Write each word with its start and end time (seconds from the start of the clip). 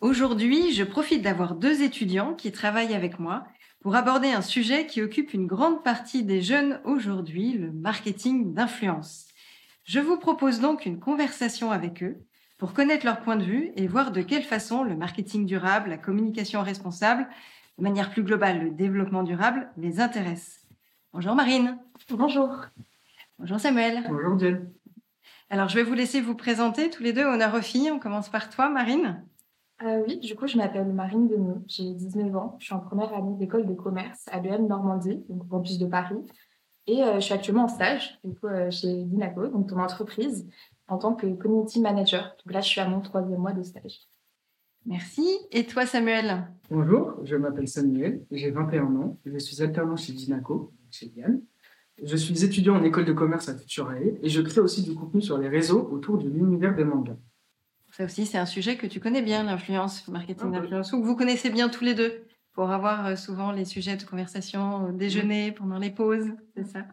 Aujourd'hui, 0.00 0.72
je 0.72 0.82
profite 0.82 1.20
d'avoir 1.20 1.54
deux 1.54 1.82
étudiants 1.82 2.32
qui 2.32 2.52
travaillent 2.52 2.94
avec 2.94 3.18
moi 3.18 3.44
pour 3.82 3.94
aborder 3.96 4.28
un 4.28 4.40
sujet 4.40 4.86
qui 4.86 5.02
occupe 5.02 5.34
une 5.34 5.46
grande 5.46 5.84
partie 5.84 6.24
des 6.24 6.40
jeunes 6.40 6.80
aujourd'hui, 6.84 7.52
le 7.52 7.70
marketing 7.70 8.54
d'influence. 8.54 9.26
Je 9.84 10.00
vous 10.00 10.16
propose 10.16 10.58
donc 10.58 10.86
une 10.86 10.98
conversation 10.98 11.70
avec 11.70 12.02
eux 12.02 12.16
pour 12.56 12.72
connaître 12.72 13.04
leur 13.04 13.20
point 13.20 13.36
de 13.36 13.44
vue 13.44 13.72
et 13.76 13.88
voir 13.88 14.10
de 14.10 14.22
quelle 14.22 14.42
façon 14.42 14.84
le 14.84 14.96
marketing 14.96 15.44
durable, 15.44 15.90
la 15.90 15.98
communication 15.98 16.62
responsable, 16.62 17.28
de 17.76 17.82
manière 17.82 18.10
plus 18.10 18.22
globale, 18.22 18.64
le 18.64 18.70
développement 18.70 19.22
durable 19.22 19.70
les 19.76 20.00
intéresse. 20.00 20.66
Bonjour 21.12 21.34
Marine. 21.34 21.76
Bonjour. 22.08 22.48
Bonjour 23.38 23.60
Samuel. 23.60 24.02
Bonjour 24.08 24.36
Diane. 24.36 24.72
Alors 25.50 25.68
je 25.68 25.74
vais 25.74 25.82
vous 25.82 25.94
laisser 25.94 26.22
vous 26.22 26.34
présenter 26.34 26.88
tous 26.88 27.02
les 27.02 27.12
deux, 27.12 27.24
honneur 27.24 27.54
aux 27.54 27.60
filles. 27.60 27.90
On 27.90 27.98
commence 27.98 28.30
par 28.30 28.48
toi 28.48 28.70
Marine. 28.70 29.22
Euh, 29.82 30.02
oui, 30.06 30.18
du 30.18 30.36
coup, 30.36 30.46
je 30.46 30.58
m'appelle 30.58 30.92
Marine 30.92 31.26
Denis, 31.26 31.64
j'ai 31.66 31.94
19 31.94 32.36
ans, 32.36 32.56
je 32.58 32.66
suis 32.66 32.74
en 32.74 32.80
première 32.80 33.14
année 33.14 33.34
d'école 33.38 33.66
de 33.66 33.72
commerce 33.72 34.26
à 34.30 34.38
l'EM 34.40 34.66
Normandie, 34.66 35.24
donc 35.28 35.44
au 35.44 35.46
campus 35.46 35.78
de 35.78 35.86
Paris. 35.86 36.22
Et 36.86 37.02
euh, 37.02 37.14
je 37.14 37.20
suis 37.20 37.34
actuellement 37.34 37.64
en 37.64 37.68
stage, 37.68 38.18
du 38.22 38.34
coup, 38.34 38.46
euh, 38.46 38.70
chez 38.70 39.04
Dinaco, 39.04 39.46
donc 39.46 39.68
ton 39.68 39.78
entreprise, 39.78 40.46
en 40.88 40.98
tant 40.98 41.14
que 41.14 41.26
community 41.34 41.80
manager. 41.80 42.36
Donc 42.44 42.52
là, 42.52 42.60
je 42.60 42.68
suis 42.68 42.80
à 42.80 42.88
mon 42.88 43.00
troisième 43.00 43.40
mois 43.40 43.52
de 43.52 43.62
stage. 43.62 44.00
Merci. 44.84 45.26
Et 45.50 45.64
toi, 45.64 45.86
Samuel? 45.86 46.48
Bonjour, 46.70 47.14
je 47.24 47.36
m'appelle 47.36 47.68
Samuel, 47.68 48.24
j'ai 48.30 48.50
21 48.50 48.84
ans, 48.96 49.18
je 49.24 49.38
suis 49.38 49.62
alternant 49.62 49.96
chez 49.96 50.12
Dinaco, 50.12 50.74
chez 50.90 51.06
Diane. 51.06 51.40
Je 52.02 52.16
suis 52.16 52.44
étudiant 52.44 52.76
en 52.76 52.82
école 52.82 53.04
de 53.04 53.12
commerce 53.12 53.48
à 53.48 53.56
Futurae 53.56 54.18
et 54.22 54.28
je 54.28 54.40
crée 54.42 54.60
aussi 54.60 54.82
du 54.82 54.94
contenu 54.94 55.20
sur 55.20 55.38
les 55.38 55.48
réseaux 55.48 55.88
autour 55.90 56.18
de 56.18 56.28
l'univers 56.28 56.74
des 56.74 56.84
mangas. 56.84 57.16
Ça 58.00 58.06
aussi, 58.06 58.24
c'est 58.24 58.38
un 58.38 58.46
sujet 58.46 58.78
que 58.78 58.86
tu 58.86 58.98
connais 58.98 59.20
bien, 59.20 59.42
l'influence, 59.42 60.06
le 60.06 60.14
marketing 60.14 60.46
Un 60.46 60.50
peu. 60.52 60.60
d'influence, 60.60 60.94
ou 60.94 61.02
que 61.02 61.06
vous 61.06 61.16
connaissez 61.16 61.50
bien 61.50 61.68
tous 61.68 61.84
les 61.84 61.92
deux, 61.92 62.24
pour 62.54 62.70
avoir 62.70 63.04
euh, 63.04 63.14
souvent 63.14 63.52
les 63.52 63.66
sujets 63.66 63.98
de 63.98 64.04
conversation 64.04 64.86
au 64.86 64.92
déjeuner, 64.92 65.52
pendant 65.52 65.76
les 65.76 65.90
pauses, 65.90 66.32
c'est 66.56 66.64
ça. 66.64 66.86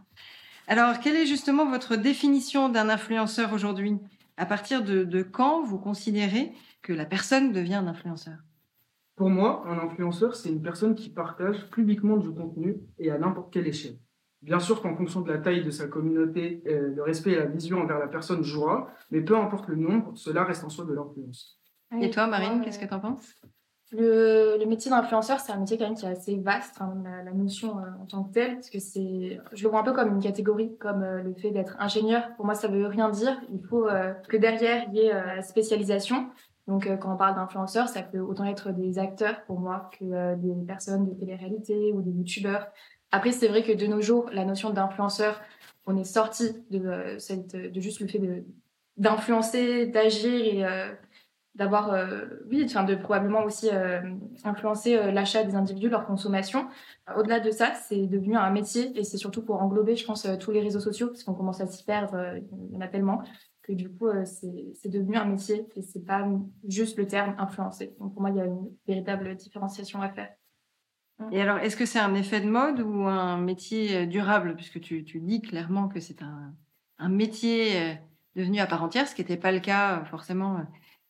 Alors, 0.68 1.00
quelle 1.00 1.16
est 1.16 1.26
justement 1.26 1.66
votre 1.66 1.96
définition 1.96 2.68
d'un 2.68 2.90
influenceur 2.90 3.54
aujourd'hui? 3.54 3.96
À 4.36 4.46
partir 4.46 4.84
de, 4.84 5.06
de 5.06 5.22
quand 5.24 5.64
vous 5.64 5.78
considérez 5.78 6.52
que 6.82 6.92
la 6.92 7.06
personne 7.06 7.54
devient 7.54 7.76
un 7.76 7.88
influenceur? 7.88 8.40
Pour 9.16 9.30
moi, 9.30 9.64
un 9.66 9.80
influenceur, 9.80 10.36
c'est 10.36 10.50
une 10.50 10.62
personne 10.62 10.94
qui 10.94 11.10
partage 11.10 11.70
publiquement 11.70 12.18
du 12.18 12.32
contenu 12.32 12.82
et 13.00 13.12
à 13.12 13.18
n'importe 13.18 13.54
quelle 13.54 13.68
échelle. 13.68 13.98
Bien 14.48 14.60
sûr 14.60 14.82
qu'en 14.82 14.96
fonction 14.96 15.20
de 15.22 15.30
la 15.30 15.40
taille 15.40 15.64
de 15.64 15.72
sa 15.72 15.88
communauté, 15.88 16.64
euh, 16.68 16.94
le 16.96 17.04
respect 17.04 17.32
et 17.32 17.36
la 17.36 17.46
vision 17.46 17.80
envers 17.82 18.00
la 18.00 18.08
personne 18.08 18.44
jouera, 18.44 18.88
mais 19.12 19.20
peu 19.20 19.38
importe 19.38 19.68
le 19.68 19.76
nombre, 19.76 20.14
cela 20.16 20.46
reste 20.46 20.64
en 20.64 20.70
soi 20.70 20.86
de 20.86 20.94
l'influence. 20.94 21.60
Et 22.02 22.10
toi, 22.10 22.28
Marine, 22.28 22.60
Ouais, 22.60 22.66
qu'est-ce 22.66 22.80
que 22.80 22.86
tu 22.86 22.94
en 22.94 23.00
penses 23.02 23.36
le, 23.92 24.58
le 24.60 24.66
métier 24.66 24.92
d'influenceur, 24.92 25.40
c'est 25.40 25.54
un 25.54 25.60
métier 25.60 25.78
quand 25.78 25.86
même 25.86 25.96
qui 25.96 26.06
est 26.06 26.10
assez 26.10 26.38
vaste, 26.40 26.76
enfin, 26.76 26.94
la, 27.04 27.24
la 27.24 27.32
notion 27.32 27.80
euh, 27.80 27.84
en 28.02 28.06
tant 28.06 28.24
que 28.26 28.34
telle, 28.34 28.56
parce 28.56 28.70
que 28.70 28.80
c'est, 28.80 29.40
je 29.54 29.64
le 29.64 29.70
vois 29.70 29.80
un 29.80 29.84
peu 29.84 29.94
comme 29.94 30.10
une 30.14 30.22
catégorie, 30.22 30.76
comme 30.78 31.04
euh, 31.04 31.24
le 31.24 31.34
fait 31.34 31.52
d'être 31.52 31.76
ingénieur. 31.80 32.24
Pour 32.36 32.46
moi, 32.46 32.54
ça 32.54 32.68
veut 32.68 32.86
rien 32.88 33.10
dire. 33.10 33.40
Il 33.50 33.64
faut 33.66 33.88
euh, 33.88 34.14
que 34.28 34.36
derrière 34.36 34.84
il 34.90 34.96
y 34.96 35.00
ait 35.06 35.14
euh, 35.14 35.36
la 35.38 35.42
spécialisation. 35.42 36.30
Donc, 36.68 36.86
euh, 36.86 36.98
quand 36.98 37.14
on 37.14 37.18
parle 37.18 37.36
d'influenceurs, 37.36 37.88
ça 37.88 38.02
peut 38.02 38.20
autant 38.20 38.44
être 38.44 38.72
des 38.72 39.00
acteurs 39.00 39.46
pour 39.46 39.62
moi 39.62 39.90
que 39.98 40.04
euh, 40.04 40.36
des 40.36 40.54
personnes 40.66 41.06
de 41.06 41.14
télé-réalité 41.14 41.94
ou 41.94 42.02
des 42.02 42.12
youtubeurs. 42.12 42.68
Après, 43.12 43.32
c'est 43.32 43.48
vrai 43.48 43.64
que 43.64 43.72
de 43.72 43.88
nos 43.88 44.02
jours, 44.02 44.30
la 44.32 44.46
notion 44.46 44.70
d'influenceur, 44.70 45.42
on 45.86 45.98
est 45.98 46.04
sorti 46.04 46.54
de 46.70 46.80
euh, 46.80 47.20
cette, 47.20 47.56
de 47.56 47.80
juste 47.80 48.02
le 48.02 48.08
fait 48.08 48.22
d'influencer, 48.98 49.86
d'agir 49.88 50.34
et 50.34 50.66
euh, 50.66 50.94
d'avoir, 51.56 51.94
euh, 51.94 52.26
oui, 52.50 52.64
enfin, 52.66 52.84
de 52.84 52.96
probablement 52.96 53.44
aussi 53.44 53.70
euh, 53.72 54.00
influencer 54.44 54.96
euh, 54.96 55.12
l'achat 55.12 55.44
des 55.44 55.56
individus, 55.56 55.90
leur 55.90 56.06
consommation. 56.06 56.68
Au-delà 57.16 57.40
de 57.40 57.50
ça, 57.50 57.74
c'est 57.74 58.06
devenu 58.06 58.36
un 58.36 58.52
métier 58.52 58.98
et 58.98 59.04
c'est 59.04 59.18
surtout 59.18 59.44
pour 59.44 59.62
englober, 59.62 59.96
je 59.96 60.06
pense, 60.06 60.26
euh, 60.26 60.36
tous 60.36 60.52
les 60.52 60.62
réseaux 60.62 60.80
sociaux, 60.80 61.08
parce 61.08 61.24
qu'on 61.24 61.34
commence 61.34 61.62
à 61.62 61.68
s'y 61.68 61.84
perdre, 61.84 62.16
euh, 62.16 62.40
il 62.70 62.74
y 62.74 62.78
en 62.78 62.82
a 62.82 62.88
tellement, 62.88 63.24
que 63.64 63.74
du 63.74 63.90
coup, 63.90 64.08
euh, 64.08 64.24
c'est 64.26 64.90
devenu 64.90 65.18
un 65.18 65.26
métier 65.26 65.68
et 65.76 65.82
c'est 65.82 66.06
pas 66.06 66.28
juste 66.68 66.98
le 66.98 67.08
terme 67.08 67.36
influencer. 67.40 67.96
Donc 68.00 68.14
pour 68.14 68.22
moi, 68.22 68.30
il 68.30 68.38
y 68.38 68.42
a 68.42 68.46
une 68.46 68.70
véritable 68.88 69.36
différenciation 69.36 70.02
à 70.02 70.10
faire. 70.10 70.30
Et 71.32 71.42
alors, 71.42 71.58
est-ce 71.60 71.76
que 71.76 71.86
c'est 71.86 72.00
un 72.00 72.16
effet 72.16 72.42
de 72.42 72.50
mode 72.50 72.80
ou 72.80 73.04
un 73.06 73.38
métier 73.38 73.98
euh, 73.98 74.06
durable? 74.06 74.56
Puisque 74.56 74.80
tu, 74.80 75.04
tu 75.04 75.20
dis 75.20 75.42
clairement 75.42 75.88
que 75.90 76.00
c'est 76.00 76.22
un, 76.22 76.56
un 77.00 77.10
métier 77.10 77.82
euh, 77.82 77.96
devenu 78.36 78.60
à 78.60 78.68
part 78.68 78.84
entière, 78.84 79.08
ce 79.08 79.16
qui 79.16 79.22
n'était 79.22 79.38
pas 79.38 79.52
le 79.52 79.60
cas 79.60 80.02
euh, 80.02 80.06
forcément 80.06 80.64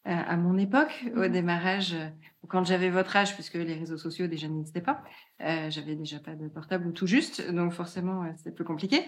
à 0.05 0.37
mon 0.37 0.57
époque, 0.57 1.11
au 1.17 1.27
Mhm. 1.27 1.33
démarrage, 1.33 1.93
euh, 1.93 2.09
quand 2.47 2.63
j'avais 2.65 2.89
votre 2.89 3.13
âge, 3.17 3.33
puisque 3.33 3.55
les 3.55 3.73
réseaux 3.73 3.97
sociaux 3.97 4.27
déjà 4.27 4.47
n'existaient 4.47 4.81
pas. 4.81 5.03
Euh, 5.41 5.69
j'avais 5.69 5.95
déjà 5.97 6.19
pas 6.19 6.35
de 6.35 6.47
portable 6.47 6.87
ou 6.87 6.93
tout 6.93 7.07
juste, 7.07 7.45
donc 7.51 7.73
forcément, 7.73 8.23
c'était 8.37 8.51
plus 8.51 8.63
compliqué. 8.63 9.03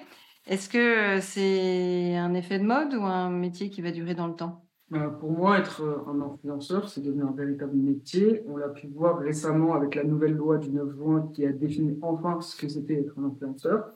Est-ce 0.46 0.68
que 0.68 1.22
c'est 1.22 2.18
un 2.18 2.34
effet 2.34 2.60
de 2.60 2.66
mode 2.66 2.94
ou 2.96 3.04
un 3.06 3.30
métier 3.30 3.70
qui 3.70 3.82
va 3.82 3.92
durer 3.92 4.14
dans 4.14 4.28
le 4.28 4.36
temps? 4.36 4.69
Euh, 4.94 5.10
Pour 5.10 5.32
moi, 5.32 5.60
être 5.60 5.82
euh, 5.82 6.00
un 6.08 6.20
influenceur, 6.22 6.90
c'est 6.90 7.02
devenu 7.02 7.24
un 7.24 7.32
véritable 7.32 7.76
métier. 7.78 8.44
On 8.48 8.58
l'a 8.58 8.70
pu 8.70 8.88
voir 8.88 9.20
récemment 9.20 9.74
avec 9.74 9.96
la 9.96 10.04
nouvelle 10.04 10.34
loi 10.34 10.58
du 10.58 10.72
9 10.72 10.92
juin 10.92 11.32
qui 11.34 11.46
a 11.46 11.52
défini 11.52 11.98
enfin 12.02 12.42
ce 12.42 12.56
que 12.56 12.68
c'était 12.68 13.02
être 13.02 13.14
un 13.20 13.26
influenceur. 13.26 13.92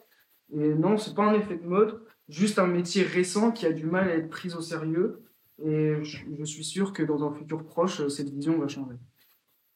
Et 0.51 0.75
non, 0.75 0.97
c'est 0.97 1.15
pas 1.15 1.25
un 1.25 1.33
effet 1.33 1.57
de 1.57 1.65
mode, 1.65 2.01
juste 2.29 2.59
un 2.59 2.67
métier 2.67 3.01
récent 3.01 3.51
qui 3.51 3.65
a 3.65 3.71
du 3.71 3.85
mal 3.85 4.07
à 4.07 4.15
être 4.15 4.29
pris 4.29 4.53
au 4.53 4.61
sérieux. 4.61 5.23
Et 5.63 6.03
je, 6.03 6.17
je 6.37 6.43
suis 6.43 6.63
sûr 6.63 6.93
que 6.93 7.01
dans 7.01 7.23
un 7.23 7.33
futur 7.33 7.63
proche, 7.63 8.07
cette 8.07 8.29
vision 8.29 8.59
va 8.59 8.67
changer. 8.67 8.95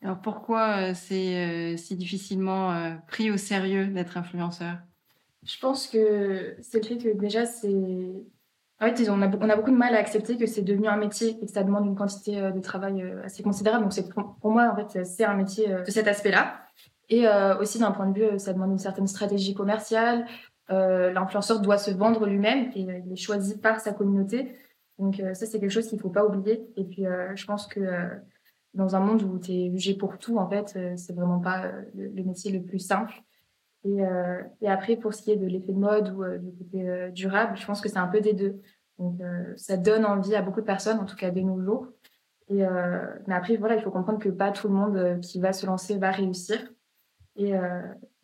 Alors 0.04 0.22
pourquoi 0.22 0.92
euh, 0.92 0.94
c'est 0.94 1.76
si 1.78 1.96
difficilement 1.96 2.96
pris 3.08 3.32
au 3.32 3.38
sérieux 3.38 3.88
d'être 3.88 4.18
influenceur? 4.18 4.78
Je 5.44 5.58
pense 5.60 5.88
que 5.88 6.56
c'est 6.62 6.80
le 6.80 6.86
fait 6.86 6.98
que 6.98 7.18
déjà, 7.18 7.46
c'est. 7.46 7.74
En 8.80 8.86
fait, 8.86 9.10
on 9.10 9.22
a, 9.24 9.28
on 9.28 9.50
a 9.50 9.56
beaucoup 9.56 9.72
de 9.72 9.76
mal 9.76 9.96
à 9.96 9.98
accepter 9.98 10.38
que 10.38 10.46
c'est 10.46 10.62
devenu 10.62 10.88
un 10.88 10.98
métier 10.98 11.38
et 11.42 11.46
que 11.48 11.52
ça 11.52 11.64
demande 11.64 11.88
une 11.88 11.96
quantité 11.96 12.40
euh, 12.40 12.52
de 12.52 12.60
travail 12.60 13.02
euh, 13.02 13.24
assez 13.24 13.42
considérable. 13.42 13.84
Donc, 13.84 13.94
c'est 13.94 14.08
pour 14.08 14.36
pour 14.40 14.52
moi, 14.52 14.72
en 14.72 14.76
fait, 14.76 15.04
c'est 15.04 15.26
un 15.26 15.34
métier 15.34 15.72
euh, 15.72 15.84
de 15.84 15.90
cet 15.90 16.08
aspect-là. 16.08 16.54
Et 17.10 17.28
euh, 17.28 17.58
aussi, 17.58 17.80
d'un 17.80 17.92
point 17.92 18.08
de 18.08 18.20
vue, 18.20 18.38
ça 18.38 18.54
demande 18.54 18.72
une 18.72 18.78
certaine 18.78 19.08
stratégie 19.08 19.56
commerciale. 19.56 20.28
Euh, 20.70 21.12
L'influenceur 21.12 21.60
doit 21.62 21.80
se 21.80 21.90
vendre 21.90 22.28
lui-même 22.28 22.70
et 22.76 22.82
il 22.82 23.12
est 23.12 23.16
choisi 23.16 23.58
par 23.58 23.80
sa 23.80 23.94
communauté. 23.94 24.56
Donc, 25.00 25.20
euh, 25.20 25.34
ça, 25.34 25.48
c'est 25.48 25.60
quelque 25.60 25.72
chose 25.72 25.88
qu'il 25.88 26.00
faut 26.00 26.10
pas 26.10 26.26
oublier. 26.26 26.68
Et 26.76 26.84
puis, 26.84 27.06
je 27.36 27.46
pense 27.46 27.66
que 27.66 27.80
dans 28.74 28.96
un 28.96 29.00
monde 29.00 29.24
où 29.24 29.40
tu 29.40 29.54
es 29.54 29.72
jugé 29.72 29.96
pour 29.96 30.20
tout, 30.20 30.38
en 30.38 30.48
fait, 30.50 30.78
c'est 30.98 31.14
vraiment 31.14 31.40
pas 31.40 31.72
le, 31.96 32.10
le 32.14 32.24
métier 32.24 32.52
le 32.52 32.62
plus 32.62 32.80
simple. 32.80 33.14
Et, 33.88 34.04
euh, 34.04 34.42
et 34.62 34.70
après, 34.70 34.96
pour 34.98 35.14
ce 35.14 35.22
qui 35.22 35.32
est 35.32 35.38
de 35.38 35.46
l'effet 35.46 35.72
de 35.72 35.80
mode 35.80 36.14
ou 36.16 36.24
euh, 36.24 36.38
du 36.38 36.52
côté 36.52 36.90
euh, 36.90 37.10
durable, 37.10 37.56
je 37.56 37.66
pense 37.66 37.80
que 37.80 37.90
c'est 37.90 37.98
un 37.98 38.08
peu 38.08 38.20
des 38.22 38.34
deux. 38.34 38.62
Donc, 39.00 39.22
ça 39.58 39.78
donne 39.78 40.06
envie 40.06 40.34
à 40.34 40.42
beaucoup 40.42 40.60
de 40.60 40.66
personnes, 40.66 40.98
en 40.98 41.06
tout 41.06 41.16
cas 41.16 41.30
de 41.30 41.40
nos 41.40 41.62
jours. 41.62 41.86
Et, 42.50 42.64
mais 43.28 43.36
après, 43.36 43.56
voilà, 43.56 43.76
il 43.76 43.82
faut 43.84 43.92
comprendre 43.92 44.18
que 44.18 44.30
pas 44.30 44.52
tout 44.52 44.68
le 44.68 44.74
monde 44.74 45.20
qui 45.22 45.40
va 45.40 45.54
se 45.54 45.68
lancer 45.68 46.00
va 46.00 46.10
réussir. 46.10 46.58
Et, 47.36 47.54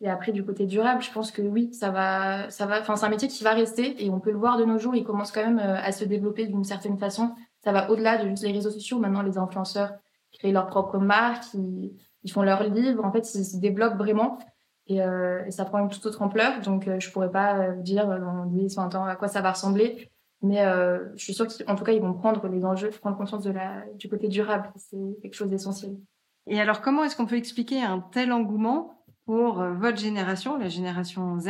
après, 0.04 0.32
du 0.32 0.44
côté 0.44 0.66
durable, 0.66 1.00
je 1.00 1.12
pense 1.12 1.30
que 1.30 1.42
oui, 1.42 1.72
ça 1.72 1.92
va, 1.92 2.50
ça 2.50 2.66
va. 2.66 2.80
Enfin, 2.80 2.96
c'est 2.96 3.06
un 3.06 3.08
métier 3.08 3.28
qui 3.28 3.44
va 3.44 3.52
rester 3.52 4.04
et 4.04 4.10
on 4.10 4.18
peut 4.18 4.32
le 4.32 4.36
voir 4.36 4.58
de 4.58 4.64
nos 4.64 4.76
jours. 4.76 4.96
Il 4.96 5.04
commence 5.04 5.30
quand 5.30 5.46
même 5.46 5.60
à 5.60 5.92
se 5.92 6.04
développer 6.04 6.48
d'une 6.48 6.64
certaine 6.64 6.98
façon. 6.98 7.36
Ça 7.62 7.70
va 7.70 7.88
au-delà 7.88 8.20
de 8.20 8.28
juste 8.28 8.42
les 8.42 8.50
réseaux 8.50 8.72
sociaux. 8.72 8.98
Maintenant, 8.98 9.22
les 9.22 9.38
influenceurs 9.38 9.92
créent 10.32 10.50
leur 10.50 10.66
propre 10.66 10.98
marque, 10.98 11.54
ils, 11.54 11.96
ils 12.24 12.32
font 12.32 12.42
leurs 12.42 12.64
livres. 12.64 13.04
En 13.04 13.12
fait, 13.12 13.32
ils 13.36 13.44
se 13.44 13.58
développent 13.58 13.96
vraiment. 13.96 14.40
Et, 14.86 15.02
euh, 15.02 15.44
et 15.46 15.50
ça 15.50 15.64
prend 15.64 15.78
une 15.78 15.88
toute 15.88 16.04
autre 16.06 16.22
ampleur. 16.22 16.60
Donc, 16.60 16.88
euh, 16.88 17.00
je 17.00 17.10
pourrais 17.10 17.30
pas 17.30 17.58
euh, 17.58 17.74
dire 17.76 18.10
euh, 18.10 18.18
dans 18.18 18.46
10, 18.46 18.76
20 18.76 18.94
ans 18.94 19.04
à 19.04 19.16
quoi 19.16 19.28
ça 19.28 19.40
va 19.40 19.52
ressembler. 19.52 20.10
Mais 20.42 20.62
je 21.16 21.24
suis 21.24 21.32
sûre 21.32 21.46
qu'en 21.46 21.74
tout 21.74 21.84
cas, 21.84 21.92
ils 21.92 22.02
vont 22.02 22.12
prendre 22.12 22.46
les 22.48 22.66
enjeux, 22.66 22.90
prendre 22.90 23.16
conscience 23.16 23.48
du 23.94 24.10
côté 24.10 24.28
durable. 24.28 24.70
C'est 24.76 24.98
quelque 25.22 25.32
chose 25.32 25.48
d'essentiel. 25.48 25.96
Et 26.46 26.60
alors, 26.60 26.82
comment 26.82 27.02
est-ce 27.02 27.16
qu'on 27.16 27.24
peut 27.24 27.38
expliquer 27.38 27.80
un 27.80 28.00
tel 28.12 28.30
engouement 28.30 29.02
pour 29.24 29.64
votre 29.64 29.96
génération, 29.96 30.58
la 30.58 30.68
génération 30.68 31.40
Z, 31.40 31.48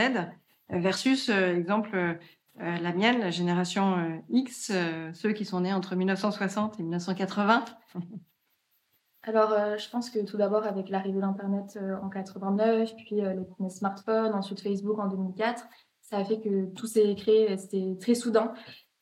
versus, 0.70 1.28
exemple, 1.28 2.20
la 2.60 2.92
mienne, 2.92 3.18
la 3.18 3.32
génération 3.32 4.22
X, 4.28 4.70
ceux 5.12 5.32
qui 5.32 5.44
sont 5.44 5.62
nés 5.62 5.72
entre 5.72 5.96
1960 5.96 6.78
et 6.78 6.84
1980 6.84 7.64
alors, 9.26 9.52
euh, 9.52 9.78
je 9.78 9.88
pense 9.88 10.10
que 10.10 10.18
tout 10.18 10.36
d'abord, 10.36 10.66
avec 10.66 10.90
l'arrivée 10.90 11.20
d'Internet 11.20 11.78
euh, 11.80 11.96
en 12.02 12.10
89, 12.10 12.94
puis 12.96 13.24
euh, 13.24 13.32
les 13.32 13.44
premiers 13.44 13.70
smartphones, 13.70 14.34
ensuite 14.34 14.60
Facebook 14.60 14.98
en 14.98 15.08
2004, 15.08 15.64
ça 16.02 16.18
a 16.18 16.24
fait 16.24 16.40
que 16.40 16.66
tout 16.74 16.86
s'est 16.86 17.14
créé, 17.14 17.56
c'était 17.56 17.96
très 17.98 18.14
soudain. 18.14 18.52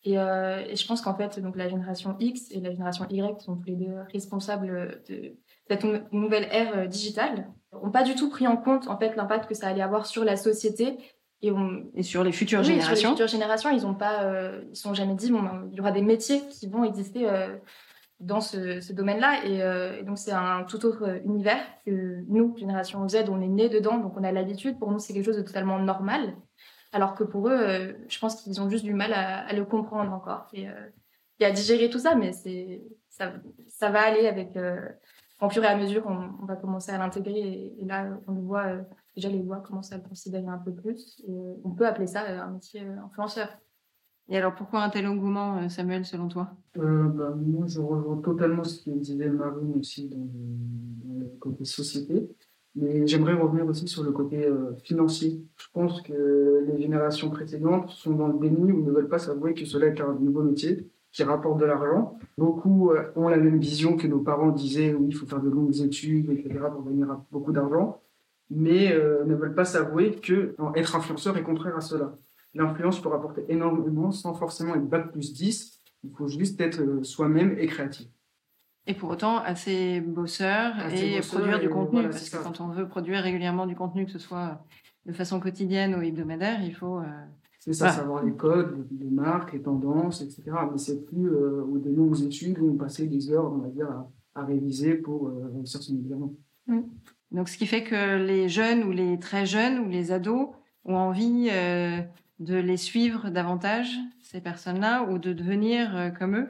Et, 0.05 0.15
et 0.15 0.77
je 0.77 0.87
pense 0.87 1.01
qu'en 1.01 1.15
fait, 1.15 1.39
donc 1.39 1.57
la 1.57 1.69
génération 1.69 2.17
X 2.19 2.51
et 2.51 2.61
la 2.61 2.73
génération 2.73 3.07
Y 3.09 3.41
sont 3.41 3.57
tous 3.57 3.67
les 3.67 3.77
deux 3.77 3.95
responsables 4.13 5.01
de 5.09 5.37
cette 5.69 5.85
nouvelle 6.13 6.49
ère 6.51 6.89
digitale, 6.89 7.49
n'ont 7.73 7.93
pas 7.93 8.03
du 8.03 8.17
tout 8.17 8.29
pris 8.29 8.49
en 8.49 8.57
compte 8.57 8.89
en 8.89 8.99
fait 8.99 9.15
l'impact 9.15 9.49
que 9.49 9.55
ça 9.55 9.69
allait 9.69 9.83
avoir 9.83 10.07
sur 10.07 10.25
la 10.25 10.37
société 10.37 10.97
et, 11.41 11.53
et, 11.95 12.03
sur 12.03 12.25
les 12.25 12.33
futures 12.33 12.65
générations. 12.65 12.95
Sur 12.97 13.11
les 13.11 13.11
futures 13.15 13.29
générations, 13.29 13.71
ils 13.71 13.87
ont 13.87 13.95
pas, 13.95 14.29
ils 14.69 14.77
sont 14.77 14.93
jamais 14.93 15.15
dit 15.15 15.31
bon, 15.31 15.43
ben, 15.43 15.69
il 15.71 15.77
y 15.77 15.81
aura 15.81 15.93
des 15.93 16.03
métiers 16.03 16.43
qui 16.49 16.67
vont 16.67 16.83
exister 16.83 17.29
dans 18.23 18.41
ce, 18.41 18.93
domaine-là. 18.93 19.43
Euh, 19.45 20.01
et, 20.01 20.03
donc, 20.05 20.19
c'est 20.19 20.33
un 20.33 20.65
tout 20.65 20.85
autre 20.87 21.21
univers 21.25 21.61
que 21.85 22.25
nous, 22.29 22.57
génération 22.57 23.07
Z, 23.09 23.25
on 23.29 23.41
est 23.41 23.49
né 23.49 23.69
dedans, 23.69 23.99
donc 23.99 24.17
on 24.17 24.25
a 24.25 24.33
l'habitude. 24.33 24.79
Pour 24.79 24.91
nous, 24.91 24.99
c'est 24.99 25.13
quelque 25.13 25.25
chose 25.25 25.37
de 25.37 25.43
totalement 25.43 25.79
normal. 25.79 26.37
Alors 26.93 27.15
que 27.15 27.25
pour 27.25 27.49
eux, 27.49 27.59
euh, 27.59 27.93
je 28.09 28.19
pense 28.19 28.43
qu'ils 28.43 28.61
ont 28.61 28.71
juste 28.71 28.85
du 28.85 28.95
mal 28.95 29.13
à, 29.13 29.53
le 29.53 29.65
comprendre 29.65 30.13
encore 30.13 30.47
et, 30.53 30.69
euh, 30.69 30.91
à 31.41 31.51
digérer 31.51 31.91
tout 31.91 31.99
ça. 31.99 32.15
Mais 32.15 32.33
ça, 33.09 33.33
ça 33.67 33.91
va 33.91 34.03
aller 34.03 34.29
avec. 34.29 34.57
en 35.41 35.49
fur 35.51 35.65
et 35.65 35.67
à 35.67 35.77
mesure, 35.77 36.07
on, 36.07 36.47
va 36.47 36.57
commencer 36.57 36.93
à 36.93 36.99
l'intégrer. 36.99 37.75
Et, 37.79 37.85
là, 37.85 38.07
on 38.29 38.33
le 38.33 38.41
voit, 38.41 38.77
déjà, 39.17 39.29
les 39.29 39.43
voix 39.43 39.61
commencent 39.61 39.93
à 39.93 39.97
le 39.97 40.03
considérer 40.03 40.47
un 40.47 40.59
peu 40.59 40.73
plus. 40.73 41.23
On 41.65 41.71
peut 41.71 41.87
appeler 41.87 42.07
ça 42.07 42.23
un 42.23 42.51
métier 42.51 42.83
influenceur. 43.05 43.49
Et 44.29 44.37
alors, 44.37 44.55
pourquoi 44.55 44.83
un 44.83 44.91
tel 44.91 45.07
engouement, 45.07 45.59
euh, 45.59 45.69
Samuel, 45.69 46.05
selon 46.05 46.29
toi? 46.29 46.55
Euh, 46.79 47.09
bah, 47.09 47.35
Moi, 47.37 47.67
je 47.67 47.81
rejoins 47.81 48.19
totalement 48.19 48.65
ce 48.65 48.85
que 48.85 48.91
disait 48.91 49.29
Marine 49.29 49.75
aussi 49.79 50.09
dans 50.09 50.27
le, 51.19 51.27
côté 51.41 51.65
société. 51.65 52.29
Mais 52.75 53.07
j'aimerais 53.07 53.35
revenir 53.35 53.67
aussi 53.67 53.87
sur 53.87 54.03
le 54.03 54.13
côté 54.13 54.47
euh, 54.47 54.75
financier. 54.85 55.45
Je 55.57 55.67
pense 55.75 56.01
que 56.03 56.65
les 56.67 56.81
générations 56.81 57.29
précédentes 57.31 57.91
sont 57.91 58.13
dans 58.13 58.29
le 58.29 58.39
déni 58.39 58.73
ou 58.73 58.83
ne 58.83 58.91
veulent 58.91 59.09
pas 59.09 59.19
s'avouer 59.19 59.53
que 59.53 59.67
cela 59.67 59.89
est 59.89 60.01
un 60.01 60.15
nouveau 60.15 60.43
métier 60.43 60.89
qui 61.11 61.25
rapporte 61.25 61.61
de 61.61 61.67
l'argent. 61.67 62.17
Beaucoup 62.39 62.93
ont 63.17 63.29
la 63.29 63.37
même 63.37 63.59
vision 63.59 63.99
que 63.99 64.07
nos 64.07 64.21
parents 64.21 64.51
disaient, 64.51 64.95
oui, 64.95 65.09
il 65.09 65.15
faut 65.15 65.27
faire 65.27 65.43
de 65.43 65.51
longues 65.51 65.79
études, 65.83 66.31
etc., 66.31 66.61
pour 66.73 66.85
gagner 66.85 67.05
beaucoup 67.31 67.53
d'argent, 67.53 68.01
mais 68.49 68.97
ne 68.97 69.35
veulent 69.35 69.55
pas 69.55 69.67
s'avouer 69.67 70.13
que 70.13 70.57
être 70.75 70.97
influenceur 70.97 71.37
est 71.37 71.43
contraire 71.43 71.77
à 71.77 71.83
cela 71.83 72.17
l'influence 72.55 73.01
peut 73.01 73.09
rapporter 73.09 73.45
énormément 73.49 74.11
sans 74.11 74.35
forcément 74.35 74.75
être 74.75 74.89
bac 74.89 75.13
plus 75.13 75.33
10. 75.33 75.81
Il 76.05 76.11
faut 76.11 76.29
juste 76.29 76.61
être 76.61 76.81
euh, 76.81 77.03
soi-même 77.03 77.57
et 77.59 77.67
créatif. 77.67 78.09
Et 78.87 78.95
pour 78.95 79.11
autant, 79.11 79.39
assez 79.39 80.01
bosseur 80.01 80.75
et 80.93 81.21
produire 81.21 81.61
du 81.61 81.69
contenu. 81.69 82.03
parce 82.03 82.29
que 82.29 82.37
quand 82.43 82.61
on 82.61 82.69
veut 82.69 82.89
produire 82.89 83.23
régulièrement 83.23 83.67
du 83.67 83.77
contenu, 83.77 84.07
que 84.07 84.11
ce 84.11 84.19
soit 84.19 84.65
de 85.07 85.13
façon 85.13 85.39
quotidienne 85.39 85.95
ou 85.95 86.03
hebdomadaire, 86.03 86.63
il 86.65 86.75
faut. 86.75 86.99
Euh, 86.99 87.05
c'est 87.61 87.75
ça, 87.75 87.91
savoir 87.91 88.25
les 88.25 88.33
codes, 88.33 88.89
les 88.99 89.11
marques, 89.11 89.53
les 89.53 89.63
tendances, 89.63 90.21
etc. 90.21 90.43
Mais 90.73 90.79
c'est 90.79 91.05
plus 91.05 91.31
euh, 91.31 91.65
des 91.77 91.93
longues 91.93 92.21
études 92.23 92.59
où 92.59 92.71
on 92.71 92.77
passait 92.77 93.07
des 93.07 93.31
heures, 93.31 93.53
on 93.53 93.59
va 93.59 93.69
dire, 93.69 93.89
à, 94.35 94.45
réviser 94.45 94.95
pour 94.95 95.29
euh, 95.29 95.63
examen. 95.63 96.33
Mm. 96.67 96.81
Donc, 97.31 97.49
ce 97.49 97.57
qui 97.57 97.67
fait 97.67 97.85
que 97.85 98.17
les 98.17 98.49
jeunes 98.49 98.83
ou 98.83 98.91
les 98.91 99.21
très 99.21 99.47
jeunes 99.47 99.79
ou 99.79 99.89
les 99.89 100.11
ados 100.11 100.49
ont 100.85 100.97
envie 100.97 101.51
de 102.43 102.57
les 102.57 102.77
suivre 102.77 103.31
davantage, 103.31 103.99
ces 104.23 104.41
personnes-là, 104.41 105.05
ou 105.05 105.19
de 105.19 105.33
devenir 105.33 105.97
euh, 105.97 106.11
comme 106.11 106.37
eux? 106.37 106.49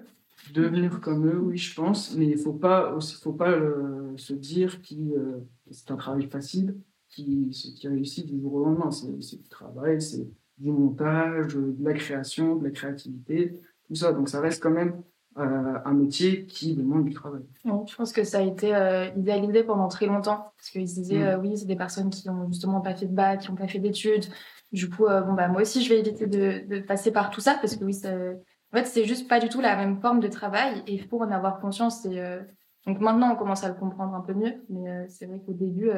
Devenir 0.52 1.00
comme 1.00 1.26
eux, 1.28 1.38
oui, 1.38 1.58
je 1.58 1.74
pense, 1.74 2.16
mais 2.16 2.26
il 2.26 2.36
ne 2.36 2.42
faut 2.42 2.52
pas, 2.52 2.98
faut 3.22 3.32
pas 3.32 3.50
euh, 3.50 4.16
se 4.16 4.32
dire 4.32 4.80
euh, 4.92 5.38
que 5.38 5.74
c'est 5.74 5.90
un 5.90 5.96
travail 5.96 6.26
facile 6.28 6.76
qui, 7.08 7.50
qui 7.76 7.88
réussit 7.88 8.26
du 8.26 8.40
jour 8.40 8.54
au 8.54 8.64
lendemain. 8.64 8.90
C'est 8.90 9.40
du 9.40 9.48
travail, 9.48 10.00
c'est 10.00 10.26
du 10.58 10.72
montage, 10.72 11.54
de 11.54 11.84
la 11.84 11.92
création, 11.92 12.56
de 12.56 12.64
la 12.64 12.70
créativité, 12.70 13.60
tout 13.86 13.94
ça. 13.94 14.12
Donc 14.12 14.28
ça 14.28 14.40
reste 14.40 14.62
quand 14.62 14.70
même 14.70 15.02
un 15.34 15.94
métier 15.94 16.44
qui 16.44 16.74
demande 16.74 17.06
du 17.06 17.14
travail. 17.14 17.40
je 17.64 17.96
pense 17.96 18.12
que 18.12 18.22
ça 18.22 18.38
a 18.38 18.42
été 18.42 18.68
idéalisé 19.16 19.64
pendant 19.64 19.88
très 19.88 20.04
longtemps, 20.04 20.52
parce 20.58 20.68
qu'ils 20.70 20.88
se 20.88 20.94
disaient, 20.94 21.36
mm. 21.36 21.40
oui, 21.40 21.56
c'est 21.56 21.66
des 21.66 21.76
personnes 21.76 22.10
qui 22.10 22.28
ont 22.28 22.48
justement 22.48 22.82
pas 22.82 22.94
fait 22.94 23.06
de 23.06 23.14
bac, 23.14 23.40
qui 23.40 23.50
n'ont 23.50 23.56
pas 23.56 23.66
fait 23.66 23.78
d'études, 23.78 24.26
du 24.72 24.88
coup, 24.88 25.06
euh, 25.06 25.20
bon, 25.20 25.34
bah, 25.34 25.48
moi 25.48 25.62
aussi, 25.62 25.82
je 25.84 25.90
vais 25.90 26.00
éviter 26.00 26.26
de, 26.26 26.66
de, 26.66 26.80
passer 26.80 27.12
par 27.12 27.30
tout 27.30 27.40
ça 27.40 27.56
parce 27.60 27.76
que 27.76 27.84
oui, 27.84 27.94
ça... 27.94 28.10
en 28.12 28.76
fait, 28.76 28.86
c'est 28.86 29.04
juste 29.04 29.28
pas 29.28 29.38
du 29.38 29.48
tout 29.48 29.60
la 29.60 29.76
même 29.76 30.00
forme 30.00 30.20
de 30.20 30.28
travail 30.28 30.82
et 30.86 30.94
il 30.94 31.04
faut 31.06 31.20
en 31.20 31.30
avoir 31.30 31.60
conscience. 31.60 32.06
Et, 32.06 32.18
euh, 32.18 32.40
Donc 32.86 33.00
maintenant, 33.00 33.32
on 33.32 33.36
commence 33.36 33.64
à 33.64 33.68
le 33.68 33.74
comprendre 33.74 34.14
un 34.14 34.22
peu 34.22 34.32
mieux, 34.32 34.64
mais 34.70 34.88
euh, 34.88 35.04
c'est 35.08 35.26
vrai 35.26 35.40
qu'au 35.44 35.52
début, 35.52 35.90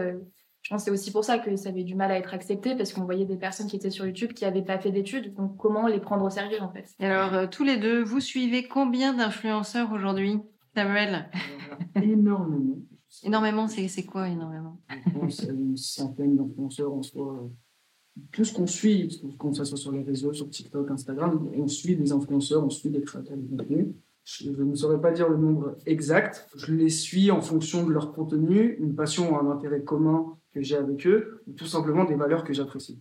je 0.62 0.70
pense 0.70 0.82
que 0.82 0.86
c'est 0.86 0.90
aussi 0.90 1.12
pour 1.12 1.24
ça 1.24 1.38
que 1.38 1.54
ça 1.56 1.68
avait 1.68 1.84
du 1.84 1.94
mal 1.94 2.10
à 2.10 2.18
être 2.18 2.34
accepté 2.34 2.74
parce 2.74 2.92
qu'on 2.92 3.04
voyait 3.04 3.26
des 3.26 3.36
personnes 3.36 3.68
qui 3.68 3.76
étaient 3.76 3.90
sur 3.90 4.06
YouTube 4.06 4.32
qui 4.32 4.44
n'avaient 4.44 4.62
pas 4.62 4.78
fait 4.78 4.90
d'études. 4.90 5.34
Donc 5.34 5.56
comment 5.56 5.86
les 5.86 6.00
prendre 6.00 6.24
au 6.24 6.30
sérieux 6.30 6.60
en 6.60 6.72
fait? 6.72 6.88
Alors, 6.98 7.48
tous 7.50 7.64
les 7.64 7.76
deux, 7.76 8.02
vous 8.02 8.20
suivez 8.20 8.66
combien 8.66 9.14
d'influenceurs 9.14 9.92
aujourd'hui, 9.92 10.40
Samuel? 10.74 11.30
Énormément. 12.02 12.78
Énormément, 13.22 13.68
c'est 13.68 14.04
quoi 14.04 14.28
énormément? 14.28 14.80
Je 14.90 15.10
pense 15.10 15.42
une 15.44 15.76
centaine 15.76 16.36
d'influenceurs 16.36 16.92
en 16.92 17.02
soi 17.02 17.48
tout 18.32 18.44
ce 18.44 18.54
qu'on 18.54 18.66
suit, 18.66 19.22
qu'on 19.38 19.52
ce 19.52 19.64
soit 19.64 19.78
sur 19.78 19.92
les 19.92 20.02
réseaux, 20.02 20.32
sur 20.32 20.48
TikTok, 20.48 20.90
Instagram, 20.90 21.48
on 21.54 21.66
suit 21.66 21.96
des 21.96 22.12
influenceurs, 22.12 22.64
on 22.64 22.70
suit 22.70 22.90
des 22.90 23.02
créateurs 23.02 23.36
de 23.36 23.46
contenu. 23.48 23.94
Je 24.24 24.50
ne 24.50 24.74
saurais 24.74 25.00
pas 25.00 25.10
dire 25.10 25.28
le 25.28 25.36
nombre 25.36 25.76
exact. 25.84 26.48
Je 26.56 26.72
les 26.72 26.88
suis 26.88 27.30
en 27.30 27.42
fonction 27.42 27.86
de 27.86 27.92
leur 27.92 28.12
contenu, 28.12 28.76
une 28.78 28.94
passion 28.94 29.32
ou 29.32 29.36
un 29.36 29.50
intérêt 29.50 29.82
commun 29.82 30.38
que 30.52 30.62
j'ai 30.62 30.76
avec 30.76 31.06
eux, 31.06 31.42
ou 31.46 31.52
tout 31.52 31.66
simplement 31.66 32.04
des 32.04 32.14
valeurs 32.14 32.44
que 32.44 32.52
j'apprécie. 32.52 33.00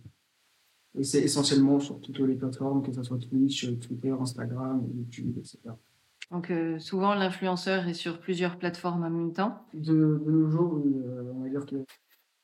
Et 0.96 1.02
c'est 1.02 1.22
essentiellement 1.22 1.80
sur 1.80 2.00
toutes 2.00 2.18
les 2.18 2.34
plateformes, 2.34 2.82
que 2.82 2.92
ce 2.92 3.02
soit 3.02 3.18
Twitch, 3.18 3.78
Twitter, 3.80 4.10
Instagram, 4.10 4.86
YouTube, 4.94 5.38
etc. 5.38 5.58
Donc 6.30 6.50
euh, 6.50 6.78
souvent 6.78 7.14
l'influenceur 7.14 7.86
est 7.88 7.94
sur 7.94 8.18
plusieurs 8.20 8.58
plateformes 8.58 9.04
en 9.04 9.10
même 9.10 9.32
temps. 9.32 9.64
De, 9.72 10.22
nos 10.26 10.48
jours, 10.48 10.82
euh, 10.84 11.32
on 11.34 11.42
va 11.42 11.48
dire 11.48 11.66
que 11.66 11.76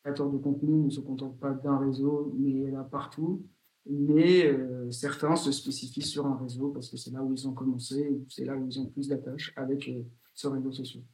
créateurs 0.02 0.30
de 0.30 0.38
contenu 0.38 0.84
ne 0.84 0.90
se 0.90 1.00
contentent 1.00 1.38
pas 1.38 1.50
d'un 1.50 1.78
réseau, 1.78 2.34
mais 2.38 2.70
là 2.70 2.82
partout. 2.82 3.44
Mais 3.86 4.46
euh, 4.46 4.90
certains 4.90 5.36
se 5.36 5.50
spécifient 5.52 6.02
sur 6.02 6.26
un 6.26 6.36
réseau 6.36 6.68
parce 6.68 6.90
que 6.90 6.96
c'est 6.96 7.10
là 7.10 7.22
où 7.22 7.32
ils 7.32 7.48
ont 7.48 7.54
commencé, 7.54 8.20
c'est 8.28 8.44
là 8.44 8.54
où 8.54 8.66
ils 8.66 8.78
ont 8.78 8.86
plus 8.86 9.08
d'attaches 9.08 9.52
avec 9.56 9.88
euh, 9.88 10.02
ce 10.34 10.48
réseau 10.48 10.70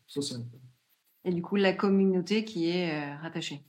social. 0.06 0.40
Et 1.24 1.32
du 1.32 1.42
coup, 1.42 1.56
la 1.56 1.72
communauté 1.72 2.44
qui 2.44 2.68
est 2.68 2.92
euh, 2.92 3.16
rattachée. 3.22 3.62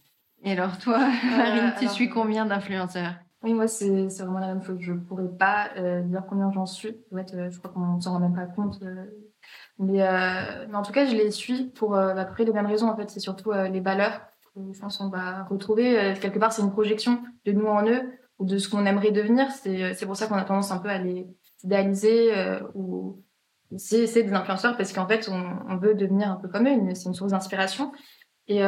Et 0.44 0.52
alors 0.52 0.78
toi, 0.80 0.98
Marine, 1.38 1.74
tu 1.80 1.88
suis 1.88 2.10
combien 2.10 2.46
d'influenceurs? 2.46 3.14
Oui, 3.44 3.54
moi, 3.54 3.68
c'est 3.68 4.08
vraiment 4.08 4.40
la 4.40 4.48
même 4.48 4.64
chose. 4.64 4.78
Je 4.80 4.94
ne 4.94 5.00
pourrais 5.00 5.30
pas 5.30 5.70
dire 6.02 6.24
combien 6.28 6.52
j'en 6.52 6.66
suis. 6.66 6.98
En 7.12 7.18
fait, 7.18 7.50
je 7.52 7.58
crois 7.60 7.72
qu'on 7.72 7.96
ne 7.96 8.02
s'en 8.02 8.14
rend 8.14 8.20
même 8.20 8.34
pas 8.34 8.48
compte. 8.48 8.84
Mais, 9.78 10.00
mais, 10.68 10.76
en 10.76 10.82
tout 10.82 10.92
cas, 10.92 11.06
je 11.06 11.16
les 11.16 11.30
suis 11.30 11.66
pour 11.66 11.96
à 11.96 12.26
peu 12.26 12.34
près 12.34 12.46
les 12.46 12.52
mêmes 12.52 12.66
raisons. 12.66 12.90
En 12.90 12.96
fait, 12.96 13.12
c'est 13.12 13.20
surtout 13.20 13.52
les 13.52 13.80
valeurs 13.80 14.22
je 14.74 14.80
pense 14.80 14.98
qu'on 14.98 15.10
va 15.10 15.44
retrouver. 15.44 16.00
Euh, 16.00 16.14
quelque 16.20 16.40
part, 16.40 16.52
c'est 16.52 16.62
une 16.62 16.72
projection 16.72 17.22
de 17.46 17.52
nous 17.52 17.66
en 17.66 17.86
eux 17.88 18.02
ou 18.40 18.46
de 18.46 18.58
ce 18.58 18.70
qu'on 18.70 18.86
aimerait 18.86 19.12
devenir. 19.12 19.52
C'est 19.52 19.84
euh, 19.84 20.06
pour 20.06 20.16
ça 20.16 20.28
qu'on 20.28 20.36
a 20.36 20.44
tendance 20.44 20.72
un 20.72 20.78
peu 20.78 20.90
à 20.90 20.98
les 20.98 21.28
idéaliser 21.64 22.38
euh, 22.38 22.60
ou 22.74 23.24
c'est 23.78 24.06
des 24.06 24.34
influenceurs 24.34 24.78
parce 24.78 24.94
qu'en 24.94 25.08
fait, 25.08 25.30
on, 25.30 25.76
veut 25.78 25.94
devenir 25.94 26.32
un 26.32 26.36
peu 26.36 26.48
comme 26.48 26.68
eux. 26.68 26.94
C'est 26.94 27.10
une 27.10 27.14
source 27.14 27.32
d'inspiration. 27.32 27.92
Et, 28.48 28.62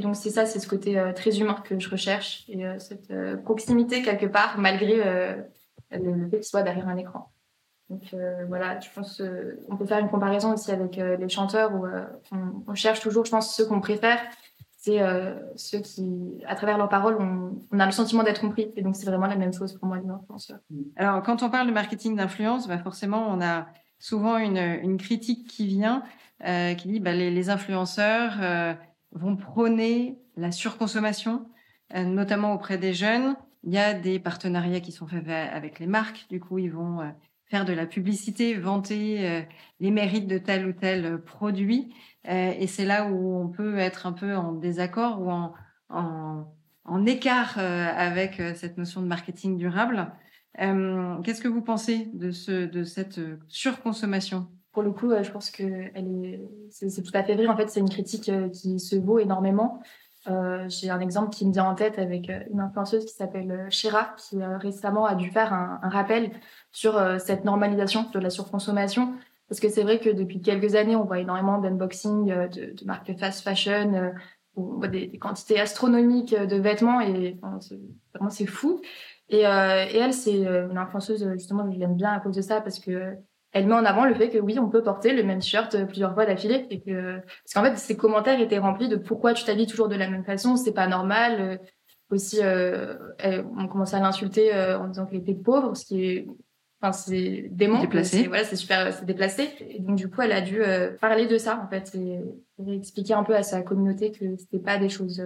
donc, 0.00 0.16
c'est 0.16 0.30
ça, 0.30 0.44
c'est 0.44 0.58
ce 0.58 0.68
côté 0.68 1.00
très 1.14 1.38
humain 1.38 1.54
que 1.62 1.78
je 1.78 1.88
recherche 1.88 2.44
et 2.48 2.64
cette 2.80 3.12
proximité 3.44 4.02
quelque 4.02 4.26
part, 4.26 4.58
malgré 4.58 4.96
le, 5.92 6.28
fait 6.30 6.38
qu'il 6.38 6.42
soit 6.42 6.64
derrière 6.64 6.88
un 6.88 6.96
écran. 6.96 7.30
Donc 7.90 8.12
voilà, 8.48 8.80
je 8.80 8.88
pense 8.92 9.22
qu'on 9.68 9.76
peut 9.76 9.86
faire 9.86 9.98
une 10.00 10.08
comparaison 10.08 10.54
aussi 10.54 10.72
avec 10.72 10.96
les 10.96 11.28
chanteurs 11.28 11.72
où 11.72 11.86
on, 12.32 12.64
on, 12.66 12.74
cherche 12.74 12.98
toujours, 12.98 13.24
je 13.24 13.30
pense, 13.30 13.54
ceux 13.54 13.66
qu'on 13.66 13.80
préfère 13.80 14.20
c'est 14.84 15.00
euh, 15.00 15.34
ceux 15.56 15.80
qui, 15.80 16.42
à 16.46 16.54
travers 16.54 16.76
leurs 16.76 16.90
paroles, 16.90 17.16
on, 17.18 17.80
a 17.80 17.86
le 17.86 17.92
sentiment 17.92 18.22
d'être 18.22 18.42
compris. 18.42 18.70
Et 18.76 18.82
donc, 18.82 18.96
c'est 18.96 19.06
vraiment 19.06 19.26
la 19.26 19.36
même 19.36 19.54
chose 19.54 19.72
pour 19.78 19.88
moi, 19.88 19.96
les 19.96 20.10
influenceurs. 20.10 20.58
Alors, 20.96 21.22
quand 21.22 21.42
on 21.42 21.48
parle 21.48 21.68
de 21.68 21.72
marketing 21.72 22.16
d'influence, 22.16 22.68
bah 22.68 22.76
forcément, 22.76 23.26
on 23.30 23.40
a 23.40 23.66
souvent 23.98 24.36
une, 24.36 24.98
critique 24.98 25.48
qui 25.48 25.66
vient, 25.66 26.02
euh, 26.44 26.74
qui 26.74 26.88
dit 26.88 27.00
bah, 27.00 27.14
les, 27.14 27.48
influenceurs 27.48 28.34
euh, 28.42 28.74
vont 29.12 29.36
prôner 29.36 30.18
la 30.36 30.52
surconsommation, 30.52 31.46
notamment 31.94 32.52
auprès 32.52 32.76
des 32.76 32.92
jeunes. 32.92 33.36
Il 33.62 33.72
y 33.72 33.78
a 33.78 33.94
des 33.94 34.18
partenariats 34.18 34.80
qui 34.80 34.92
sont 34.92 35.06
faits 35.06 35.26
avec 35.26 35.78
les 35.78 35.86
marques. 35.86 36.26
Du 36.28 36.40
coup, 36.40 36.58
ils 36.58 36.72
vont 36.72 37.00
faire 37.46 37.64
de 37.64 37.72
la 37.72 37.86
publicité, 37.86 38.52
vanter 38.54 39.46
les 39.80 39.90
mérites 39.90 40.26
de 40.26 40.36
tel 40.36 40.66
ou 40.66 40.72
tel 40.72 41.22
produit. 41.22 41.94
Euh, 42.28 42.52
et 42.58 42.66
c'est 42.66 42.84
là 42.84 43.06
où 43.06 43.36
on 43.36 43.48
peut 43.48 43.78
être 43.78 44.06
un 44.06 44.12
peu 44.12 44.34
en 44.34 44.52
désaccord 44.52 45.20
ou 45.20 45.30
en, 45.30 45.52
en, 46.84 47.06
écart 47.06 47.56
euh, 47.58 47.86
avec 47.94 48.40
cette 48.54 48.78
notion 48.78 49.02
de 49.02 49.06
marketing 49.06 49.56
durable. 49.56 50.10
Qu'est-ce 50.56 51.40
que 51.40 51.48
vous 51.48 51.62
pensez 51.62 52.10
de, 52.14 52.30
ce, 52.30 52.66
de 52.66 52.84
cette 52.84 53.20
surconsommation? 53.48 54.46
Pour 54.72 54.82
le 54.82 54.92
coup, 54.92 55.10
je 55.22 55.30
pense 55.30 55.50
que 55.50 55.64
elle 55.94 56.24
est, 56.24 56.40
c'est, 56.70 57.02
tout 57.02 57.12
à 57.14 57.22
fait 57.22 57.34
vrai. 57.34 57.46
En 57.48 57.56
fait, 57.56 57.68
c'est 57.68 57.80
une 57.80 57.90
critique 57.90 58.30
qui 58.52 58.78
se 58.78 58.96
vaut 58.96 59.18
énormément. 59.18 59.82
Euh, 60.28 60.66
j'ai 60.68 60.90
un 60.90 61.00
exemple 61.00 61.30
qui 61.30 61.46
me 61.46 61.52
vient 61.52 61.64
en 61.64 61.74
tête 61.74 61.98
avec 61.98 62.30
une 62.50 62.60
influenceuse 62.60 63.04
qui 63.04 63.14
s'appelle 63.14 63.66
Shira, 63.70 64.14
qui 64.16 64.42
récemment 64.42 65.06
a 65.06 65.16
dû 65.16 65.30
faire 65.30 65.52
un 65.52 65.80
rappel 65.82 66.30
sur 66.70 67.00
cette 67.18 67.44
normalisation 67.44 68.08
de 68.12 68.18
la 68.20 68.30
surconsommation. 68.30 69.14
Parce 69.48 69.60
que 69.60 69.68
c'est 69.68 69.82
vrai 69.82 70.00
que 70.00 70.10
depuis 70.10 70.40
quelques 70.40 70.74
années, 70.74 70.96
on 70.96 71.04
voit 71.04 71.18
énormément 71.18 71.58
d'unboxing 71.58 72.26
de, 72.26 72.72
de 72.72 72.84
marques 72.86 73.12
fast 73.18 73.42
fashion, 73.42 74.12
on 74.56 74.78
voit 74.78 74.88
des, 74.88 75.18
quantités 75.18 75.60
astronomiques 75.60 76.34
de 76.34 76.56
vêtements 76.56 77.00
et 77.00 77.38
vraiment 78.14 78.30
c'est 78.30 78.46
fou. 78.46 78.80
Et, 79.28 79.46
euh, 79.46 79.86
elle, 79.92 80.12
c'est 80.12 80.46
euh, 80.46 80.68
une 80.70 80.78
influenceuse, 80.78 81.28
justement, 81.32 81.70
je 81.70 81.78
l'aime 81.78 81.96
bien 81.96 82.12
à 82.12 82.20
cause 82.20 82.36
de 82.36 82.42
ça, 82.42 82.60
parce 82.60 82.78
que 82.78 83.16
elle 83.54 83.68
met 83.68 83.74
en 83.74 83.84
avant 83.84 84.04
le 84.04 84.14
fait 84.14 84.30
que 84.30 84.38
oui, 84.38 84.58
on 84.58 84.68
peut 84.68 84.82
porter 84.82 85.12
le 85.12 85.22
même 85.22 85.38
t-shirt 85.38 85.86
plusieurs 85.86 86.12
fois 86.12 86.26
d'affilée. 86.26 86.66
Et 86.70 86.80
que... 86.80 87.18
Parce 87.20 87.54
qu'en 87.54 87.62
fait, 87.62 87.78
ses 87.78 87.96
commentaires 87.96 88.40
étaient 88.40 88.58
remplis 88.58 88.88
de 88.88 88.96
pourquoi 88.96 89.32
tu 89.32 89.44
t'habilles 89.44 89.68
toujours 89.68 89.88
de 89.88 89.94
la 89.94 90.10
même 90.10 90.24
façon, 90.24 90.56
c'est 90.56 90.72
pas 90.72 90.88
normal. 90.88 91.40
Euh, 91.40 91.56
aussi, 92.10 92.40
euh, 92.42 92.96
on 93.56 93.68
commençait 93.68 93.96
à 93.96 94.00
l'insulter 94.00 94.52
euh, 94.52 94.78
en 94.78 94.88
disant 94.88 95.06
qu'elle 95.06 95.20
était 95.20 95.34
pauvre, 95.34 95.76
ce 95.76 95.86
qui 95.86 96.04
est 96.04 96.26
Enfin, 96.84 96.92
c'est. 96.92 97.48
Déplacé. 97.50 98.26
Voilà, 98.28 98.44
c'est 98.44 98.56
super, 98.56 98.92
c'est 98.92 99.06
déplacé. 99.06 99.48
Et 99.70 99.80
donc, 99.80 99.96
du 99.96 100.10
coup, 100.10 100.20
elle 100.20 100.32
a 100.32 100.42
dû 100.42 100.60
parler 101.00 101.26
de 101.26 101.38
ça, 101.38 101.60
en 101.64 101.68
fait, 101.68 101.94
et, 101.94 102.20
expliquer 102.72 103.14
un 103.14 103.24
peu 103.24 103.34
à 103.34 103.42
sa 103.42 103.62
communauté 103.62 104.12
que 104.12 104.36
c'était 104.36 104.58
pas 104.58 104.76
des 104.76 104.88
choses 104.88 105.22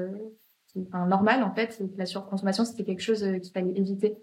enfin, 0.87 1.07
normal 1.07 1.43
en 1.43 1.55
fait, 1.55 1.83
la 1.97 2.07
surconsommation 2.07 2.65
c'était 2.65 2.85
quelque 2.85 3.03
chose 3.03 3.25
euh, 3.25 3.39
qu'il 3.39 3.53
fallait 3.53 3.77
éviter. 3.77 4.17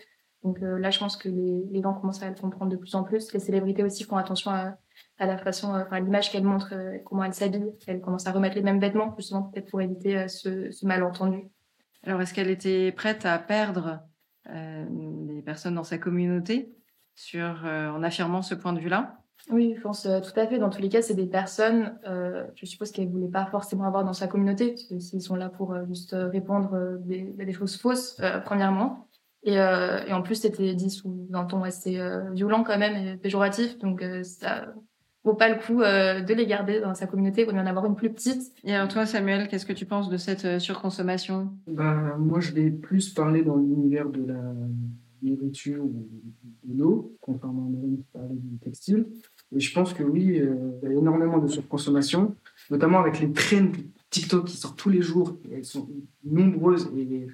Donc 0.44 0.62
euh, 0.62 0.78
là, 0.78 0.92
je 0.92 1.00
pense 1.00 1.18
que 1.18 1.28
les, 1.28 1.64
les, 1.72 1.82
gens 1.82 1.94
commencent 1.94 2.22
à 2.22 2.30
le 2.30 2.36
comprendre 2.36 2.72
de 2.72 2.78
plus 2.78 2.94
en 2.94 3.04
plus. 3.04 3.34
Les 3.34 3.40
célébrités 3.40 3.84
aussi 3.84 4.04
font 4.04 4.18
attention 4.18 4.52
à, 4.52 4.78
à 5.18 5.26
la 5.26 5.38
façon, 5.38 5.74
euh, 5.74 5.84
enfin 5.86 6.00
l'image 6.00 6.32
qu'elles 6.32 6.44
montrent, 6.44 6.74
comment 7.04 7.24
elles 7.24 7.34
s'habillent. 7.34 7.74
Elles 7.88 8.02
commencent 8.02 8.28
à 8.28 8.32
remettre 8.32 8.56
les 8.56 8.62
mêmes 8.62 8.80
vêtements 8.80 9.14
justement 9.18 9.44
peut-être 9.44 9.70
pour 9.70 9.82
éviter 9.82 10.28
ce, 10.28 10.70
ce, 10.72 10.86
malentendu. 10.86 11.50
Alors 12.04 12.22
est-ce 12.22 12.34
qu'elle 12.34 12.52
était 12.52 12.92
prête 12.92 13.26
à 13.26 13.40
perdre 13.40 14.02
euh, 14.52 14.86
les 15.28 15.42
personnes 15.42 15.76
dans 15.76 15.84
sa 15.84 15.98
communauté? 15.98 16.72
Sur 17.16 17.66
en 17.66 18.04
affirmant 18.04 18.42
ce 18.42 18.56
point 18.56 18.74
de 18.74 18.80
vue-là 18.80 19.18
oui, 19.52 19.76
je 19.78 19.82
pense 19.82 20.06
euh, 20.06 20.20
tout 20.22 20.38
à 20.40 20.48
fait. 20.48 20.58
Dans 20.58 20.70
tous 20.70 20.82
les 20.82 20.90
cas, 20.90 21.02
c'est 21.02 21.14
des 21.14 21.28
personnes, 21.28 21.98
euh, 22.08 22.46
je 22.56 22.66
suppose 22.66 22.92
qu'elles 22.92 23.08
ne 23.08 23.12
voulaient 23.12 23.32
pas 23.32 23.46
forcément 23.46 23.84
avoir 23.86 24.04
dans 24.04 24.14
sa 24.14 24.28
communauté, 24.28 24.70
parce 24.70 24.84
que 24.84 25.00
s'ils 25.00 25.22
sont 25.22 25.36
là 25.36 25.50
pour 25.50 25.74
euh, 25.74 25.86
juste 25.88 26.14
euh, 26.14 26.28
répondre 26.28 26.74
euh, 26.74 26.98
des, 27.00 27.22
des, 27.22 27.54
choses 27.54 27.78
fausses, 27.78 28.18
euh, 28.22 28.40
premièrement. 28.40 29.08
Et, 29.44 29.54
et, 29.54 30.14
en 30.14 30.24
plus, 30.24 30.42
c'était 30.42 30.74
dit 30.74 30.90
sous 30.90 31.30
un 31.32 31.46
ton 31.46 31.64
assez 31.64 32.02
violent 32.32 32.64
quand 32.64 32.80
même 32.80 32.96
et 32.96 33.16
péjoratif, 33.16 33.78
donc 33.78 34.04
ça 34.24 34.74
vaut 35.24 35.36
pas 35.36 35.50
le 35.50 35.58
coup 35.58 35.84
de 35.84 36.34
les 36.34 36.48
garder 36.48 36.82
dans 36.82 36.96
sa 36.96 37.06
communauté, 37.06 37.42
il 37.42 37.46
vaut 37.46 37.54
mieux 37.54 37.62
en 37.62 37.68
avoir 37.68 37.86
une 37.86 37.94
plus 37.94 38.12
petite. 38.12 38.52
Et 38.64 38.74
alors 38.74 38.88
toi, 38.88 39.06
Samuel, 39.06 39.48
qu'est-ce 39.48 39.68
que 39.68 39.74
tu 39.74 39.86
penses 39.86 40.10
de 40.10 40.18
cette 40.18 40.58
surconsommation? 40.58 41.54
Bah, 41.68 42.16
Moi, 42.18 42.40
je 42.40 42.54
vais 42.54 42.72
plus 42.72 43.14
parler 43.14 43.44
dans 43.44 43.58
l'univers 43.58 44.10
de 44.10 44.26
la 44.26 44.42
nourriture 45.22 45.84
ou 45.84 46.08
de 46.64 46.78
l'eau, 46.78 47.16
contrairement 47.22 47.68
à 47.68 47.70
Marie 47.70 47.98
qui 47.98 48.06
parlait 48.12 48.36
du 48.36 48.58
textile. 48.58 49.08
Et 49.56 49.60
je 49.60 49.74
pense 49.74 49.94
que 49.94 50.04
oui, 50.04 50.40
euh, 50.40 50.56
il 50.84 50.90
y 50.90 50.92
a 50.94 50.98
énormément 50.98 51.38
de 51.38 51.48
surconsommation, 51.48 52.36
notamment 52.70 53.00
avec 53.00 53.20
les 53.20 53.32
trends 53.32 53.72
TikTok 54.10 54.46
qui 54.46 54.58
sortent 54.58 54.78
tous 54.78 54.90
les 54.90 55.02
jours. 55.02 55.38
Elles 55.52 55.66
sont 55.66 55.90
nombreuses 56.24 56.92
et 56.96 57.28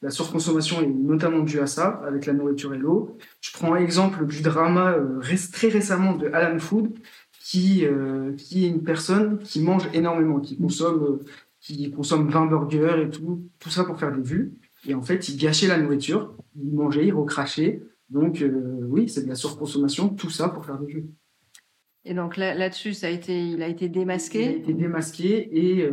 la 0.00 0.10
surconsommation 0.10 0.80
est 0.80 0.86
notamment 0.86 1.40
due 1.40 1.60
à 1.60 1.66
ça, 1.66 2.00
avec 2.06 2.26
la 2.26 2.32
nourriture 2.32 2.72
et 2.72 2.78
l'eau. 2.78 3.18
Je 3.40 3.52
prends 3.52 3.74
l'exemple 3.74 4.26
du 4.26 4.42
drama 4.42 4.92
euh, 4.92 5.20
très 5.52 5.68
récemment 5.68 6.14
de 6.14 6.28
Alan 6.28 6.58
Food, 6.58 6.98
qui, 7.40 7.84
euh, 7.84 8.32
qui 8.34 8.64
est 8.64 8.68
une 8.68 8.82
personne 8.84 9.38
qui 9.38 9.60
mange 9.60 9.88
énormément, 9.94 10.38
qui 10.38 10.56
consomme, 10.56 11.20
qui 11.60 11.90
consomme 11.90 12.28
20 12.28 12.46
burgers 12.46 13.02
et 13.06 13.10
tout, 13.10 13.48
tout 13.58 13.70
ça 13.70 13.84
pour 13.84 13.98
faire 13.98 14.12
des 14.12 14.22
vues. 14.22 14.52
Et 14.86 14.94
en 14.94 15.02
fait, 15.02 15.28
il 15.28 15.36
gâchait 15.36 15.66
la 15.66 15.78
nourriture, 15.78 16.36
il 16.56 16.72
mangeait, 16.72 17.06
il 17.06 17.12
recrachait. 17.12 17.82
Donc 18.10 18.42
euh, 18.42 18.80
oui, 18.88 19.08
c'est 19.08 19.24
de 19.24 19.28
la 19.28 19.34
surconsommation, 19.34 20.08
tout 20.08 20.30
ça 20.30 20.48
pour 20.48 20.64
faire 20.64 20.78
des 20.78 20.86
vues. 20.86 21.10
Et 22.04 22.14
donc 22.14 22.36
là, 22.36 22.54
là-dessus, 22.54 22.94
ça 22.94 23.08
a 23.08 23.10
été, 23.10 23.48
il 23.48 23.62
a 23.62 23.68
été 23.68 23.88
démasqué. 23.88 24.42
Il 24.42 24.48
a 24.48 24.56
été 24.56 24.74
démasqué 24.74 25.48
et 25.52 25.82
euh, 25.82 25.92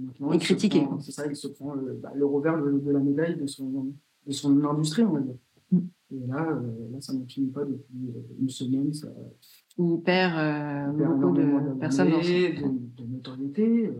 maintenant, 0.00 0.32
et 0.32 0.38
critiqué. 0.38 0.86
C'est 1.00 1.12
ça, 1.12 1.26
il 1.26 1.36
se 1.36 1.48
prend 1.48 1.74
le, 1.74 1.92
bah, 1.94 2.12
le 2.14 2.24
revers 2.24 2.62
de, 2.62 2.78
de, 2.78 2.90
la 2.90 3.00
médaille 3.00 3.36
de 3.36 3.46
son, 3.46 3.92
de 4.26 4.32
son 4.32 4.64
industrie, 4.64 5.02
on 5.02 5.12
va 5.12 5.20
dire. 5.20 5.34
Mm. 5.70 5.78
Et 6.14 6.26
là, 6.26 6.48
euh, 6.48 6.90
là, 6.92 7.00
ça 7.00 7.12
ne 7.12 7.24
finit 7.26 7.50
pas 7.50 7.64
depuis 7.64 8.08
euh, 8.08 8.40
une 8.40 8.48
semaine. 8.48 8.94
Ça, 8.94 9.08
il 9.78 10.00
perd, 10.02 10.32
il 10.94 10.98
perd 10.98 11.20
beaucoup 11.20 11.36
de 11.36 11.78
personnes 11.78 12.10
dans 12.10 12.18
de, 12.18 13.02
de 13.02 13.12
notoriété. 13.12 13.90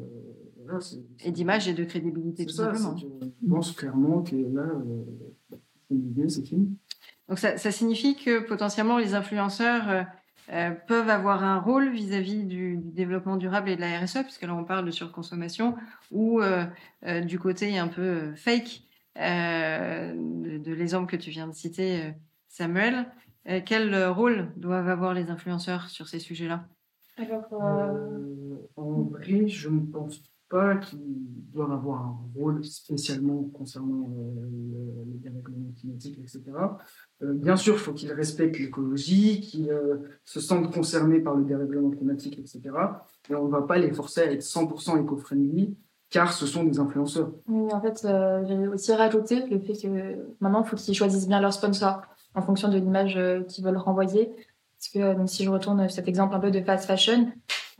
Euh, 0.72 0.78
et 1.24 1.30
d'image 1.30 1.68
et 1.68 1.74
de 1.74 1.84
crédibilité, 1.84 2.46
tout 2.46 2.52
ça, 2.52 2.74
simplement. 2.74 2.96
Je 2.96 3.48
pense 3.48 3.72
clairement 3.72 4.22
que 4.22 4.36
là, 4.36 4.62
euh, 4.62 6.28
c'est 6.28 6.44
fini. 6.44 6.76
Donc 7.28 7.38
ça, 7.38 7.56
ça, 7.56 7.70
signifie 7.70 8.16
que 8.16 8.40
potentiellement 8.40 8.98
les 8.98 9.14
influenceurs 9.14 10.06
euh, 10.50 10.70
peuvent 10.70 11.08
avoir 11.08 11.44
un 11.44 11.60
rôle 11.60 11.90
vis-à-vis 11.90 12.44
du, 12.44 12.76
du, 12.76 12.90
développement 12.90 13.36
durable 13.36 13.70
et 13.70 13.76
de 13.76 13.80
la 13.80 14.00
RSE, 14.00 14.22
puisque 14.22 14.42
là 14.42 14.54
on 14.54 14.64
parle 14.64 14.84
de 14.84 14.90
surconsommation, 14.90 15.76
ou 16.10 16.40
euh, 16.40 16.66
euh, 17.06 17.20
du 17.20 17.38
côté 17.38 17.78
un 17.78 17.88
peu 17.88 18.02
euh, 18.02 18.34
fake 18.34 18.82
euh, 19.18 20.12
de, 20.14 20.58
de 20.58 20.74
l'exemple 20.74 21.10
que 21.10 21.16
tu 21.16 21.30
viens 21.30 21.46
de 21.46 21.54
citer, 21.54 22.12
Samuel. 22.48 23.06
quel 23.64 24.06
rôle 24.06 24.50
doivent 24.56 24.88
avoir 24.88 25.14
les 25.14 25.30
influenceurs 25.30 25.88
sur 25.88 26.08
ces 26.08 26.18
sujets-là? 26.18 26.66
En 28.76 29.02
vrai, 29.02 29.46
je 29.46 29.68
ne 29.68 29.80
pense 29.80 30.20
pas 30.52 30.76
qu'ils 30.76 31.00
doivent 31.54 31.72
avoir 31.72 32.02
un 32.02 32.18
rôle 32.36 32.62
spécialement 32.62 33.44
concernant 33.54 34.10
euh, 34.10 35.04
le, 35.06 35.18
dérèglement 35.18 35.72
climatique, 35.80 36.18
etc. 36.18 36.42
Euh, 37.22 37.32
bien 37.32 37.56
sûr, 37.56 37.74
il 37.74 37.78
faut 37.78 37.94
qu'ils 37.94 38.12
respectent 38.12 38.58
l'écologie, 38.58 39.40
qu'ils 39.40 39.70
euh, 39.70 39.96
se 40.24 40.40
sentent 40.40 40.70
concernés 40.70 41.20
par 41.20 41.36
le 41.36 41.44
dérèglement 41.44 41.90
climatique, 41.90 42.38
etc. 42.38 42.60
Mais 43.30 43.36
on 43.36 43.46
ne 43.46 43.50
va 43.50 43.62
pas 43.62 43.78
les 43.78 43.92
forcer 43.92 44.20
à 44.20 44.30
être 44.30 44.42
100% 44.42 45.02
éco-friendly, 45.02 45.74
car 46.10 46.34
ce 46.34 46.44
sont 46.44 46.64
des 46.64 46.78
influenceurs. 46.78 47.32
Oui, 47.48 47.72
en 47.72 47.80
fait, 47.80 48.06
j'ai 48.46 48.68
aussi 48.68 48.92
rajouté 48.92 49.46
le 49.46 49.58
fait 49.58 49.72
que 49.72 50.16
maintenant, 50.40 50.62
il 50.64 50.68
faut 50.68 50.76
qu'ils 50.76 50.94
choisissent 50.94 51.28
bien 51.28 51.40
leur 51.40 51.54
sponsor 51.54 52.02
en 52.34 52.42
fonction 52.42 52.68
de 52.68 52.76
l'image 52.76 53.18
qu'ils 53.48 53.64
veulent 53.64 53.78
renvoyer. 53.78 54.30
Parce 54.78 54.88
que 54.92 55.26
si 55.26 55.44
je 55.44 55.50
retourne 55.50 55.88
cet 55.88 56.08
exemple 56.08 56.34
un 56.34 56.40
peu 56.40 56.50
de 56.50 56.60
fast 56.60 56.86
fashion, 56.86 57.32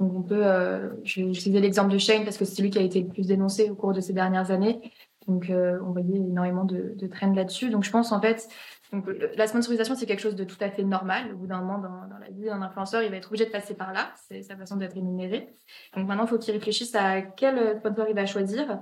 donc 0.03 0.17
on 0.17 0.23
peut, 0.23 0.45
euh, 0.45 0.91
je 1.05 1.21
vais 1.21 1.29
utiliser 1.29 1.61
l'exemple 1.61 1.93
de 1.93 1.99
Shane 1.99 2.25
parce 2.25 2.37
que 2.37 2.45
c'est 2.45 2.57
celui 2.57 2.71
qui 2.71 2.79
a 2.79 2.83
été 2.83 3.01
le 3.03 3.09
plus 3.09 3.29
dénoncé 3.29 3.71
au 3.71 3.77
cours 3.77 3.93
de 3.93 4.01
ces 4.01 4.13
dernières 4.13 4.51
années. 4.51 4.81
Donc 5.29 5.49
euh, 5.49 5.79
on 5.87 5.93
voyait 5.93 6.17
énormément 6.17 6.65
de, 6.65 6.95
de 6.97 7.07
trends 7.07 7.33
là-dessus. 7.33 7.71
Donc 7.71 7.85
je 7.85 7.91
pense 7.93 8.11
en 8.11 8.21
fait, 8.21 8.49
donc, 8.93 9.09
la 9.37 9.47
sponsorisation 9.47 9.95
c'est 9.95 10.07
quelque 10.07 10.21
chose 10.21 10.35
de 10.35 10.43
tout 10.43 10.57
à 10.61 10.71
fait 10.71 10.83
normal. 10.83 11.33
Au 11.33 11.37
bout 11.37 11.47
d'un 11.47 11.61
moment 11.61 11.79
dans, 11.79 12.09
dans 12.09 12.19
la 12.19 12.31
vie 12.31 12.47
d'un 12.47 12.61
influenceur, 12.63 13.03
il 13.03 13.11
va 13.11 13.17
être 13.17 13.29
obligé 13.29 13.47
de 13.47 13.51
passer 13.51 13.75
par 13.75 13.93
là. 13.93 14.13
C'est 14.29 14.43
sa 14.43 14.57
façon 14.57 14.77
d'être 14.77 14.95
rémunéré. 14.95 15.55
Donc 15.97 16.09
maintenant, 16.09 16.25
il 16.25 16.29
faut 16.29 16.39
qu'il 16.39 16.53
réfléchisse 16.53 16.95
à 16.97 17.23
quel 17.23 17.79
sponsor 17.79 18.07
il 18.09 18.17
va 18.17 18.27
choisir. 18.27 18.81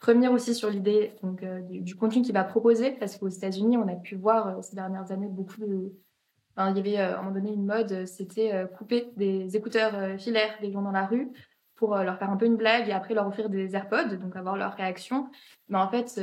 Revenir 0.00 0.30
aussi 0.30 0.54
sur 0.54 0.70
l'idée 0.70 1.14
euh, 1.24 1.60
du, 1.62 1.80
du, 1.80 1.96
contenu 1.96 2.22
qu'il 2.22 2.32
va 2.32 2.44
proposer 2.44 2.92
parce 2.92 3.16
qu'aux 3.16 3.28
États-Unis, 3.28 3.76
on 3.76 3.88
a 3.88 3.96
pu 3.96 4.14
voir 4.14 4.62
ces 4.62 4.76
dernières 4.76 5.10
années 5.10 5.28
beaucoup 5.28 5.60
de 5.60 5.92
Il 6.58 6.76
y 6.76 6.80
avait 6.80 6.98
euh, 6.98 7.16
à 7.16 7.18
un 7.18 7.22
moment 7.22 7.30
donné 7.30 7.52
une 7.52 7.64
mode, 7.64 7.92
euh, 7.92 8.06
c'était 8.06 8.52
euh, 8.52 8.66
couper 8.66 9.10
des 9.16 9.56
écouteurs 9.56 10.18
filaires 10.18 10.56
des 10.60 10.72
gens 10.72 10.82
dans 10.82 10.90
la 10.90 11.06
rue 11.06 11.30
pour 11.76 11.96
leur 11.96 12.18
faire 12.18 12.28
un 12.28 12.36
peu 12.36 12.44
une 12.44 12.58
blague 12.58 12.90
et 12.90 12.92
après 12.92 13.14
leur 13.14 13.26
offrir 13.26 13.48
des 13.48 13.74
AirPods, 13.74 14.16
donc 14.16 14.36
avoir 14.36 14.54
leur 14.54 14.74
réaction. 14.74 15.30
Mais 15.70 15.78
en 15.78 15.88
fait, 15.88 16.20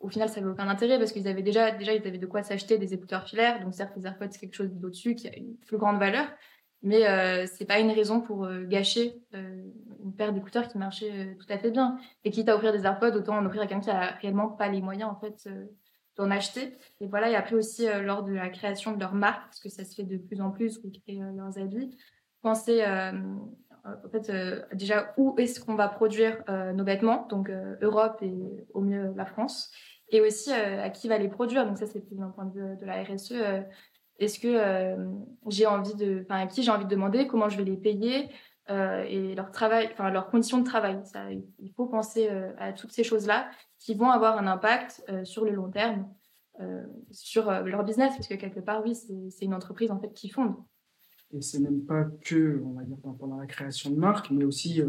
au 0.00 0.08
final, 0.08 0.28
ça 0.28 0.40
n'avait 0.40 0.50
aucun 0.50 0.68
intérêt 0.68 0.98
parce 0.98 1.12
qu'ils 1.12 1.28
avaient 1.28 1.44
déjà, 1.44 1.70
déjà, 1.70 1.94
ils 1.94 2.04
avaient 2.04 2.18
de 2.18 2.26
quoi 2.26 2.42
s'acheter 2.42 2.76
des 2.76 2.92
écouteurs 2.92 3.28
filaires. 3.28 3.62
Donc 3.62 3.74
certes, 3.74 3.92
les 3.96 4.06
AirPods, 4.06 4.26
c'est 4.32 4.40
quelque 4.40 4.56
chose 4.56 4.72
d'au-dessus 4.72 5.14
qui 5.14 5.28
a 5.28 5.36
une 5.36 5.56
plus 5.68 5.78
grande 5.78 6.00
valeur, 6.00 6.26
mais 6.82 7.06
euh, 7.06 7.46
c'est 7.46 7.64
pas 7.64 7.78
une 7.78 7.92
raison 7.92 8.20
pour 8.20 8.48
gâcher 8.64 9.14
une 9.32 10.12
paire 10.16 10.32
d'écouteurs 10.32 10.66
qui 10.66 10.78
marchait 10.78 11.36
tout 11.38 11.46
à 11.48 11.58
fait 11.58 11.70
bien. 11.70 11.96
Et 12.24 12.32
quitte 12.32 12.48
à 12.48 12.56
offrir 12.56 12.72
des 12.72 12.86
AirPods, 12.86 13.16
autant 13.16 13.36
en 13.36 13.46
offrir 13.46 13.62
à 13.62 13.66
quelqu'un 13.68 13.84
qui 13.84 13.90
a 13.90 14.16
réellement 14.20 14.48
pas 14.48 14.66
les 14.66 14.82
moyens 14.82 15.12
en 15.12 15.20
fait 15.20 15.48
d'en 16.16 16.30
acheter. 16.30 16.76
Et 17.00 17.06
voilà, 17.06 17.30
et 17.30 17.34
après 17.34 17.54
aussi 17.54 17.88
euh, 17.88 18.00
lors 18.00 18.22
de 18.22 18.32
la 18.32 18.48
création 18.48 18.92
de 18.92 19.00
leur 19.00 19.14
marque, 19.14 19.44
parce 19.44 19.60
que 19.60 19.68
ça 19.68 19.84
se 19.84 19.94
fait 19.94 20.04
de 20.04 20.16
plus 20.16 20.40
en 20.40 20.50
plus, 20.50 20.78
où 20.78 20.88
ils 20.88 21.00
créent 21.00 21.22
euh, 21.22 21.32
leurs 21.36 21.58
habits, 21.58 21.96
penser 22.42 22.82
euh, 22.82 23.12
en 23.84 24.08
fait 24.10 24.32
déjà 24.72 25.14
où 25.16 25.34
est-ce 25.38 25.60
qu'on 25.60 25.74
va 25.76 25.88
produire 25.88 26.42
nos 26.74 26.82
vêtements, 26.82 27.26
donc 27.28 27.52
Europe 27.80 28.18
et 28.20 28.66
au 28.74 28.80
mieux 28.80 29.12
la 29.14 29.24
France, 29.24 29.70
et 30.08 30.20
aussi 30.20 30.52
à 30.52 30.90
qui 30.90 31.06
va 31.06 31.18
les 31.18 31.28
produire. 31.28 31.64
Donc 31.64 31.78
ça 31.78 31.86
c'est 31.86 32.00
plus 32.00 32.16
d'un 32.16 32.30
point 32.30 32.46
de 32.46 32.52
vue 32.52 32.76
de 32.76 32.84
la 32.84 33.04
RSE. 33.04 33.34
est-ce 34.18 34.40
que 34.40 34.96
j'ai 35.48 35.66
envie 35.66 35.94
de, 35.94 36.22
enfin 36.24 36.40
à 36.40 36.46
qui 36.48 36.64
j'ai 36.64 36.72
envie 36.72 36.84
de 36.84 36.90
demander, 36.90 37.28
comment 37.28 37.48
je 37.48 37.56
vais 37.56 37.64
les 37.64 37.76
payer, 37.76 38.28
et 38.68 39.34
leur 39.36 39.52
travail, 39.52 39.88
enfin 39.92 40.10
leurs 40.10 40.30
conditions 40.30 40.58
de 40.58 40.64
travail. 40.64 40.98
Ça, 41.04 41.30
il 41.30 41.72
faut 41.76 41.86
penser 41.86 42.28
à 42.58 42.72
toutes 42.72 42.90
ces 42.90 43.04
choses-là 43.04 43.48
qui 43.78 43.94
vont 43.94 44.10
avoir 44.10 44.38
un 44.38 44.46
impact 44.46 45.04
euh, 45.08 45.24
sur 45.24 45.44
le 45.44 45.52
long 45.52 45.70
terme, 45.70 46.08
sur 47.10 47.50
leur 47.50 47.84
business, 47.84 48.14
parce 48.14 48.28
que 48.28 48.34
quelque 48.34 48.60
part, 48.60 48.82
oui, 48.82 48.94
c'est 48.94 49.44
une 49.44 49.52
entreprise 49.52 49.90
en 49.90 50.00
fait 50.00 50.14
qui 50.14 50.30
fonde. 50.30 50.54
Et 51.32 51.42
c'est 51.42 51.58
même 51.58 51.84
pas 51.84 52.04
que, 52.24 52.62
on 52.64 52.72
va 52.72 52.84
dire, 52.84 52.98
pendant 53.18 53.38
la 53.38 53.46
création 53.46 53.90
de 53.90 53.96
marque, 53.96 54.30
mais 54.30 54.44
aussi 54.44 54.80
euh, 54.80 54.88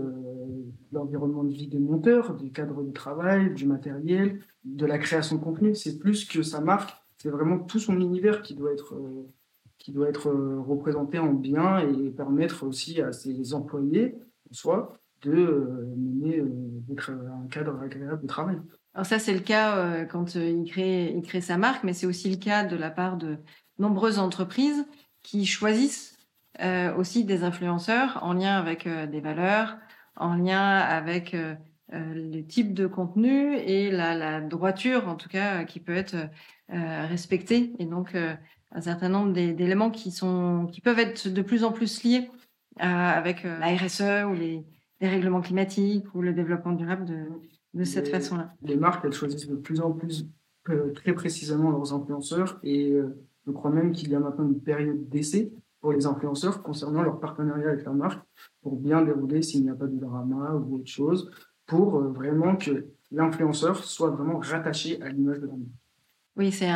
l'environnement 0.92 1.44
de 1.44 1.52
vie 1.52 1.68
des 1.68 1.80
monteurs, 1.80 2.36
du 2.36 2.52
cadre 2.52 2.84
de 2.84 2.92
travail, 2.92 3.54
du 3.54 3.66
matériel, 3.66 4.42
de 4.64 4.86
la 4.86 5.00
création 5.00 5.38
de 5.38 5.44
contenu. 5.44 5.74
C'est 5.74 5.98
plus 5.98 6.26
que 6.26 6.44
sa 6.44 6.62
marque, 6.62 6.96
c'est 7.18 7.30
vraiment 7.30 7.58
tout 7.58 7.80
son 7.80 8.00
univers 8.00 8.44
qui 8.44 8.54
doit 8.54 8.72
être, 8.72 8.94
euh, 8.94 9.28
qui 9.80 9.92
doit 9.92 10.10
être 10.10 10.28
euh, 10.30 10.62
représenté 10.62 11.18
en 11.18 11.34
bien 11.34 11.80
et 11.80 12.12
permettre 12.12 12.64
aussi 12.64 13.02
à 13.02 13.12
ses 13.14 13.56
employés, 13.56 14.20
soit 14.52 14.94
de 15.24 15.94
mener 15.98 16.44
un 17.08 17.48
cadre 17.50 17.80
agréable 17.82 18.22
de 18.22 18.28
travail. 18.28 18.58
Alors 18.94 19.06
ça, 19.06 19.20
c'est 19.20 19.34
le 19.34 19.40
cas 19.40 20.06
quand 20.06 20.36
il, 20.36 20.66
crée, 20.70 21.14
il 21.16 21.22
crée 21.22 21.42
sa 21.42 21.58
marque, 21.58 21.84
mais 21.84 21.94
c'est 21.94 22.08
aussi 22.08 22.30
le 22.30 22.38
cas 22.38 22.64
de 22.64 22.76
la 22.76 22.90
part 22.90 23.18
de 23.18 23.38
nombreuses 23.80 24.20
entreprises 24.20 24.86
qui 25.22 25.46
choisissent 25.46 26.18
euh, 26.62 26.96
aussi 26.96 27.24
des 27.24 27.44
influenceurs 27.44 28.20
en 28.24 28.34
lien 28.34 28.58
avec 28.58 28.88
euh, 28.88 29.06
des 29.06 29.22
valeurs, 29.22 29.78
en 30.16 30.36
lien 30.36 30.80
avec 30.80 31.36
euh, 31.36 31.56
le 31.92 32.42
type 32.42 32.74
de 32.74 32.88
contenu 32.88 33.56
et 33.58 33.92
la, 33.92 34.16
la, 34.16 34.42
droiture, 34.42 35.08
en 35.08 35.16
tout 35.16 35.30
cas, 35.30 35.64
qui 35.66 35.80
peut 35.80 35.96
être 35.96 36.16
respectée. 36.70 37.72
Et 37.80 37.86
donc, 37.86 38.14
un 38.14 38.82
certain 38.82 39.08
nombre 39.08 39.32
d'éléments 39.32 39.90
qui, 39.90 40.12
sont, 40.12 40.68
qui 40.70 40.82
peuvent 40.82 41.00
être 41.00 41.30
de 41.30 41.42
plus 41.42 41.64
en 41.64 41.72
plus 41.72 42.04
liés 42.04 42.30
avec 42.78 43.44
la 43.44 43.74
RSE 43.74 44.26
ou 44.28 44.34
les, 44.34 44.66
les, 45.02 45.08
règlements 45.08 45.42
climatiques 45.42 46.14
ou 46.14 46.22
le 46.22 46.34
développement 46.34 46.74
durable 46.74 47.06
de, 47.06 47.26
de 47.74 47.84
cette 47.84 48.08
façon-là. 48.08 48.54
Les 48.62 48.78
marques, 48.78 49.06
elles 49.06 49.14
choisissent 49.14 49.48
de 49.48 49.56
plus 49.56 49.82
en 49.82 49.92
plus 49.92 50.28
très 50.96 51.14
précisément 51.14 51.72
leurs 51.72 51.94
influenceurs 51.94 52.60
et 52.62 53.00
je 53.46 53.52
crois 53.52 53.72
même 53.72 53.94
qu'il 53.94 54.10
y 54.10 54.16
a 54.16 54.20
maintenant 54.20 54.46
une 54.46 54.60
période 54.60 55.08
d'essai 55.08 55.54
pour 55.80 55.94
les 55.94 56.06
influenceurs 56.06 56.64
concernant 56.64 57.02
leur 57.02 57.20
partenariat 57.20 57.70
avec 57.70 57.86
la 57.86 57.94
marque 57.94 58.22
pour 58.62 58.76
bien 58.76 59.02
dérouler 59.02 59.42
s'il 59.42 59.64
n'y 59.64 59.70
a 59.70 59.76
pas 59.76 59.88
de 59.88 59.98
drama 59.98 60.54
ou 60.54 60.76
autre 60.76 60.88
chose, 60.88 61.32
pour 61.66 61.98
euh, 61.98 62.10
vraiment 62.10 62.56
que 62.56 62.88
l'influenceur 63.12 63.84
soit 63.84 64.10
vraiment 64.10 64.40
rattaché 64.40 65.02
à 65.02 65.10
l'image 65.10 65.40
de 65.40 65.46
la 65.46 65.54
marque. 65.54 65.72
Oui, 66.36 66.52
c'est 66.52 66.70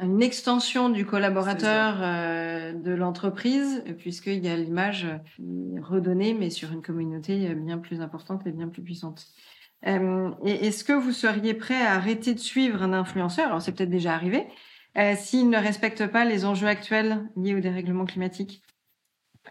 une 0.00 0.22
extension 0.22 0.88
du 0.88 1.04
collaborateur 1.04 1.98
euh, 2.00 2.72
de 2.72 2.92
l'entreprise, 2.92 3.84
puisqu'il 3.98 4.44
y 4.44 4.48
a 4.48 4.56
l'image 4.56 5.06
redonnée, 5.80 6.34
mais 6.34 6.50
sur 6.50 6.72
une 6.72 6.82
communauté 6.82 7.54
bien 7.54 7.78
plus 7.78 8.00
importante 8.00 8.46
et 8.46 8.52
bien 8.52 8.68
plus 8.68 8.82
puissante. 8.82 9.26
Euh, 9.86 10.30
Est-ce 10.44 10.84
que 10.84 10.92
vous 10.92 11.12
seriez 11.12 11.54
prêt 11.54 11.80
à 11.80 11.94
arrêter 11.94 12.34
de 12.34 12.38
suivre 12.38 12.82
un 12.82 12.92
influenceur? 12.92 13.46
Alors, 13.46 13.62
c'est 13.62 13.72
peut-être 13.72 13.90
déjà 13.90 14.14
arrivé, 14.14 14.46
euh, 14.96 15.14
s'ils 15.16 15.48
ne 15.48 15.58
respectent 15.58 16.06
pas 16.08 16.24
les 16.24 16.44
enjeux 16.44 16.66
actuels 16.66 17.28
liés 17.36 17.54
au 17.54 17.60
dérèglement 17.60 18.04
climatique? 18.04 18.62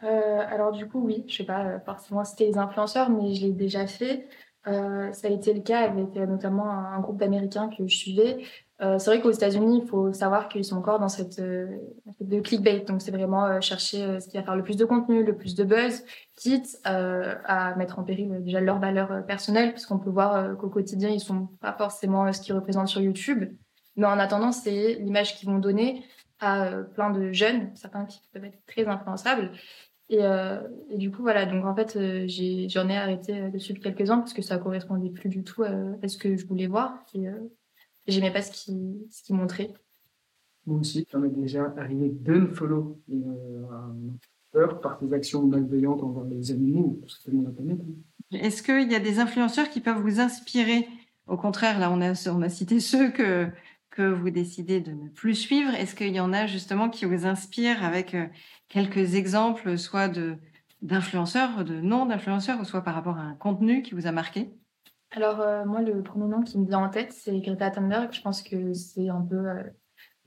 Euh, 0.03 0.43
Alors 0.49 0.71
du 0.71 0.87
coup, 0.87 0.99
oui, 0.99 1.23
je 1.27 1.33
ne 1.33 1.37
sais 1.37 1.45
pas 1.45 1.65
euh, 1.65 1.79
forcément 1.79 2.23
citer 2.23 2.47
les 2.47 2.57
influenceurs, 2.57 3.09
mais 3.09 3.33
je 3.33 3.45
l'ai 3.45 3.53
déjà 3.53 3.87
fait. 3.87 4.27
ça 4.65 5.27
a 5.27 5.29
été 5.29 5.53
le 5.53 5.61
cas 5.61 5.79
avec 5.89 6.13
notamment 6.15 6.69
un 6.69 6.99
groupe 6.99 7.17
d'Américains 7.17 7.69
que 7.69 7.87
je 7.87 7.95
suivais. 7.95 8.43
C'est 8.79 9.05
vrai 9.05 9.21
qu'aux 9.21 9.31
États-Unis, 9.31 9.81
il 9.83 9.87
faut 9.87 10.13
savoir 10.13 10.49
qu'ils 10.49 10.63
sont 10.63 10.75
encore 10.75 10.99
dans 10.99 11.09
cette 11.09 11.41
de 11.41 12.39
clickbait. 12.41 12.81
Donc, 12.81 13.01
c'est 13.01 13.11
vraiment 13.11 13.59
chercher 13.59 14.19
ce 14.19 14.27
qui 14.27 14.37
va 14.37 14.43
faire 14.43 14.55
le 14.55 14.63
plus 14.63 14.77
de 14.77 14.85
contenu, 14.85 15.23
le 15.23 15.35
plus 15.35 15.55
de 15.55 15.63
buzz, 15.63 16.03
quitte 16.35 16.77
à 16.83 17.75
mettre 17.75 17.97
en 17.97 18.03
péril 18.03 18.43
déjà 18.43 18.61
leurs 18.61 18.79
valeurs 18.79 19.25
personnelles, 19.25 19.71
puisqu'on 19.71 19.97
peut 19.97 20.11
voir 20.11 20.55
qu'au 20.57 20.69
quotidien, 20.69 21.09
ils 21.09 21.19
sont 21.19 21.47
pas 21.59 21.73
forcément 21.73 22.31
ce 22.31 22.39
qu'ils 22.39 22.53
représentent 22.53 22.89
sur 22.89 23.01
YouTube. 23.01 23.45
Mais 23.97 24.05
en 24.05 24.19
attendant, 24.19 24.51
c'est 24.51 24.93
l'image 24.93 25.35
qu'ils 25.35 25.49
vont 25.49 25.57
donner 25.57 26.05
à 26.39 26.67
euh, 26.67 26.83
plein 26.83 27.09
de 27.09 27.31
jeunes, 27.31 27.71
certains 27.75 28.05
qui 28.05 28.21
peuvent 28.31 28.45
être 28.45 28.63
très 28.67 28.87
influençables. 28.87 29.51
Et, 30.09 30.23
euh, 30.23 30.61
et 30.89 30.97
du 30.97 31.11
coup, 31.11 31.21
voilà, 31.21 31.45
donc 31.45 31.65
en 31.65 31.75
fait, 31.75 31.95
euh, 31.97 32.25
j'en 32.69 32.87
ai, 32.89 32.95
arrêté 32.95 33.33
de 33.33 33.79
quelques-uns 33.79 34.19
parce 34.19 34.33
que 34.33 34.41
ça 34.41 34.57
correspondait 34.57 35.09
plus 35.09 35.29
du 35.29 35.43
tout 35.43 35.63
à, 35.63 36.07
ce 36.07 36.17
que 36.17 36.37
je 36.37 36.45
voulais 36.45 36.67
voir. 36.67 37.03
J'aimais 38.07 38.31
pas 38.31 38.41
ce 38.41 38.51
qu'ils 38.51 39.07
ce 39.11 39.23
qui 39.23 39.33
montraient. 39.33 39.73
Moi 40.65 40.79
aussi, 40.79 41.07
ça 41.09 41.17
m'est 41.17 41.29
déjà 41.29 41.73
arrivé 41.77 42.09
d'unfollow 42.09 43.01
peur 44.51 44.81
par 44.81 44.97
tes 44.97 45.13
actions 45.13 45.45
malveillantes 45.45 46.03
envers 46.03 46.25
les 46.25 46.51
animaux, 46.51 46.99
la 47.25 47.51
planète. 47.51 47.79
Hein. 47.81 48.37
Est-ce 48.37 48.61
qu'il 48.61 48.91
y 48.91 48.95
a 48.95 48.99
des 48.99 49.19
influenceurs 49.19 49.69
qui 49.69 49.79
peuvent 49.79 50.01
vous 50.01 50.19
inspirer? 50.19 50.87
Au 51.27 51.37
contraire, 51.37 51.79
là, 51.79 51.91
on 51.91 52.01
a, 52.01 52.13
on 52.29 52.41
a 52.41 52.49
cité 52.49 52.79
ceux 52.79 53.11
que, 53.11 53.47
que 53.89 54.01
vous 54.01 54.29
décidez 54.29 54.81
de 54.81 54.91
ne 54.91 55.09
plus 55.09 55.35
suivre 55.35 55.73
Est-ce 55.73 55.95
qu'il 55.95 56.13
y 56.13 56.19
en 56.19 56.33
a 56.33 56.47
justement 56.47 56.89
qui 56.89 57.05
vous 57.05 57.25
inspirent 57.25 57.83
avec 57.83 58.13
euh, 58.13 58.27
quelques 58.67 59.15
exemples, 59.15 59.77
soit 59.77 60.09
de 60.09 60.35
d'influenceurs, 60.83 61.65
de 61.65 61.81
non 61.81 62.05
d'influenceurs, 62.05 62.59
ou 62.61 62.63
soit 62.63 62.83
par 62.83 62.93
rapport 62.93 63.17
à 63.17 63.23
un 63.23 63.33
contenu 63.33 63.81
qui 63.81 63.95
vous 63.95 64.05
a 64.05 64.11
marqué? 64.11 64.51
Alors 65.11 65.41
euh, 65.41 65.65
moi, 65.65 65.81
le 65.81 66.03
premier 66.03 66.27
nom 66.27 66.41
qui 66.41 66.57
me 66.57 66.65
vient 66.65 66.79
en 66.79 66.89
tête, 66.89 67.13
c'est 67.13 67.39
Greta 67.39 67.71
Thunberg. 67.71 68.13
Je 68.13 68.21
pense 68.21 68.41
que 68.41 68.73
c'est 68.73 69.09
un 69.09 69.21
peu 69.21 69.49
euh, 69.49 69.63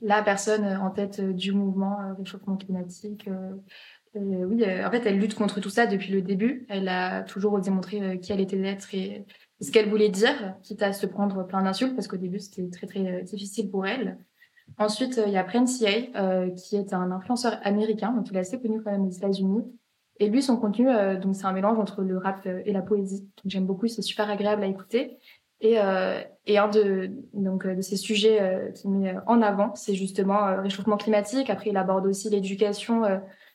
la 0.01 0.23
personne 0.23 0.65
en 0.65 0.89
tête 0.89 1.21
du 1.21 1.51
mouvement 1.51 2.15
réchauffement 2.17 2.57
climatique. 2.57 3.29
oui, 4.15 4.65
en 4.65 4.91
fait, 4.91 5.05
elle 5.05 5.19
lutte 5.19 5.35
contre 5.35 5.59
tout 5.59 5.69
ça 5.69 5.85
depuis 5.85 6.11
le 6.11 6.21
début. 6.21 6.65
Elle 6.69 6.87
a 6.87 7.21
toujours 7.23 7.59
démontré 7.59 8.19
qui 8.19 8.31
elle 8.31 8.41
était 8.41 8.57
d'être 8.57 8.93
et 8.95 9.25
ce 9.61 9.71
qu'elle 9.71 9.89
voulait 9.89 10.09
dire, 10.09 10.55
quitte 10.63 10.81
à 10.81 10.91
se 10.91 11.05
prendre 11.05 11.45
plein 11.45 11.61
d'insultes, 11.61 11.95
parce 11.95 12.07
qu'au 12.07 12.17
début, 12.17 12.39
c'était 12.39 12.69
très, 12.69 12.87
très 12.87 13.07
euh, 13.07 13.21
difficile 13.21 13.69
pour 13.69 13.85
elle. 13.85 14.17
Ensuite, 14.77 15.17
euh, 15.19 15.25
il 15.27 15.33
y 15.33 15.37
a 15.37 15.43
Prince 15.43 15.83
euh, 16.15 16.49
qui 16.51 16.75
est 16.75 16.93
un 16.93 17.11
influenceur 17.11 17.59
américain, 17.63 18.11
donc 18.11 18.27
il 18.29 18.35
est 18.35 18.39
assez 18.39 18.59
connu 18.59 18.81
quand 18.81 18.91
même 18.91 19.05
aux 19.05 19.11
États-Unis. 19.11 19.63
Et 20.21 20.29
lui, 20.29 20.41
son 20.41 20.55
contenu, 20.55 20.87
donc 21.19 21.35
c'est 21.35 21.45
un 21.45 21.51
mélange 21.51 21.79
entre 21.79 22.01
le 22.03 22.17
rap 22.17 22.45
et 22.45 22.71
la 22.71 22.81
poésie. 22.81 23.27
J'aime 23.43 23.65
beaucoup, 23.65 23.87
c'est 23.87 24.01
super 24.01 24.29
agréable 24.29 24.63
à 24.63 24.67
écouter. 24.67 25.17
Et, 25.61 25.77
et 26.45 26.57
un 26.57 26.67
de, 26.67 27.09
donc, 27.33 27.65
de 27.65 27.81
ces 27.81 27.95
sujets 27.95 28.71
qu'il 28.75 28.91
met 28.91 29.15
en 29.25 29.41
avant, 29.41 29.73
c'est 29.73 29.95
justement 29.95 30.61
réchauffement 30.61 30.97
climatique. 30.97 31.49
Après, 31.49 31.71
il 31.71 31.77
aborde 31.77 32.05
aussi 32.05 32.29
l'éducation. 32.29 33.01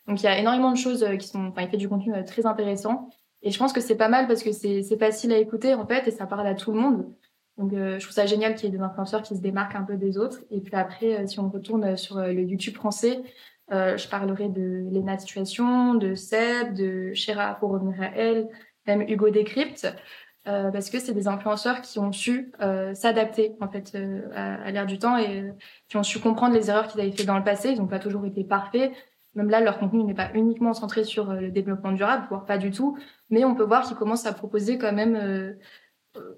donc, 0.09 0.21
il 0.21 0.25
y 0.25 0.27
a 0.27 0.39
énormément 0.39 0.73
de 0.73 0.77
choses 0.77 1.07
qui 1.21 1.29
sont... 1.29 1.47
Enfin, 1.47 1.63
il 1.63 1.69
fait 1.69 1.77
du 1.77 1.89
contenu 1.89 2.13
très 2.25 2.47
intéressant. 2.47 3.11
Et 3.43 3.53
je 3.53 3.59
pense 3.59 3.73
que 3.73 3.81
c'est 3.81 3.97
pas 3.97 4.09
mal 4.09 4.27
parce 4.27 4.43
que 4.43 4.51
c'est 4.51 4.99
facile 4.99 5.33
à 5.33 5.39
écouter 5.39 5.75
en 5.75 5.87
fait 5.87 6.09
et 6.09 6.11
ça 6.11 6.27
parle 6.27 6.49
à 6.49 6.55
tout 6.55 6.73
le 6.73 6.81
monde. 6.81 7.07
Donc 7.59 7.73
euh, 7.73 7.99
je 7.99 8.05
trouve 8.05 8.15
ça 8.15 8.27
génial 8.27 8.55
qu'il 8.55 8.69
y 8.69 8.75
ait 8.75 8.77
des 8.77 8.83
influenceurs 8.83 9.23
qui 9.23 9.35
se 9.37 9.41
démarquent 9.41 9.77
un 9.77 9.83
peu 9.83 9.97
des 9.97 10.19
autres. 10.19 10.41
Et 10.51 10.61
puis 10.61 10.75
après, 10.75 11.21
euh, 11.21 11.27
si 11.27 11.39
on 11.41 11.49
retourne 11.49 11.97
sur 11.97 12.19
euh, 12.19 12.33
le 12.33 12.43
YouTube 12.43 12.75
français, 12.75 13.23
je 13.71 14.09
parlerai 14.09 14.49
de 14.49 14.89
Lena 14.93 15.19
Situation, 15.19 15.95
de 15.95 16.15
Seb, 16.15 16.75
de 16.75 17.13
Shera 17.15 17.55
pour 17.55 17.71
revenir 17.71 18.01
à 18.01 18.11
elle, 18.15 18.49
même 18.87 19.03
Hugo 19.03 19.31
Décrypte. 19.31 19.93
parce 20.45 20.91
que 20.91 21.01
c'est 21.01 21.15
des 21.15 21.27
influenceurs 21.27 21.81
qui 21.81 21.99
ont 21.99 22.13
su 22.13 22.53
s'adapter 22.95 23.57
en 23.61 23.69
fait 23.69 23.97
à, 24.35 24.55
à 24.55 24.71
l'ère 24.71 24.87
du 24.87 24.99
temps 24.99 25.19
et 25.19 25.53
qui 25.89 25.97
ont 25.97 26.03
su 26.03 26.21
comprendre 26.21 26.55
les 26.55 26.71
erreurs 26.71 26.87
qu'ils 26.87 27.01
avaient 27.01 27.11
fait 27.11 27.25
dans 27.25 27.39
le 27.39 27.45
passé. 27.45 27.71
Ils 27.71 27.79
n'ont 27.79 27.89
pas 27.89 27.99
toujours 27.99 28.25
été 28.25 28.45
parfaits, 28.45 28.93
même 29.37 29.51
là, 29.51 29.61
leur 29.61 29.79
contenu 29.79 30.03
n'est 30.03 30.15
pas 30.15 30.31
uniquement 30.35 30.73
centré 30.73 31.05
sur 31.05 31.31
euh, 31.31 31.41
le 31.41 31.51
développement 31.51 31.93
durable, 31.93 32.27
voire 32.31 32.47
pas 32.47 32.59
du 32.59 32.71
tout, 32.71 32.99
mais 33.31 33.45
on 33.45 33.55
peut 33.55 33.65
voir 33.65 33.87
qu'ils 33.87 33.97
commencent 33.97 34.27
à 34.27 34.33
proposer 34.33 34.79
quand 34.79 34.93
même 34.93 35.15
euh, 35.15 35.53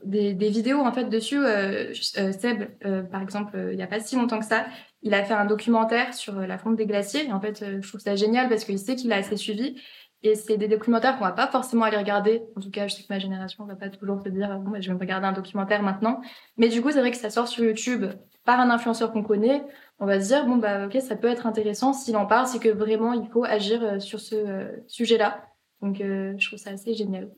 des, 0.05 0.35
vidéos 0.35 0.81
en 0.81 0.93
fait 0.93 1.05
dessus. 1.05 1.39
Euh, 1.39 1.95
Seb, 1.95 2.65
par 3.11 3.23
exemple, 3.23 3.57
il 3.71 3.77
n'y 3.77 3.83
a 3.83 3.87
pas 3.87 4.01
si 4.01 4.17
longtemps 4.17 4.41
que 4.41 4.45
ça, 4.45 4.67
il 5.03 5.15
a 5.15 5.23
fait 5.25 5.35
un 5.35 5.45
documentaire 5.45 6.15
sur 6.15 6.35
la 6.35 6.59
fonte 6.59 6.77
des 6.77 6.87
glaciers. 6.87 7.27
Et 7.27 7.33
en 7.33 7.41
fait, 7.41 7.65
je 7.81 7.89
trouve 7.89 8.01
ça 8.01 8.17
génial 8.17 8.49
parce 8.49 8.65
qu'il 8.65 8.79
sait 8.79 8.97
qu'il 8.97 9.13
a 9.13 9.17
assez 9.17 9.37
suivi. 9.37 9.81
Et 10.25 10.35
c'est 10.35 10.57
des 10.57 10.67
documentaires 10.67 11.17
qu'on 11.17 11.25
va 11.25 11.33
pas 11.33 11.47
forcément 11.47 11.85
aller 11.85 11.97
regarder. 11.97 12.43
En 12.57 12.61
tout 12.61 12.71
cas, 12.71 12.89
je 12.89 12.97
sais 12.97 13.03
que 13.03 13.13
ma 13.13 13.21
génération 13.21 13.65
va 13.65 13.77
pas 13.77 13.89
toujours 13.89 14.21
se 14.21 14.29
dire 14.29 14.59
bon, 14.59 14.71
bah, 14.71 14.81
je 14.81 14.89
vais 14.89 14.95
me 14.95 14.99
regarder 14.99 15.27
un 15.27 15.33
documentaire 15.33 15.83
maintenant. 15.83 16.21
Mais 16.57 16.69
du 16.69 16.83
coup, 16.83 16.91
c'est 16.91 16.99
vrai 17.01 17.13
que 17.13 17.17
ça 17.17 17.31
sort 17.31 17.47
sur 17.47 17.65
YouTube 17.65 18.07
par 18.49 18.61
un 18.61 18.71
influenceur 18.71 19.13
qu'on 19.13 19.23
connaît 19.23 19.63
on 20.01 20.07
va 20.07 20.21
se 20.21 20.29
dire 20.29 20.47
bon 20.47 20.57
bah 20.57 20.87
ok 20.87 20.99
ça 21.03 21.17
peut 21.17 21.29
être 21.29 21.47
intéressant 21.47 21.93
s'il 21.93 22.17
en 22.17 22.27
parle 22.27 22.47
c'est 22.47 22.59
que 22.59 22.71
vraiment 22.71 23.13
il 23.13 23.29
faut 23.29 23.45
agir 23.45 23.83
euh, 23.83 23.99
sur 23.99 24.21
ce 24.21 24.35
euh, 24.37 24.69
sujet-là 24.87 25.45
donc 25.83 26.01
euh, 26.01 26.35
je 26.39 26.47
trouve 26.47 26.59
ça 26.59 26.71
assez 26.71 26.95
génial 26.95 27.31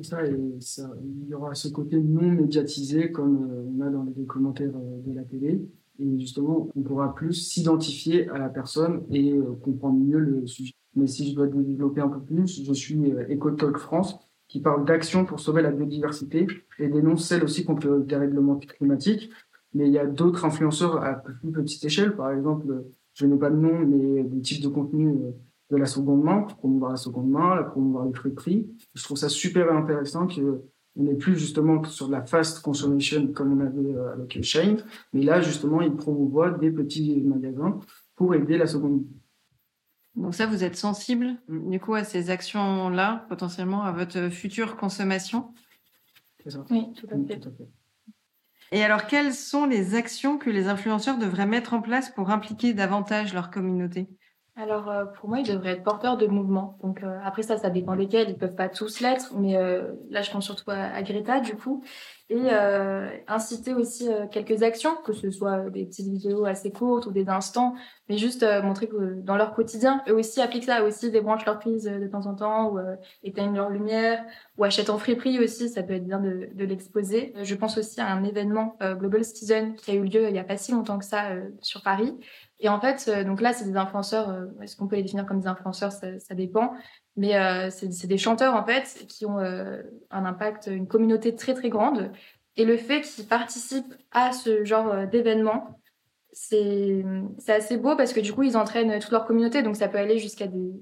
ça, 0.00 0.18
ça, 0.60 0.90
il 1.02 1.28
y 1.28 1.34
aura 1.34 1.54
ce 1.54 1.68
côté 1.68 2.00
non 2.00 2.22
médiatisé 2.22 3.12
comme 3.12 3.68
on 3.76 3.80
a 3.82 3.90
dans 3.90 4.04
les 4.16 4.24
commentaires 4.24 4.72
de 4.72 5.14
la 5.14 5.22
télé 5.22 5.60
et 5.98 6.18
justement 6.18 6.68
on 6.74 6.82
pourra 6.82 7.14
plus 7.14 7.34
s'identifier 7.34 8.28
à 8.30 8.38
la 8.38 8.48
personne 8.48 9.04
et 9.10 9.34
comprendre 9.62 9.98
mieux 9.98 10.18
le 10.18 10.46
sujet. 10.46 10.74
Mais 10.96 11.06
si 11.06 11.30
je 11.30 11.34
dois 11.34 11.46
développer 11.46 12.00
un 12.00 12.08
peu 12.08 12.20
plus 12.20 12.64
je 12.64 12.72
suis 12.72 13.12
EcoTalk 13.30 13.78
France 13.78 14.18
qui 14.48 14.60
parle 14.60 14.84
d'action 14.84 15.24
pour 15.24 15.40
sauver 15.40 15.62
la 15.62 15.72
biodiversité 15.72 16.46
et 16.78 16.88
dénonce 16.88 17.26
celle 17.26 17.44
aussi 17.44 17.64
contre 17.64 17.88
le 17.88 18.02
dérèglement 18.04 18.56
climatique. 18.56 19.30
Mais 19.72 19.88
il 19.88 19.92
y 19.92 19.98
a 19.98 20.06
d'autres 20.06 20.44
influenceurs 20.44 21.02
à 21.02 21.14
plus 21.14 21.50
petite 21.50 21.84
échelle, 21.84 22.14
par 22.14 22.30
exemple, 22.30 22.84
je 23.14 23.26
n'ai 23.26 23.36
pas 23.36 23.50
de 23.50 23.56
nom, 23.56 23.78
mais 23.78 24.22
des 24.22 24.40
types 24.40 24.62
de 24.62 24.68
contenu 24.68 25.08
euh, 25.08 25.30
de 25.70 25.76
la 25.76 25.86
seconde 25.86 26.22
main, 26.22 26.42
pour 26.42 26.56
promouvoir 26.56 26.92
la 26.92 26.96
seconde 26.96 27.30
main, 27.30 27.62
pour 27.62 27.72
promouvoir 27.72 28.06
les 28.06 28.30
prix. 28.30 28.68
Je 28.94 29.02
trouve 29.02 29.16
ça 29.16 29.28
super 29.28 29.72
intéressant 29.72 30.26
que 30.26 30.62
on 30.96 31.02
n'est 31.04 31.14
plus 31.16 31.36
justement 31.36 31.82
sur 31.84 32.08
la 32.08 32.22
fast 32.24 32.60
consumption 32.60 33.26
comme 33.32 33.60
on 33.60 33.66
avait 33.66 33.94
euh, 33.94 34.12
avec 34.14 34.42
Shane, 34.42 34.82
mais 35.12 35.22
là 35.22 35.40
justement 35.40 35.80
ils 35.80 35.94
promouvoient 35.94 36.50
des 36.50 36.70
petits 36.70 37.20
magasins 37.22 37.78
pour 38.16 38.34
aider 38.34 38.56
la 38.58 38.66
seconde. 38.66 39.04
Donc 40.14 40.34
ça, 40.36 40.46
vous 40.46 40.62
êtes 40.62 40.76
sensible 40.76 41.36
Mm. 41.48 41.70
du 41.70 41.80
coup 41.80 41.94
à 41.94 42.04
ces 42.04 42.30
actions-là, 42.30 43.26
potentiellement 43.28 43.82
à 43.82 43.90
votre 43.92 44.28
future 44.28 44.76
consommation? 44.76 45.52
C'est 46.42 46.50
ça. 46.50 46.64
Oui, 46.70 46.92
tout 46.94 47.06
à 47.10 47.16
Mm, 47.16 47.26
fait. 47.26 47.40
tout 47.40 47.48
à 47.48 47.52
fait. 47.52 47.68
Et 48.72 48.82
alors, 48.82 49.06
quelles 49.06 49.34
sont 49.34 49.66
les 49.66 49.94
actions 49.94 50.38
que 50.38 50.50
les 50.50 50.68
influenceurs 50.68 51.18
devraient 51.18 51.46
mettre 51.46 51.74
en 51.74 51.80
place 51.82 52.10
pour 52.10 52.30
impliquer 52.30 52.74
davantage 52.74 53.34
leur 53.34 53.50
communauté? 53.50 54.08
Alors, 54.56 54.88
euh, 54.88 55.04
pour 55.04 55.28
moi, 55.28 55.40
ils 55.40 55.48
devraient 55.48 55.72
être 55.72 55.82
porteurs 55.82 56.16
de 56.16 56.28
mouvement. 56.28 56.78
Donc, 56.80 57.02
euh, 57.02 57.18
après 57.24 57.42
ça, 57.42 57.56
ça 57.56 57.70
dépend 57.70 57.96
desquels. 57.96 58.30
Ils 58.30 58.38
peuvent 58.38 58.54
pas 58.54 58.68
tous 58.68 59.00
l'être, 59.00 59.32
mais 59.34 59.56
euh, 59.56 59.92
là, 60.10 60.22
je 60.22 60.30
pense 60.30 60.44
surtout 60.44 60.70
à, 60.70 61.02
Greta, 61.02 61.40
du 61.40 61.56
coup. 61.56 61.82
Et 62.30 62.40
euh, 62.40 63.10
inciter 63.26 63.74
aussi 63.74 64.08
euh, 64.08 64.26
quelques 64.28 64.62
actions, 64.62 64.94
que 65.04 65.12
ce 65.12 65.30
soit 65.30 65.68
des 65.70 65.84
petites 65.84 66.06
vidéos 66.06 66.46
assez 66.46 66.70
courtes 66.70 67.04
ou 67.06 67.10
des 67.10 67.28
instants, 67.28 67.74
mais 68.08 68.16
juste 68.16 68.44
euh, 68.44 68.62
montrer 68.62 68.86
que 68.88 69.20
dans 69.20 69.36
leur 69.36 69.54
quotidien, 69.54 70.02
eux 70.08 70.14
aussi 70.14 70.40
appliquent 70.40 70.64
ça, 70.64 70.84
aussi 70.84 71.10
débranchent 71.10 71.44
leur 71.44 71.58
prise 71.58 71.84
de 71.84 72.06
temps 72.06 72.26
en 72.26 72.34
temps, 72.34 72.72
ou 72.72 72.78
éteignent 73.24 73.56
leur 73.56 73.68
lumière, 73.70 74.24
ou 74.56 74.64
achètent 74.64 74.88
en 74.88 74.98
friperie 74.98 75.38
aussi, 75.38 75.68
ça 75.68 75.82
peut 75.82 75.94
être 75.94 76.06
bien 76.06 76.20
de, 76.20 76.48
de 76.54 76.64
l'exposer. 76.64 77.34
Je 77.42 77.54
pense 77.56 77.76
aussi 77.76 78.00
à 78.00 78.06
un 78.06 78.24
événement 78.24 78.78
Global 78.80 79.22
Citizen 79.24 79.74
qui 79.74 79.90
a 79.90 79.94
eu 79.94 80.04
lieu 80.04 80.28
il 80.28 80.34
y 80.34 80.38
a 80.38 80.44
pas 80.44 80.56
si 80.56 80.72
longtemps 80.72 80.98
que 80.98 81.04
ça 81.04 81.24
sur 81.60 81.82
Paris. 81.82 82.14
Et 82.64 82.68
en 82.70 82.80
fait, 82.80 83.04
euh, 83.08 83.24
donc 83.24 83.42
là, 83.42 83.52
c'est 83.52 83.66
des 83.66 83.76
influenceurs. 83.76 84.30
euh, 84.30 84.46
Est-ce 84.62 84.74
qu'on 84.74 84.86
peut 84.86 84.96
les 84.96 85.02
définir 85.02 85.26
comme 85.26 85.38
des 85.38 85.46
influenceurs? 85.46 85.92
Ça, 85.92 86.34
dépend. 86.34 86.72
Mais 87.14 87.36
euh, 87.36 87.68
c'est 87.68 88.06
des 88.06 88.16
chanteurs, 88.16 88.54
en 88.54 88.64
fait, 88.64 89.04
qui 89.06 89.26
ont 89.26 89.38
un 89.38 90.24
impact, 90.24 90.68
une 90.72 90.88
communauté 90.88 91.36
très, 91.36 91.52
très 91.52 91.68
grande. 91.68 92.10
Et 92.56 92.64
le 92.64 92.78
fait 92.78 93.02
qu'ils 93.02 93.26
participent 93.26 93.94
à 94.12 94.32
ce 94.32 94.64
genre 94.64 95.06
d'événement, 95.06 95.78
c'est 96.32 97.04
assez 97.48 97.76
beau 97.76 97.96
parce 97.96 98.14
que 98.14 98.20
du 98.20 98.32
coup, 98.32 98.44
ils 98.44 98.56
entraînent 98.56 98.98
toute 98.98 99.12
leur 99.12 99.26
communauté. 99.26 99.62
Donc, 99.62 99.76
ça 99.76 99.88
peut 99.88 99.98
aller 99.98 100.18
jusqu'à 100.18 100.46
des, 100.46 100.72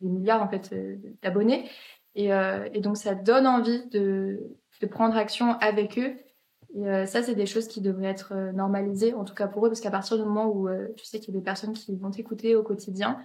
milliards, 0.00 0.42
en 0.42 0.48
fait, 0.48 0.74
d'abonnés. 1.22 1.70
Et, 2.16 2.30
et 2.74 2.80
donc, 2.80 2.96
ça 2.96 3.14
donne 3.14 3.46
envie 3.46 3.88
de, 3.90 4.40
de 4.80 4.86
prendre 4.88 5.16
action 5.16 5.52
avec 5.60 5.96
eux. 5.96 6.16
Et 6.74 6.86
euh, 6.86 7.06
ça, 7.06 7.22
c'est 7.22 7.34
des 7.34 7.46
choses 7.46 7.66
qui 7.66 7.80
devraient 7.80 8.06
être 8.06 8.32
euh, 8.32 8.52
normalisées, 8.52 9.12
en 9.14 9.24
tout 9.24 9.34
cas 9.34 9.48
pour 9.48 9.66
eux, 9.66 9.68
parce 9.68 9.80
qu'à 9.80 9.90
partir 9.90 10.16
du 10.16 10.22
moment 10.22 10.46
où 10.46 10.68
euh, 10.68 10.88
tu 10.96 11.04
sais 11.04 11.18
qu'il 11.18 11.34
y 11.34 11.36
a 11.36 11.40
des 11.40 11.44
personnes 11.44 11.72
qui 11.72 11.96
vont 11.96 12.10
t'écouter 12.10 12.54
au 12.54 12.62
quotidien, 12.62 13.18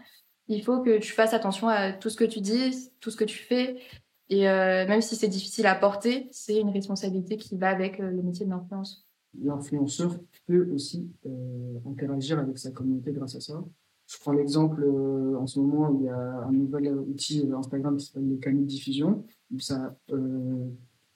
il 0.48 0.64
faut 0.64 0.82
que 0.82 0.98
tu 0.98 1.14
fasses 1.14 1.34
attention 1.34 1.68
à 1.68 1.94
tout 1.94 2.10
ce 2.10 2.16
que 2.16 2.26
tu 2.26 2.42
dis, 2.42 2.92
tout 3.00 3.12
ce 3.12 3.18
que 3.18 3.24
tu 3.24 3.38
fais. 3.38 3.78
Et 4.30 4.44
même 4.44 5.02
si 5.02 5.16
c'est 5.16 5.28
difficile 5.28 5.68
à 5.68 5.76
porter, 5.76 6.28
c'est 6.32 6.60
une 6.60 6.70
responsabilité 6.70 7.38
qui 7.38 7.58
va 7.58 7.70
avec 7.70 7.98
le 8.00 8.22
métier 8.22 8.46
de 8.46 8.52
l'influence. 8.52 9.08
L'influenceur 9.40 10.16
peut 10.48 10.70
aussi 10.72 11.12
interagir 11.88 12.38
avec 12.40 12.60
sa 12.60 12.72
communauté 12.72 13.12
grâce 13.12 13.36
à 13.36 13.40
ça. 13.40 13.64
Je 14.08 14.18
prends 14.20 14.34
l'exemple, 14.34 14.84
en 14.84 15.48
ce 15.48 15.60
moment, 15.60 15.96
il 16.00 16.06
y 16.06 16.10
a 16.10 16.18
un 16.18 16.52
nouvel 16.52 16.94
outil 16.94 17.48
Instagram 17.56 17.98
qui 17.98 18.06
s'appelle 18.06 18.30
le 18.30 18.38
canaux 18.38 18.62
de 18.62 18.66
diffusion, 18.66 19.26
ça, 19.60 19.96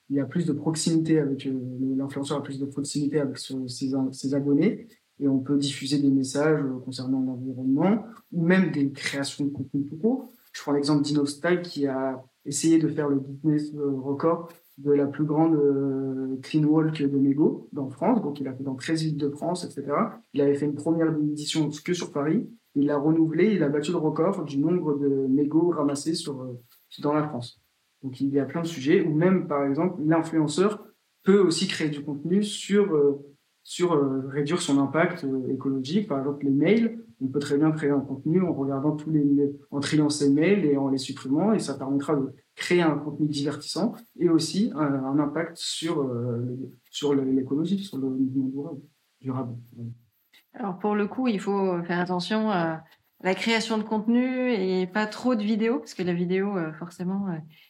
il 0.10 0.16
y 0.16 0.20
a 0.20 0.26
plus 0.26 0.46
de 0.46 0.54
proximité 0.54 1.20
avec 1.20 1.46
euh, 1.46 1.54
l'influenceur 1.96 2.40
a 2.40 2.44
plus 2.44 2.60
de 2.60 2.66
proximité 2.66 3.20
avec 3.20 3.38
ses, 3.38 3.56
ses 4.12 4.34
abonnés 4.34 4.88
et 5.20 5.28
on 5.28 5.40
peut 5.40 5.58
diffuser 5.58 6.00
des 6.00 6.10
messages 6.10 6.62
euh, 6.62 6.80
concernant 6.84 7.22
l'environnement 7.22 8.04
ou 8.32 8.46
même 8.46 8.72
des 8.72 8.92
créations 8.92 9.46
de 9.46 9.52
contenu 9.52 9.86
tout 9.86 9.98
court. 9.98 10.32
Je 10.52 10.62
prends 10.62 10.72
l'exemple 10.72 11.04
d'Inostyle 11.04 11.62
qui 11.62 11.86
a 11.86 12.24
essayé 12.46 12.80
de 12.80 12.88
faire 12.88 13.08
le 13.08 13.20
Guinness 13.20 13.72
euh, 13.76 13.92
record 14.00 14.50
de 14.80 14.92
la 14.92 15.06
plus 15.08 15.26
grande 15.26 15.60
clean 16.42 16.64
walk 16.64 17.02
de 17.02 17.18
mégots 17.18 17.68
dans 17.74 17.90
France. 17.90 18.22
Donc, 18.22 18.40
il 18.40 18.48
a 18.48 18.54
fait 18.54 18.64
dans 18.64 18.76
13 18.76 19.04
villes 19.04 19.18
de 19.18 19.28
France, 19.28 19.66
etc. 19.66 19.92
Il 20.34 20.40
avait 20.40 20.56
fait 20.56 20.68
une 20.68 20.74
première 20.74 21.14
édition 21.14 21.70
que 21.70 21.94
sur 21.94 22.14
Paris. 22.14 22.50
Il 22.76 22.86
l'a 22.86 22.98
renouvelé, 22.98 23.56
il 23.56 23.62
a 23.62 23.68
battu 23.68 23.92
le 23.92 23.98
record 23.98 24.46
du 24.46 24.58
nombre 24.58 24.98
de 24.98 25.28
mégots 25.28 25.72
ramassés 25.72 26.14
sur, 26.14 26.56
dans 27.02 27.12
la 27.12 27.28
France. 27.28 27.59
Donc, 28.04 28.22
il 28.22 28.30
y 28.30 28.40
a 28.40 28.46
plein 28.46 28.62
de 28.62 28.68
sujets 28.68 29.02
où 29.06 29.14
même, 29.14 29.48
par 29.48 29.66
exemple, 29.66 30.02
l'influenceur 30.06 30.86
peut 31.24 31.40
aussi 31.40 31.68
créer 31.68 31.90
du 31.90 32.04
contenu 32.04 32.44
sur, 32.44 32.94
euh, 32.96 33.20
sur 33.64 33.94
euh, 33.94 34.28
réduire 34.28 34.62
son 34.62 34.80
impact 34.80 35.24
euh, 35.24 35.52
écologique. 35.54 36.08
Par 36.08 36.20
exemple, 36.20 36.46
les 36.46 36.52
mails, 36.52 37.04
on 37.22 37.28
peut 37.28 37.40
très 37.40 37.58
bien 37.58 37.72
créer 37.72 37.90
un 37.90 38.00
contenu 38.00 38.42
en 38.42 38.54
regardant 38.54 38.96
tous 38.96 39.12
les, 39.12 39.52
en 39.72 39.80
triant 39.80 40.10
ses 40.10 40.32
mails 40.32 40.66
et 40.66 40.78
en 40.78 40.90
les 40.90 40.98
supprimant, 40.98 41.54
et 41.54 41.60
ça 41.60 41.78
permettra 41.78 42.16
de 42.16 42.34
créer 42.56 42.82
un 42.82 42.98
contenu 42.98 43.28
divertissant 43.28 43.94
et 44.18 44.30
aussi 44.30 44.72
un, 44.76 45.20
impact 45.20 45.58
sur, 45.58 46.10
sur 46.90 47.14
l'écologie, 47.14 47.80
sur 47.80 47.98
le 47.98 48.10
mouvement 48.10 48.80
durable. 49.22 49.56
Alors 50.54 50.80
pour 50.80 50.96
le 50.96 51.08
coup, 51.08 51.28
il 51.28 51.40
faut 51.40 51.82
faire 51.84 52.00
attention 52.00 52.50
à 52.50 52.84
la 53.22 53.36
création 53.36 53.78
de 53.78 53.84
contenu 53.84 54.54
et 54.54 54.88
pas 54.88 55.06
trop 55.06 55.36
de 55.36 55.44
vidéos, 55.44 55.80
parce 55.80 55.94
que 55.94 56.04
la 56.04 56.14
vidéo, 56.14 56.56
forcément, 56.78 57.28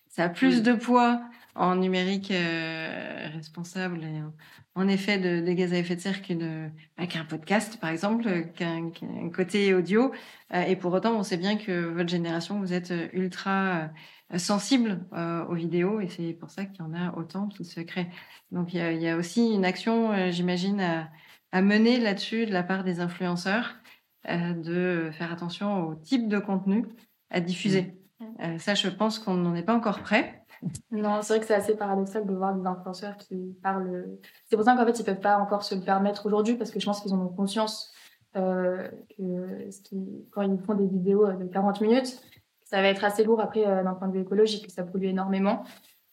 ça 0.09 0.25
a 0.25 0.29
plus 0.29 0.57
Oui. 0.57 0.61
de 0.61 0.73
poids 0.73 1.21
en 1.55 1.75
numérique 1.75 2.31
euh, 2.31 3.27
responsable 3.33 4.03
et 4.03 4.21
en, 4.21 4.33
en 4.83 4.87
effet 4.87 5.17
de, 5.17 5.41
de 5.45 5.51
gaz 5.53 5.73
à 5.73 5.77
effet 5.77 5.95
de 5.95 6.01
serre 6.01 6.21
qu'une- 6.21 6.71
bah, 6.97 7.07
qu'un 7.07 7.25
podcast, 7.25 7.79
par 7.79 7.89
exemple, 7.89 8.45
qu'un 8.55 8.91
qu'un 8.91 9.29
côté 9.29 9.73
audio. 9.73 10.11
Euh, 10.53 10.61
et 10.63 10.75
pour 10.75 10.93
autant, 10.93 11.17
on 11.17 11.23
sait 11.23 11.37
bien 11.37 11.57
que 11.57 11.85
votre 11.85 12.09
génération, 12.09 12.59
vous 12.59 12.73
êtes 12.73 12.93
ultra 13.13 13.89
euh, 14.33 14.37
sensible 14.37 14.99
aux 15.49 15.55
vidéos 15.55 15.99
et 16.01 16.07
c'est 16.07 16.33
pour 16.33 16.49
ça 16.51 16.63
qu'il 16.65 16.79
y 16.79 16.83
en 16.83 16.93
a 16.93 17.15
autant 17.17 17.47
qui 17.47 17.65
se 17.65 17.79
créent. 17.81 18.09
Donc 18.51 18.73
il 18.73 18.77
y 18.77 18.81
a, 18.81 18.91
il 18.91 19.01
y 19.01 19.09
a 19.09 19.17
aussi 19.17 19.53
une 19.53 19.65
action, 19.65 20.29
j'imagine, 20.31 20.79
à, 20.81 21.09
à 21.51 21.61
mener 21.63 21.99
là-dessus 21.99 22.45
de 22.45 22.53
la 22.53 22.61
part 22.63 22.83
des 22.83 22.99
influenceurs, 22.99 23.75
de 24.27 25.09
faire 25.13 25.31
attention 25.33 25.87
au 25.87 25.95
type 25.95 26.27
de 26.29 26.37
contenu 26.39 26.85
à 27.31 27.39
diffuser. 27.41 27.98
Euh, 28.21 28.57
ça, 28.57 28.73
je 28.73 28.89
pense 28.89 29.19
qu'on 29.19 29.35
n'en 29.35 29.55
est 29.55 29.63
pas 29.63 29.75
encore 29.75 30.01
prêt. 30.01 30.43
Non, 30.91 31.21
c'est 31.21 31.33
vrai 31.33 31.39
que 31.39 31.45
c'est 31.45 31.55
assez 31.55 31.75
paradoxal 31.75 32.25
de 32.25 32.33
voir 32.33 32.53
des 32.53 32.65
influenceurs 32.65 33.15
qui 33.17 33.55
parlent. 33.63 34.05
C'est 34.45 34.55
pour 34.55 34.65
ça 34.65 34.75
qu'en 34.75 34.85
fait, 34.85 34.99
ils 34.99 35.05
peuvent 35.05 35.19
pas 35.19 35.37
encore 35.37 35.63
se 35.63 35.75
le 35.75 35.81
permettre 35.81 36.25
aujourd'hui 36.25 36.55
parce 36.55 36.71
que 36.71 36.79
je 36.79 36.85
pense 36.85 36.99
qu'ils 37.01 37.13
ont 37.13 37.27
conscience 37.29 37.93
euh, 38.35 38.87
que 39.17 39.23
quand 40.31 40.41
ils 40.41 40.59
font 40.59 40.73
des 40.73 40.87
vidéos 40.87 41.31
de 41.31 41.45
40 41.45 41.81
minutes, 41.81 42.21
ça 42.65 42.81
va 42.81 42.89
être 42.89 43.03
assez 43.03 43.23
lourd 43.23 43.39
après 43.39 43.65
euh, 43.65 43.83
d'un 43.83 43.93
point 43.93 44.07
de 44.09 44.13
vue 44.13 44.21
écologique, 44.21 44.67
que 44.67 44.71
ça 44.71 44.83
pollue 44.83 45.05
énormément. 45.05 45.63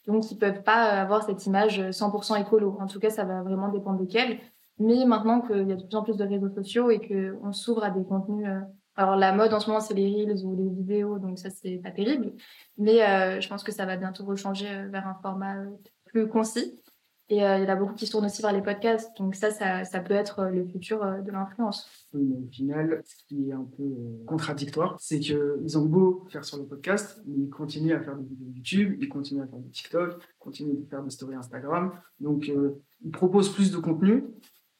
Donc, 0.07 0.31
ils 0.31 0.37
peuvent 0.37 0.63
pas 0.63 1.01
avoir 1.01 1.23
cette 1.23 1.45
image 1.45 1.81
100% 1.81 2.39
écolo. 2.41 2.77
En 2.79 2.87
tout 2.87 2.99
cas, 2.99 3.09
ça 3.09 3.25
va 3.25 3.43
vraiment 3.43 3.67
dépendre 3.67 3.99
desquels. 3.99 4.39
Mais 4.79 5.05
maintenant 5.05 5.41
qu'il 5.41 5.67
y 5.67 5.73
a 5.73 5.75
de 5.75 5.83
plus 5.83 5.95
en 5.95 6.03
plus 6.03 6.15
de 6.15 6.23
réseaux 6.23 6.49
sociaux 6.49 6.89
et 6.89 6.99
qu'on 6.99 7.51
s'ouvre 7.51 7.83
à 7.83 7.89
des 7.89 8.05
contenus. 8.05 8.47
Alors, 8.97 9.15
la 9.15 9.31
mode 9.31 9.53
en 9.53 9.59
ce 9.59 9.67
moment, 9.67 9.79
c'est 9.79 9.93
les 9.93 10.07
reels 10.11 10.43
ou 10.43 10.55
les 10.55 10.69
vidéos, 10.69 11.19
donc 11.19 11.37
ça, 11.37 11.51
c'est 11.51 11.77
pas 11.77 11.91
terrible. 11.91 12.33
Mais 12.79 13.03
euh, 13.03 13.39
je 13.39 13.47
pense 13.47 13.63
que 13.63 13.71
ça 13.71 13.85
va 13.85 13.95
bientôt 13.95 14.25
rechanger 14.25 14.67
euh, 14.67 14.87
vers 14.87 15.07
un 15.07 15.13
format 15.21 15.59
euh, 15.59 15.69
plus 16.05 16.27
concis. 16.27 16.81
Et 17.29 17.39
il 17.39 17.41
y 17.41 17.43
en 17.43 17.67
a 17.67 17.75
beaucoup 17.75 17.93
qui 17.93 18.07
se 18.07 18.11
tournent 18.13 18.25
aussi 18.25 18.41
vers 18.41 18.53
les 18.53 18.61
podcasts. 18.61 19.15
Donc 19.17 19.35
ça, 19.35 19.51
ça, 19.51 19.83
ça 19.83 19.99
peut 19.99 20.13
être 20.13 20.45
le 20.45 20.65
futur 20.65 21.01
de 21.01 21.29
l'influence. 21.29 21.85
Mais 22.13 22.37
au 22.37 22.47
final, 22.49 23.01
ce 23.03 23.15
qui 23.27 23.49
est 23.49 23.51
un 23.51 23.65
peu 23.65 23.83
contradictoire, 24.25 24.95
c'est 24.97 25.19
qu'ils 25.19 25.77
ont 25.77 25.83
beau 25.83 26.25
faire 26.29 26.45
sur 26.45 26.57
le 26.57 26.65
podcast, 26.65 27.21
mais 27.25 27.43
ils 27.43 27.49
continuent 27.49 27.95
à 27.95 27.99
faire 27.99 28.15
des 28.15 28.23
vidéos 28.23 28.47
YouTube, 28.55 28.97
ils 29.01 29.09
continuent 29.09 29.43
à 29.43 29.47
faire 29.47 29.59
des 29.59 29.69
TikTok, 29.71 30.23
ils 30.23 30.39
continuent 30.39 30.85
à 30.85 30.89
faire 30.89 31.03
des 31.03 31.09
stories 31.09 31.35
Instagram. 31.35 31.91
Donc, 32.21 32.47
ils 32.47 33.11
proposent 33.11 33.53
plus 33.53 33.71
de 33.71 33.77
contenu, 33.77 34.23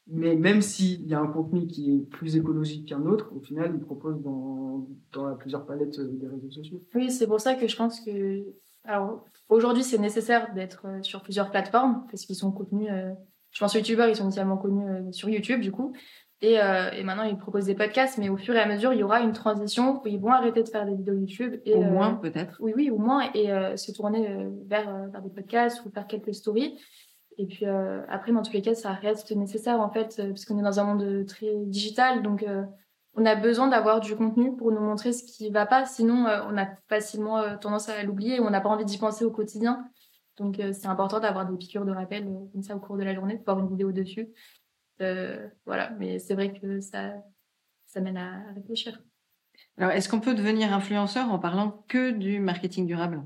mais 0.08 0.34
même 0.36 0.62
s'il 0.62 1.06
y 1.06 1.14
a 1.14 1.20
un 1.20 1.26
contenu 1.26 1.66
qui 1.66 1.94
est 1.94 1.98
plus 1.98 2.36
écologique 2.36 2.88
qu'un 2.88 3.04
autre, 3.06 3.30
au 3.36 3.40
final, 3.40 3.72
ils 3.74 3.80
proposent 3.80 4.22
dans, 4.22 4.86
dans 5.12 5.34
plusieurs 5.36 5.66
palettes 5.66 5.98
euh, 5.98 6.08
des 6.12 6.26
réseaux 6.26 6.50
sociaux. 6.50 6.82
Oui, 6.94 7.10
c'est 7.10 7.26
pour 7.26 7.40
ça 7.40 7.54
que 7.54 7.68
je 7.68 7.76
pense 7.76 8.00
que... 8.00 8.44
Alors, 8.84 9.24
aujourd'hui, 9.48 9.84
c'est 9.84 9.98
nécessaire 9.98 10.54
d'être 10.54 10.86
euh, 10.86 11.02
sur 11.02 11.22
plusieurs 11.22 11.50
plateformes 11.50 12.04
parce 12.10 12.24
qu'ils 12.24 12.36
sont 12.36 12.52
contenus... 12.52 12.88
euh, 12.90 13.12
Je 13.50 13.60
pense 13.60 13.72
que 13.72 13.78
les 13.78 13.84
youtubeurs, 13.84 14.08
ils 14.08 14.16
sont 14.16 14.24
initialement 14.24 14.56
connus 14.56 14.88
euh, 14.88 15.12
sur 15.12 15.28
YouTube, 15.28 15.60
du 15.60 15.72
coup. 15.72 15.92
Et, 16.40 16.60
euh, 16.60 16.90
et 16.92 17.02
maintenant, 17.02 17.24
ils 17.24 17.36
proposent 17.36 17.64
des 17.64 17.74
podcasts, 17.74 18.16
mais 18.16 18.28
au 18.28 18.36
fur 18.36 18.54
et 18.54 18.60
à 18.60 18.68
mesure, 18.68 18.92
il 18.92 19.00
y 19.00 19.02
aura 19.02 19.20
une 19.20 19.32
transition 19.32 20.00
où 20.00 20.06
ils 20.06 20.20
vont 20.20 20.30
arrêter 20.30 20.62
de 20.62 20.68
faire 20.68 20.86
des 20.86 20.94
vidéos 20.94 21.14
YouTube. 21.14 21.60
Et, 21.64 21.74
Au 21.74 21.82
euh, 21.82 21.90
moins, 21.90 22.14
peut-être. 22.14 22.56
Oui, 22.60 22.72
oui, 22.76 22.90
au 22.90 22.98
moins, 22.98 23.28
et 23.34 23.50
euh, 23.50 23.76
se 23.76 23.90
tourner 23.90 24.30
euh, 24.30 24.48
vers, 24.66 25.08
vers 25.10 25.20
des 25.20 25.30
podcasts 25.30 25.84
ou 25.84 25.90
faire 25.90 26.06
quelques 26.06 26.34
stories. 26.34 26.78
Et 27.38 27.46
puis 27.46 27.66
euh, 27.66 28.02
après, 28.08 28.32
dans 28.32 28.42
tous 28.42 28.52
les 28.52 28.62
cas, 28.62 28.74
ça 28.74 28.92
reste 28.92 29.34
nécessaire 29.34 29.80
en 29.80 29.90
fait, 29.90 30.16
euh, 30.18 30.28
parce 30.28 30.44
qu'on 30.44 30.58
est 30.58 30.62
dans 30.62 30.80
un 30.80 30.84
monde 30.84 31.02
euh, 31.02 31.24
très 31.24 31.54
digital, 31.66 32.22
donc 32.22 32.42
euh, 32.42 32.64
on 33.14 33.24
a 33.24 33.34
besoin 33.36 33.68
d'avoir 33.68 34.00
du 34.00 34.16
contenu 34.16 34.56
pour 34.56 34.70
nous 34.72 34.80
montrer 34.80 35.12
ce 35.12 35.22
qui 35.22 35.48
va 35.50 35.64
pas, 35.64 35.86
sinon 35.86 36.26
euh, 36.26 36.40
on 36.50 36.58
a 36.58 36.66
facilement 36.88 37.38
euh, 37.38 37.56
tendance 37.56 37.88
à 37.88 38.02
l'oublier 38.02 38.40
ou 38.40 38.44
on 38.44 38.50
n'a 38.50 38.60
pas 38.60 38.68
envie 38.68 38.84
d'y 38.84 38.98
penser 38.98 39.24
au 39.24 39.30
quotidien. 39.30 39.88
Donc 40.36 40.58
euh, 40.58 40.72
c'est 40.72 40.88
important 40.88 41.20
d'avoir 41.20 41.46
des 41.46 41.56
piqûres 41.56 41.84
de 41.84 41.92
rappel 41.92 42.26
euh, 42.26 42.46
comme 42.52 42.62
ça 42.62 42.76
au 42.76 42.80
cours 42.80 42.96
de 42.96 43.04
la 43.04 43.14
journée, 43.14 43.38
de 43.38 43.44
voir 43.44 43.58
une 43.60 43.68
vidéo 43.68 43.92
dessus. 43.92 44.28
Euh, 45.00 45.48
voilà, 45.64 45.90
mais 45.98 46.18
c'est 46.18 46.34
vrai 46.34 46.52
que 46.52 46.80
ça, 46.80 47.14
ça 47.86 48.00
mène 48.00 48.16
à 48.16 48.52
réfléchir. 48.54 49.00
Alors, 49.76 49.92
est-ce 49.92 50.08
qu'on 50.08 50.20
peut 50.20 50.34
devenir 50.34 50.72
influenceur 50.72 51.30
en 51.30 51.38
parlant 51.38 51.84
que 51.88 52.10
du 52.10 52.40
marketing 52.40 52.86
durable? 52.86 53.22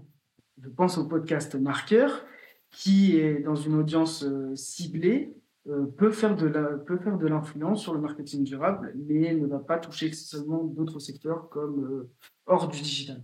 Je 0.62 0.68
pense 0.68 0.98
au 0.98 1.06
podcast 1.06 1.54
Marqueur, 1.54 2.24
qui 2.72 3.18
est 3.18 3.40
dans 3.40 3.54
une 3.54 3.74
audience 3.74 4.24
euh, 4.24 4.56
ciblée 4.56 5.36
euh, 5.68 5.86
peut 5.86 6.10
faire 6.10 6.34
de 6.34 6.48
peut 6.84 6.98
faire 6.98 7.16
de 7.18 7.26
l'influence 7.26 7.82
sur 7.82 7.94
le 7.94 8.00
marketing 8.00 8.42
durable, 8.42 8.92
mais 8.96 9.34
ne 9.34 9.46
va 9.46 9.60
pas 9.60 9.78
toucher 9.78 10.06
excessivement 10.06 10.64
d'autres 10.64 10.98
secteurs 10.98 11.48
comme 11.50 11.84
euh, 11.84 12.10
hors 12.46 12.66
du 12.68 12.80
digital. 12.80 13.22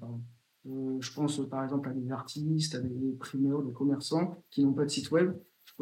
Je 1.00 1.12
pense 1.14 1.40
par 1.48 1.64
exemple 1.64 1.88
à 1.88 1.92
des 1.92 2.12
artistes, 2.12 2.74
à 2.74 2.80
des 2.80 3.12
primeurs, 3.18 3.62
des 3.62 3.72
commerçants 3.72 4.36
qui 4.50 4.62
n'ont 4.62 4.74
pas 4.74 4.84
de 4.84 4.90
site 4.90 5.10
web. 5.10 5.32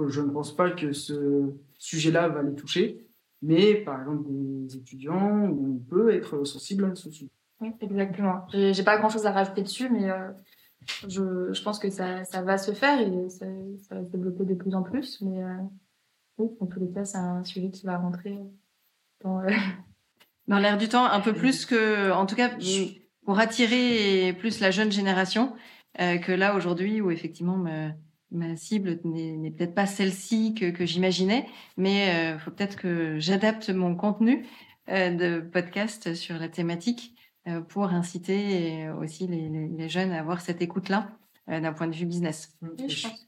Je 0.06 0.20
ne 0.20 0.30
pense 0.30 0.54
pas 0.54 0.70
que 0.70 0.92
ce 0.92 1.52
sujet-là 1.76 2.28
va 2.28 2.42
les 2.42 2.54
toucher, 2.54 3.04
mais 3.42 3.74
par 3.74 4.00
exemple 4.00 4.26
des 4.28 4.76
étudiants, 4.76 5.50
on 5.50 5.78
peut 5.78 6.14
être 6.14 6.44
sensible 6.44 6.84
à 6.84 6.94
ce 6.94 7.10
sujet. 7.10 7.30
Oui, 7.60 7.72
exactement. 7.80 8.46
J'ai 8.52 8.84
pas 8.84 8.98
grand-chose 8.98 9.26
à 9.26 9.32
rajouter 9.32 9.62
dessus, 9.62 9.90
mais 9.90 10.08
je, 11.08 11.52
je, 11.52 11.62
pense 11.62 11.78
que 11.78 11.90
ça, 11.90 12.24
ça, 12.24 12.42
va 12.42 12.58
se 12.58 12.72
faire 12.72 13.00
et 13.00 13.28
ça, 13.28 13.46
ça, 13.88 13.96
va 13.96 14.04
se 14.04 14.10
développer 14.10 14.44
de 14.44 14.54
plus 14.54 14.74
en 14.74 14.82
plus. 14.82 15.20
Mais 15.22 15.42
oui, 16.38 16.48
en 16.60 16.66
tous 16.66 16.80
les 16.80 16.90
cas, 16.90 17.04
c'est 17.04 17.18
un 17.18 17.44
sujet 17.44 17.70
qui 17.70 17.86
va 17.86 17.98
rentrer 17.98 18.38
dans, 19.22 19.40
euh, 19.40 19.48
dans 20.48 20.58
l'air 20.58 20.78
du 20.78 20.88
temps, 20.88 21.04
un 21.04 21.20
peu 21.20 21.32
plus 21.32 21.66
que, 21.66 22.12
en 22.12 22.26
tout 22.26 22.36
cas, 22.36 22.50
pour 23.24 23.38
attirer 23.38 24.34
plus 24.38 24.60
la 24.60 24.70
jeune 24.70 24.92
génération, 24.92 25.54
euh, 26.00 26.18
que 26.18 26.32
là 26.32 26.54
aujourd'hui 26.54 27.00
où 27.00 27.10
effectivement 27.10 27.56
ma, 27.56 27.92
ma 28.30 28.56
cible 28.56 29.00
n'est 29.04 29.50
peut-être 29.50 29.74
pas 29.74 29.86
celle-ci 29.86 30.54
que, 30.54 30.70
que 30.70 30.84
j'imaginais, 30.84 31.46
mais 31.76 32.06
il 32.06 32.34
euh, 32.34 32.38
faut 32.38 32.50
peut-être 32.50 32.76
que 32.76 33.18
j'adapte 33.18 33.70
mon 33.70 33.94
contenu 33.94 34.46
euh, 34.88 35.10
de 35.10 35.40
podcast 35.40 36.14
sur 36.14 36.38
la 36.38 36.48
thématique 36.48 37.14
euh, 37.14 37.15
pour 37.68 37.84
inciter 37.84 38.90
aussi 38.90 39.26
les, 39.26 39.48
les, 39.48 39.68
les, 39.68 39.88
jeunes 39.88 40.10
à 40.12 40.20
avoir 40.20 40.40
cette 40.40 40.62
écoute-là 40.62 41.10
d'un 41.46 41.72
point 41.72 41.86
de 41.86 41.94
vue 41.94 42.06
business. 42.06 42.56
Oui, 42.62 42.88
je 42.88 43.08
pense. 43.08 43.26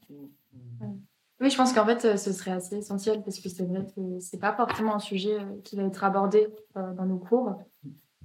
Oui, 1.41 1.49
je 1.49 1.55
pense 1.55 1.71
qu'en 1.71 1.85
fait, 1.85 2.17
ce 2.17 2.33
serait 2.33 2.51
assez 2.51 2.77
essentiel 2.77 3.23
parce 3.23 3.39
que 3.39 3.47
c'est 3.47 3.63
vrai 3.63 3.85
que 3.95 4.19
c'est 4.19 4.39
pas 4.39 4.53
forcément 4.53 4.95
un 4.95 4.99
sujet 4.99 5.35
euh, 5.39 5.61
qui 5.63 5.77
va 5.77 5.83
être 5.83 6.03
abordé 6.03 6.49
euh, 6.75 6.93
dans 6.93 7.05
nos 7.05 7.17
cours. 7.17 7.55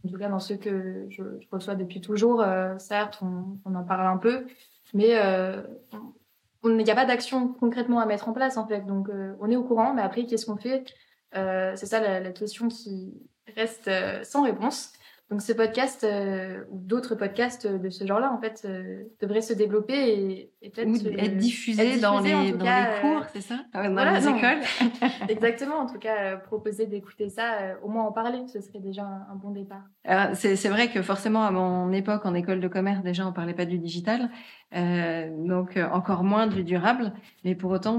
En 0.04 0.08
tout 0.08 0.18
cas, 0.18 0.28
dans 0.28 0.40
ceux 0.40 0.56
que 0.56 1.06
je, 1.10 1.22
reçois 1.52 1.76
depuis 1.76 2.00
toujours, 2.00 2.40
euh, 2.40 2.76
certes, 2.78 3.20
on, 3.22 3.58
on, 3.64 3.74
en 3.76 3.84
parle 3.84 4.06
un 4.06 4.16
peu, 4.16 4.46
mais 4.94 5.10
il 6.64 6.76
n'y 6.76 6.90
a 6.90 6.94
pas 6.94 7.06
d'action 7.06 7.48
concrètement 7.48 8.00
à 8.00 8.06
mettre 8.06 8.28
en 8.28 8.32
place 8.32 8.56
en 8.56 8.66
fait. 8.66 8.84
Donc, 8.84 9.08
on 9.40 9.50
est 9.50 9.56
au 9.56 9.62
courant, 9.64 9.94
mais 9.94 10.02
après, 10.02 10.26
qu'est-ce 10.26 10.46
qu'on 10.46 10.56
fait? 10.56 10.84
C'est 11.32 11.86
ça 11.86 12.00
la, 12.00 12.20
la, 12.20 12.32
question 12.32 12.68
qui 12.68 13.14
reste 13.56 13.90
sans 14.24 14.42
réponse. 14.42 14.92
Donc 15.30 15.40
ce 15.40 15.54
podcast 15.54 16.04
euh, 16.04 16.64
ou 16.70 16.78
d'autres 16.80 17.14
podcasts 17.14 17.66
de 17.66 17.88
ce 17.88 18.06
genre-là, 18.06 18.30
en 18.30 18.38
fait, 18.38 18.62
euh, 18.66 19.04
devraient 19.22 19.40
se 19.40 19.54
développer 19.54 19.94
et, 19.94 20.52
et 20.60 20.68
peut-être 20.68 20.90
être, 21.18 21.36
diffusés 21.38 21.98
dans 21.98 22.20
les, 22.20 22.52
dans 22.52 22.64
les 22.64 23.00
cours, 23.00 23.22
euh, 23.22 23.26
c'est 23.32 23.40
ça? 23.40 23.60
Dans 23.72 23.90
voilà, 23.90 24.20
les 24.20 24.28
écoles 24.28 24.60
Exactement, 25.30 25.76
en 25.76 25.86
tout 25.86 25.98
cas, 25.98 26.36
proposer 26.36 26.86
d'écouter 26.86 27.30
ça, 27.30 27.78
au 27.82 27.88
moins 27.88 28.04
en 28.04 28.12
parler, 28.12 28.46
ce 28.48 28.60
serait 28.60 28.80
déjà 28.80 29.02
un, 29.02 29.34
bon 29.36 29.50
départ. 29.50 29.84
C'est 30.34 30.68
vrai 30.68 30.88
que 30.88 31.00
forcément, 31.00 31.44
à 31.44 31.50
mon 31.50 31.90
époque, 31.92 32.26
en 32.26 32.34
école 32.34 32.60
de 32.60 32.68
commerce, 32.68 33.02
déjà, 33.02 33.26
on 33.26 33.32
parlait 33.32 33.54
pas 33.54 33.64
du 33.64 33.78
digital, 33.78 34.28
donc 34.74 35.78
encore 35.92 36.24
moins 36.24 36.46
du 36.46 36.64
durable. 36.64 37.12
Mais 37.44 37.54
pour 37.54 37.70
autant, 37.70 37.98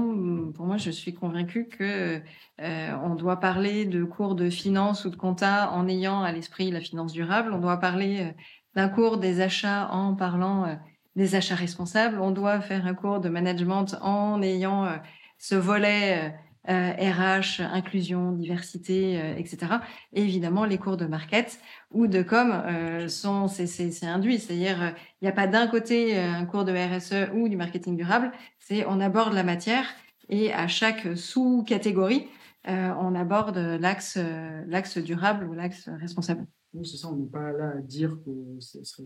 pour 0.54 0.66
moi, 0.66 0.76
je 0.76 0.90
suis 0.90 1.14
convaincue 1.14 1.68
que 1.68 2.20
on 2.58 3.14
doit 3.14 3.40
parler 3.40 3.84
de 3.86 4.04
cours 4.04 4.34
de 4.34 4.50
finance 4.50 5.04
ou 5.04 5.10
de 5.10 5.16
compta 5.16 5.70
en 5.72 5.88
ayant 5.88 6.22
à 6.22 6.32
l'esprit 6.32 6.70
la 6.70 6.80
finance 6.80 7.12
durable. 7.12 7.52
On 7.52 7.58
doit 7.58 7.78
parler 7.78 8.20
euh, 8.20 8.32
d'un 8.74 8.88
cours 8.88 9.18
des 9.18 9.40
achats 9.40 9.88
en 9.90 10.14
parlant 10.14 10.64
euh, 10.64 10.74
des 11.16 11.34
achats 11.34 11.54
responsables. 11.54 12.20
On 12.20 12.30
doit 12.30 12.60
faire 12.60 12.86
un 12.86 12.94
cours 12.94 13.20
de 13.20 13.28
management 13.28 13.96
en 14.00 14.42
ayant 14.42 14.84
euh, 14.84 14.96
ce 15.38 15.54
volet 15.54 16.34
RH, 16.68 17.60
inclusion, 17.60 18.32
diversité, 18.32 19.34
etc. 19.38 19.74
Et 20.12 20.22
évidemment, 20.22 20.64
les 20.64 20.78
cours 20.78 20.96
de 20.96 21.06
market 21.06 21.58
ou 21.90 22.06
de 22.06 22.22
com 22.22 23.08
sont 23.08 23.48
c'est 23.48 24.04
induit, 24.04 24.38
c'est-à-dire 24.38 24.94
il 25.20 25.24
n'y 25.24 25.28
a 25.28 25.32
pas 25.32 25.46
d'un 25.46 25.66
côté 25.66 26.18
un 26.18 26.44
cours 26.44 26.64
de 26.64 26.72
RSE 26.72 27.30
ou 27.34 27.48
du 27.48 27.56
marketing 27.56 27.96
durable, 27.96 28.32
c'est 28.58 28.84
on 28.86 29.00
aborde 29.00 29.32
la 29.34 29.44
matière 29.44 29.86
et 30.28 30.52
à 30.52 30.66
chaque 30.66 31.16
sous-catégorie, 31.16 32.26
on 32.66 33.14
aborde 33.14 33.58
l'axe 33.58 34.18
l'axe 34.66 34.98
durable 34.98 35.46
ou 35.46 35.54
l'axe 35.54 35.88
responsable. 36.00 36.46
C'est 36.82 36.96
ça, 36.96 37.08
on 37.08 37.16
n'est 37.16 37.26
pas 37.26 37.52
là 37.52 37.74
à 37.78 37.80
dire 37.80 38.18
que 38.24 38.60
ce 38.60 38.82
serait 38.84 39.04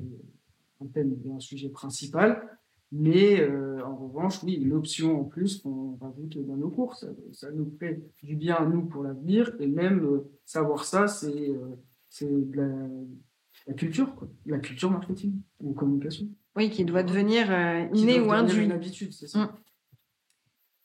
un 0.82 0.86
thème 0.86 1.14
un 1.36 1.40
sujet 1.40 1.68
principal, 1.68 2.42
mais 2.92 3.40
euh, 3.40 3.84
en 3.84 3.94
revanche, 3.94 4.42
oui, 4.42 4.58
l'option 4.58 5.20
en 5.20 5.24
plus 5.24 5.58
qu'on 5.58 5.96
rajoute 6.00 6.44
dans 6.44 6.56
nos 6.56 6.70
cours, 6.70 6.96
ça, 6.96 7.50
nous 7.52 7.70
fait 7.78 8.02
du 8.22 8.34
bien 8.34 8.56
à 8.56 8.66
nous 8.66 8.84
pour 8.84 9.04
l'avenir, 9.04 9.54
et 9.60 9.68
même 9.68 10.04
euh, 10.04 10.30
savoir 10.44 10.84
ça, 10.84 11.06
c'est 11.06 11.50
euh, 11.50 11.76
de 12.20 12.56
la, 12.56 12.68
la, 13.68 13.74
culture, 13.74 14.14
quoi. 14.16 14.28
la 14.46 14.58
culture 14.58 14.90
marketing 14.90 15.40
ou 15.60 15.72
communication. 15.72 16.26
Oui, 16.56 16.70
qui 16.70 16.84
doit 16.84 17.04
devenir 17.04 17.46
inné 17.94 18.20
ou 18.20 18.32
induit. 18.32 18.64
une 18.64 18.72
habitude, 18.72 19.12
c'est 19.12 19.28
ça. 19.28 19.38
Mmh. 19.38 19.52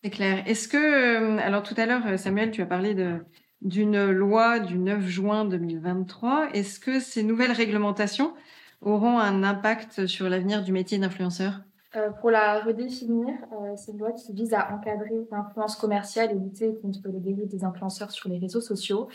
C'est 0.03 0.09
clair. 0.11 0.47
Est-ce 0.47 0.67
que, 0.67 1.39
alors 1.39 1.63
tout 1.63 1.73
à 1.75 1.87
l'heure, 1.87 2.19
Samuel, 2.19 2.51
tu 2.51 2.61
as 2.61 2.67
parlé 2.67 2.93
de, 2.93 3.17
d'une 3.61 4.11
loi 4.11 4.59
du 4.59 4.77
9 4.77 5.07
juin 5.07 5.45
2023. 5.45 6.51
Est-ce 6.53 6.79
que 6.79 6.99
ces 6.99 7.23
nouvelles 7.23 7.51
réglementations 7.51 8.35
auront 8.81 9.17
un 9.17 9.41
impact 9.41 10.05
sur 10.05 10.29
l'avenir 10.29 10.63
du 10.63 10.71
métier 10.71 10.99
d'influenceur? 10.99 11.61
Euh, 11.95 12.11
Pour 12.11 12.31
la 12.31 12.59
redéfinir, 12.59 13.27
euh, 13.53 13.75
c'est 13.75 13.91
une 13.91 13.99
loi 13.99 14.11
qui 14.11 14.33
vise 14.33 14.53
à 14.53 14.73
encadrer 14.73 15.27
l'influence 15.31 15.75
commerciale 15.75 16.31
et 16.31 16.33
lutter 16.35 16.75
contre 16.81 16.99
les 17.05 17.19
dérives 17.19 17.47
des 17.47 17.63
influenceurs 17.63 18.11
sur 18.11 18.29
les 18.29 18.37
réseaux 18.37 18.61
sociaux. 18.61 19.07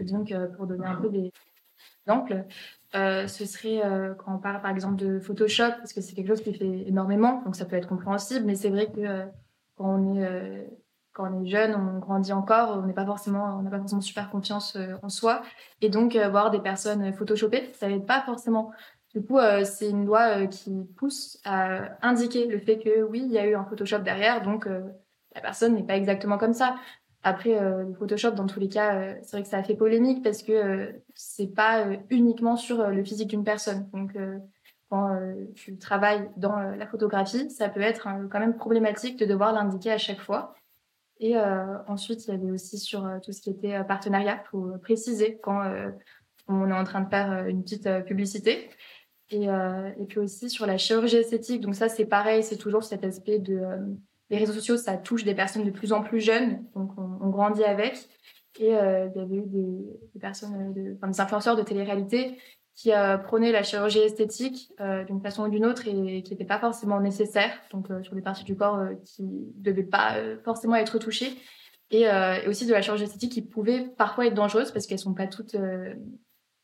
donc, 0.00 0.32
euh, 0.32 0.48
pour 0.48 0.66
donner 0.66 0.86
un 0.86 0.96
peu 0.96 1.08
des 1.08 1.30
exemples, 2.06 2.44
ce 2.92 3.44
serait 3.44 3.80
quand 4.18 4.34
on 4.34 4.38
parle 4.38 4.60
par 4.60 4.70
exemple 4.70 4.96
de 4.96 5.20
Photoshop, 5.20 5.70
parce 5.78 5.92
que 5.92 6.00
c'est 6.00 6.14
quelque 6.14 6.28
chose 6.28 6.42
qui 6.42 6.52
fait 6.52 6.88
énormément, 6.88 7.42
donc 7.44 7.54
ça 7.54 7.64
peut 7.64 7.76
être 7.76 7.88
compréhensible, 7.88 8.44
mais 8.44 8.56
c'est 8.56 8.70
vrai 8.70 8.90
que 8.90 9.24
quand 9.76 9.98
on 9.98 10.16
est 10.16 10.68
quand 11.12 11.30
on 11.30 11.44
est 11.44 11.46
jeune, 11.46 11.74
on 11.74 11.98
grandit 11.98 12.32
encore, 12.32 12.78
on 12.78 12.86
n'est 12.86 12.94
pas 12.94 13.04
forcément, 13.04 13.58
on 13.58 13.62
n'a 13.62 13.70
pas 13.70 13.78
forcément 13.78 14.00
super 14.00 14.30
confiance 14.30 14.76
en 15.02 15.08
soi, 15.08 15.42
et 15.80 15.90
donc 15.90 16.16
voir 16.16 16.50
des 16.50 16.60
personnes 16.60 17.12
photoshopées, 17.12 17.70
ça 17.74 17.86
n'aide 17.88 18.06
pas 18.06 18.22
forcément. 18.22 18.72
Du 19.14 19.22
coup, 19.22 19.38
euh, 19.38 19.64
c'est 19.64 19.90
une 19.90 20.06
loi 20.06 20.46
qui 20.46 20.84
pousse 20.96 21.38
à 21.44 21.98
indiquer 22.06 22.46
le 22.46 22.58
fait 22.58 22.78
que 22.78 23.02
oui, 23.02 23.22
il 23.24 23.32
y 23.32 23.38
a 23.38 23.46
eu 23.46 23.54
un 23.54 23.64
Photoshop 23.64 23.98
derrière, 23.98 24.42
donc 24.42 24.66
la 24.66 25.40
personne 25.40 25.74
n'est 25.74 25.82
pas 25.82 25.96
exactement 25.96 26.38
comme 26.38 26.54
ça. 26.54 26.76
Après, 27.22 27.58
le 27.60 27.94
Photoshop, 27.94 28.32
dans 28.32 28.46
tous 28.46 28.58
les 28.58 28.68
cas, 28.68 29.14
c'est 29.22 29.36
vrai 29.36 29.42
que 29.42 29.48
ça 29.48 29.58
a 29.58 29.62
fait 29.62 29.76
polémique 29.76 30.24
parce 30.24 30.42
que 30.42 30.92
c'est 31.14 31.54
pas 31.54 31.86
uniquement 32.10 32.56
sur 32.56 32.88
le 32.88 33.04
physique 33.04 33.28
d'une 33.28 33.44
personne. 33.44 33.88
Donc, 33.92 34.16
quand 34.88 35.16
tu 35.54 35.78
travailles 35.78 36.28
dans 36.36 36.56
la 36.56 36.86
photographie, 36.86 37.48
ça 37.50 37.68
peut 37.68 37.80
être 37.80 38.08
quand 38.30 38.40
même 38.40 38.56
problématique 38.56 39.18
de 39.18 39.26
devoir 39.26 39.52
l'indiquer 39.52 39.92
à 39.92 39.98
chaque 39.98 40.20
fois. 40.20 40.54
Et 41.22 41.36
euh, 41.36 41.78
ensuite, 41.86 42.26
il 42.26 42.30
y 42.32 42.34
avait 42.34 42.50
aussi 42.50 42.78
sur 42.78 43.06
euh, 43.06 43.20
tout 43.20 43.30
ce 43.32 43.40
qui 43.40 43.48
était 43.48 43.76
euh, 43.76 43.84
partenariat, 43.84 44.42
pour 44.50 44.76
préciser 44.80 45.38
quand 45.40 45.62
on 46.48 46.68
est 46.68 46.72
en 46.72 46.82
train 46.82 47.00
de 47.00 47.08
faire 47.08 47.46
une 47.46 47.62
petite 47.62 47.88
publicité. 48.04 48.68
Et, 49.32 49.46
et, 49.46 50.04
puis 50.06 50.18
aussi 50.18 50.48
sur 50.50 50.66
la 50.66 50.76
chirurgie 50.78 51.16
esthétique. 51.16 51.62
Donc 51.62 51.74
ça, 51.74 51.88
c'est 51.88 52.04
pareil, 52.04 52.42
c'est 52.42 52.58
toujours 52.58 52.84
cet 52.84 53.02
aspect 53.02 53.38
de... 53.38 53.60
les 54.28 54.36
réseaux 54.36 54.52
sociaux, 54.52 54.76
ça 54.76 54.96
touche 54.96 55.24
des 55.24 55.34
personnes 55.34 55.64
de 55.64 55.70
plus 55.70 55.92
en 55.92 56.02
plus 56.02 56.20
jeunes, 56.20 56.62
donc 56.74 56.90
on, 56.98 57.30
grandit 57.30 57.64
avec. 57.64 57.96
Et 58.60 58.66
il 58.66 59.12
y 59.16 59.20
avait 59.20 59.36
eu 59.36 59.46
des, 59.46 60.20
personnes, 60.20 60.74
enfin, 60.96 61.08
des 61.08 61.20
influenceurs 61.20 61.56
de 61.56 61.62
télé-réalité 61.62 62.36
qui 62.74 62.92
euh, 62.92 63.18
prônait 63.18 63.52
la 63.52 63.62
chirurgie 63.62 63.98
esthétique 63.98 64.72
euh, 64.80 65.04
d'une 65.04 65.20
façon 65.20 65.44
ou 65.44 65.48
d'une 65.48 65.66
autre 65.66 65.86
et 65.86 66.22
qui 66.22 66.32
n'était 66.32 66.44
pas 66.44 66.58
forcément 66.58 67.00
nécessaire, 67.00 67.52
donc 67.70 67.90
euh, 67.90 68.02
sur 68.02 68.14
des 68.14 68.22
parties 68.22 68.44
du 68.44 68.56
corps 68.56 68.78
euh, 68.78 68.94
qui 69.04 69.22
ne 69.22 69.52
devaient 69.56 69.82
pas 69.82 70.16
euh, 70.16 70.38
forcément 70.44 70.76
être 70.76 70.98
touchées, 70.98 71.36
et, 71.90 72.04
et, 72.04 72.48
aussi 72.48 72.64
de 72.64 72.72
la 72.72 72.80
chirurgie 72.80 73.04
esthétique 73.04 73.32
qui 73.32 73.42
pouvait 73.42 73.82
parfois 73.98 74.26
être 74.26 74.32
dangereuse 74.32 74.72
parce 74.72 74.86
qu'elles 74.86 74.98
sont 74.98 75.12
pas 75.12 75.26
toutes 75.26 75.54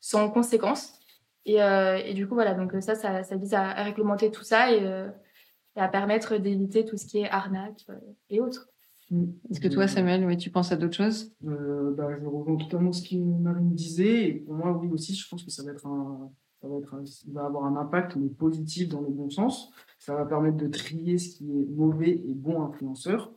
sans 0.01 0.31
conséquences. 0.31 0.98
Et, 1.47 1.57
et, 1.57 2.15
du 2.15 2.29
coup, 2.29 2.35
voilà, 2.35 2.55
donc 2.55 2.73
ça, 2.81 2.95
ça, 2.95 3.23
ça 3.23 3.37
vise 3.37 3.55
à, 3.55 3.71
à, 3.71 3.83
réglementer 3.83 4.31
tout 4.31 4.43
ça 4.43 4.71
et, 4.71 4.83
et 4.83 5.81
à 5.81 5.89
permettre 5.89 6.37
d'éviter 6.37 6.85
tout 6.85 6.99
ce 6.99 7.07
qui 7.07 7.19
est 7.19 7.31
arnaque 7.31 7.87
et 8.29 8.41
autres. 8.41 8.69
Mm. 9.11 9.25
Est-ce 9.51 9.61
que 9.61 9.69
toi, 9.69 9.89
Samuel, 9.89 10.25
oui, 10.25 10.37
tu 10.37 10.51
penses 10.51 10.73
à 10.73 10.77
d'autres 10.77 10.97
choses? 10.97 11.33
Euh, 11.47 11.95
bah, 11.95 12.09
Je 12.21 12.27
rejoins 12.27 12.57
totalement 12.57 12.93
ce 12.93 13.09
que 13.09 13.17
Marine 13.17 13.75
disait. 13.75 14.29
Et 14.29 14.35
pour 14.35 14.55
moi, 14.55 14.73
oui, 14.73 14.89
aussi, 14.89 15.15
je 15.15 15.29
pense 15.29 15.45
que 15.45 15.51
ça 15.51 15.63
va 15.63 15.73
être 15.73 15.87
un, 15.87 16.31
ça 16.61 16.69
va 16.69 16.77
être 16.79 16.95
un, 16.95 17.05
va 17.33 17.47
avoir 17.47 17.65
un 17.65 17.77
impact, 17.77 18.17
mais 18.17 18.29
positif 18.29 18.89
dans 18.89 19.01
le 19.01 19.09
bon 19.09 19.31
sens. 19.31 19.73
Ça 19.99 20.15
va 20.15 20.25
permettre 20.25 20.57
de 20.57 20.69
trier 20.69 21.19
ce 21.19 21.37
qui 21.37 21.51
est 21.51 21.67
mauvais 21.71 22.11
et 22.11 22.35
bon 22.35 22.63
influenceur. 22.63 23.33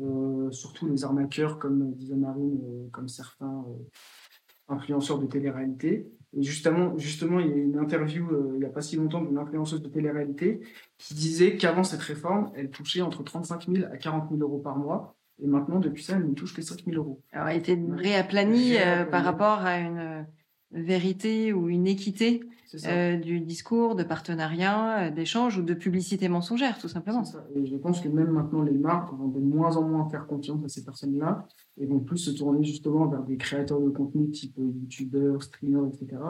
Euh, 0.00 0.50
surtout 0.50 0.88
les 0.88 1.04
arnaqueurs, 1.04 1.58
comme 1.58 1.92
disait 1.92 2.16
Marine, 2.16 2.60
euh, 2.64 2.88
comme 2.90 3.08
certains 3.08 3.64
euh, 3.68 4.74
influenceurs 4.74 5.18
de 5.18 5.26
télé-réalité. 5.26 6.10
Et 6.36 6.42
justement, 6.42 6.96
justement, 6.98 7.40
il 7.40 7.48
y 7.48 7.52
a 7.52 7.56
une 7.56 7.78
interview 7.78 8.28
euh, 8.30 8.52
il 8.54 8.60
n'y 8.60 8.64
a 8.64 8.70
pas 8.70 8.80
si 8.80 8.96
longtemps 8.96 9.22
d'une 9.22 9.38
influenceuse 9.38 9.82
de 9.82 9.88
télé-réalité 9.88 10.60
qui 10.98 11.14
disait 11.14 11.56
qu'avant 11.56 11.84
cette 11.84 12.00
réforme, 12.00 12.50
elle 12.54 12.70
touchait 12.70 13.02
entre 13.02 13.22
35 13.22 13.68
000 13.68 13.86
à 13.92 13.96
40 13.96 14.30
000 14.30 14.40
euros 14.40 14.58
par 14.58 14.76
mois. 14.76 15.14
Et 15.42 15.46
maintenant, 15.46 15.78
depuis 15.78 16.02
ça, 16.02 16.16
elle 16.16 16.28
ne 16.28 16.34
touche 16.34 16.54
que 16.54 16.62
5 16.62 16.84
000 16.84 16.96
euros. 16.96 17.20
Alors, 17.32 17.48
elle 17.48 17.54
a 17.54 17.58
été 17.58 17.78
réaplanie 17.96 18.76
par 19.10 19.24
rapport 19.24 19.60
à 19.60 19.78
une 19.78 20.26
vérité 20.70 21.52
ou 21.52 21.68
une 21.68 21.86
équité 21.86 22.40
euh, 22.84 23.16
du 23.16 23.40
discours, 23.40 23.94
de 23.94 24.02
partenariat, 24.02 25.06
euh, 25.06 25.10
d'échange 25.10 25.58
ou 25.58 25.62
de 25.62 25.74
publicité 25.74 26.28
mensongère, 26.28 26.78
tout 26.78 26.88
simplement. 26.88 27.22
Et 27.54 27.66
je 27.66 27.76
pense 27.76 28.00
que 28.00 28.08
même 28.08 28.30
maintenant, 28.30 28.62
les 28.62 28.72
marques 28.72 29.12
vont 29.12 29.28
de 29.28 29.40
moins 29.40 29.76
en 29.76 29.82
moins 29.82 30.08
faire 30.08 30.26
confiance 30.26 30.64
à 30.64 30.68
ces 30.68 30.84
personnes-là 30.84 31.46
et 31.78 31.86
vont 31.86 32.00
plus 32.00 32.18
se 32.18 32.30
tourner 32.30 32.64
justement 32.64 33.06
vers 33.06 33.22
des 33.22 33.36
créateurs 33.36 33.80
de 33.80 33.90
contenu 33.90 34.30
type 34.30 34.56
youtubeurs, 34.58 35.42
streamers, 35.42 35.86
etc., 35.86 36.20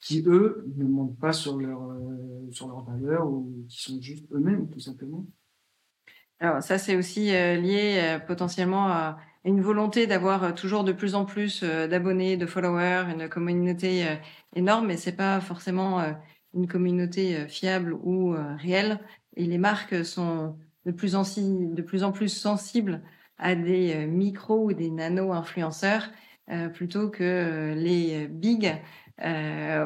qui, 0.00 0.22
eux, 0.26 0.64
ne 0.76 0.84
mentent 0.84 1.18
pas 1.18 1.32
sur 1.32 1.58
leur, 1.58 1.90
euh, 1.90 2.50
sur 2.50 2.68
leur 2.68 2.84
valeur 2.84 3.28
ou 3.28 3.64
qui 3.68 3.82
sont 3.82 4.00
juste 4.00 4.26
eux-mêmes, 4.32 4.68
tout 4.70 4.80
simplement. 4.80 5.26
Alors 6.40 6.62
ça, 6.62 6.78
c'est 6.78 6.94
aussi 6.94 7.30
lié 7.30 8.18
potentiellement 8.28 8.86
à 8.86 9.18
une 9.48 9.62
volonté 9.62 10.06
d'avoir 10.06 10.44
euh, 10.44 10.52
toujours 10.52 10.84
de 10.84 10.92
plus 10.92 11.14
en 11.14 11.24
plus 11.24 11.62
euh, 11.62 11.88
d'abonnés, 11.88 12.36
de 12.36 12.44
followers, 12.46 13.06
une 13.10 13.28
communauté 13.28 14.06
euh, 14.06 14.14
énorme, 14.54 14.86
mais 14.86 14.98
c'est 14.98 15.16
pas 15.16 15.40
forcément 15.40 16.02
une 16.54 16.68
communauté 16.68 17.46
fiable 17.48 17.92
ou 17.92 18.34
réelle. 18.56 19.00
Et 19.36 19.44
les 19.44 19.58
marques 19.58 20.04
sont 20.04 20.56
de 20.86 20.92
plus 20.92 21.14
en, 21.14 21.22
de 21.22 21.82
plus, 21.82 22.02
en 22.02 22.12
plus 22.12 22.28
sensibles 22.28 23.02
à 23.36 23.54
des 23.54 24.06
micros 24.06 24.64
ou 24.64 24.72
des 24.72 24.90
nano-influenceurs 24.90 26.10
plutôt 26.72 27.10
que 27.10 27.74
les 27.76 28.26
big 28.26 28.80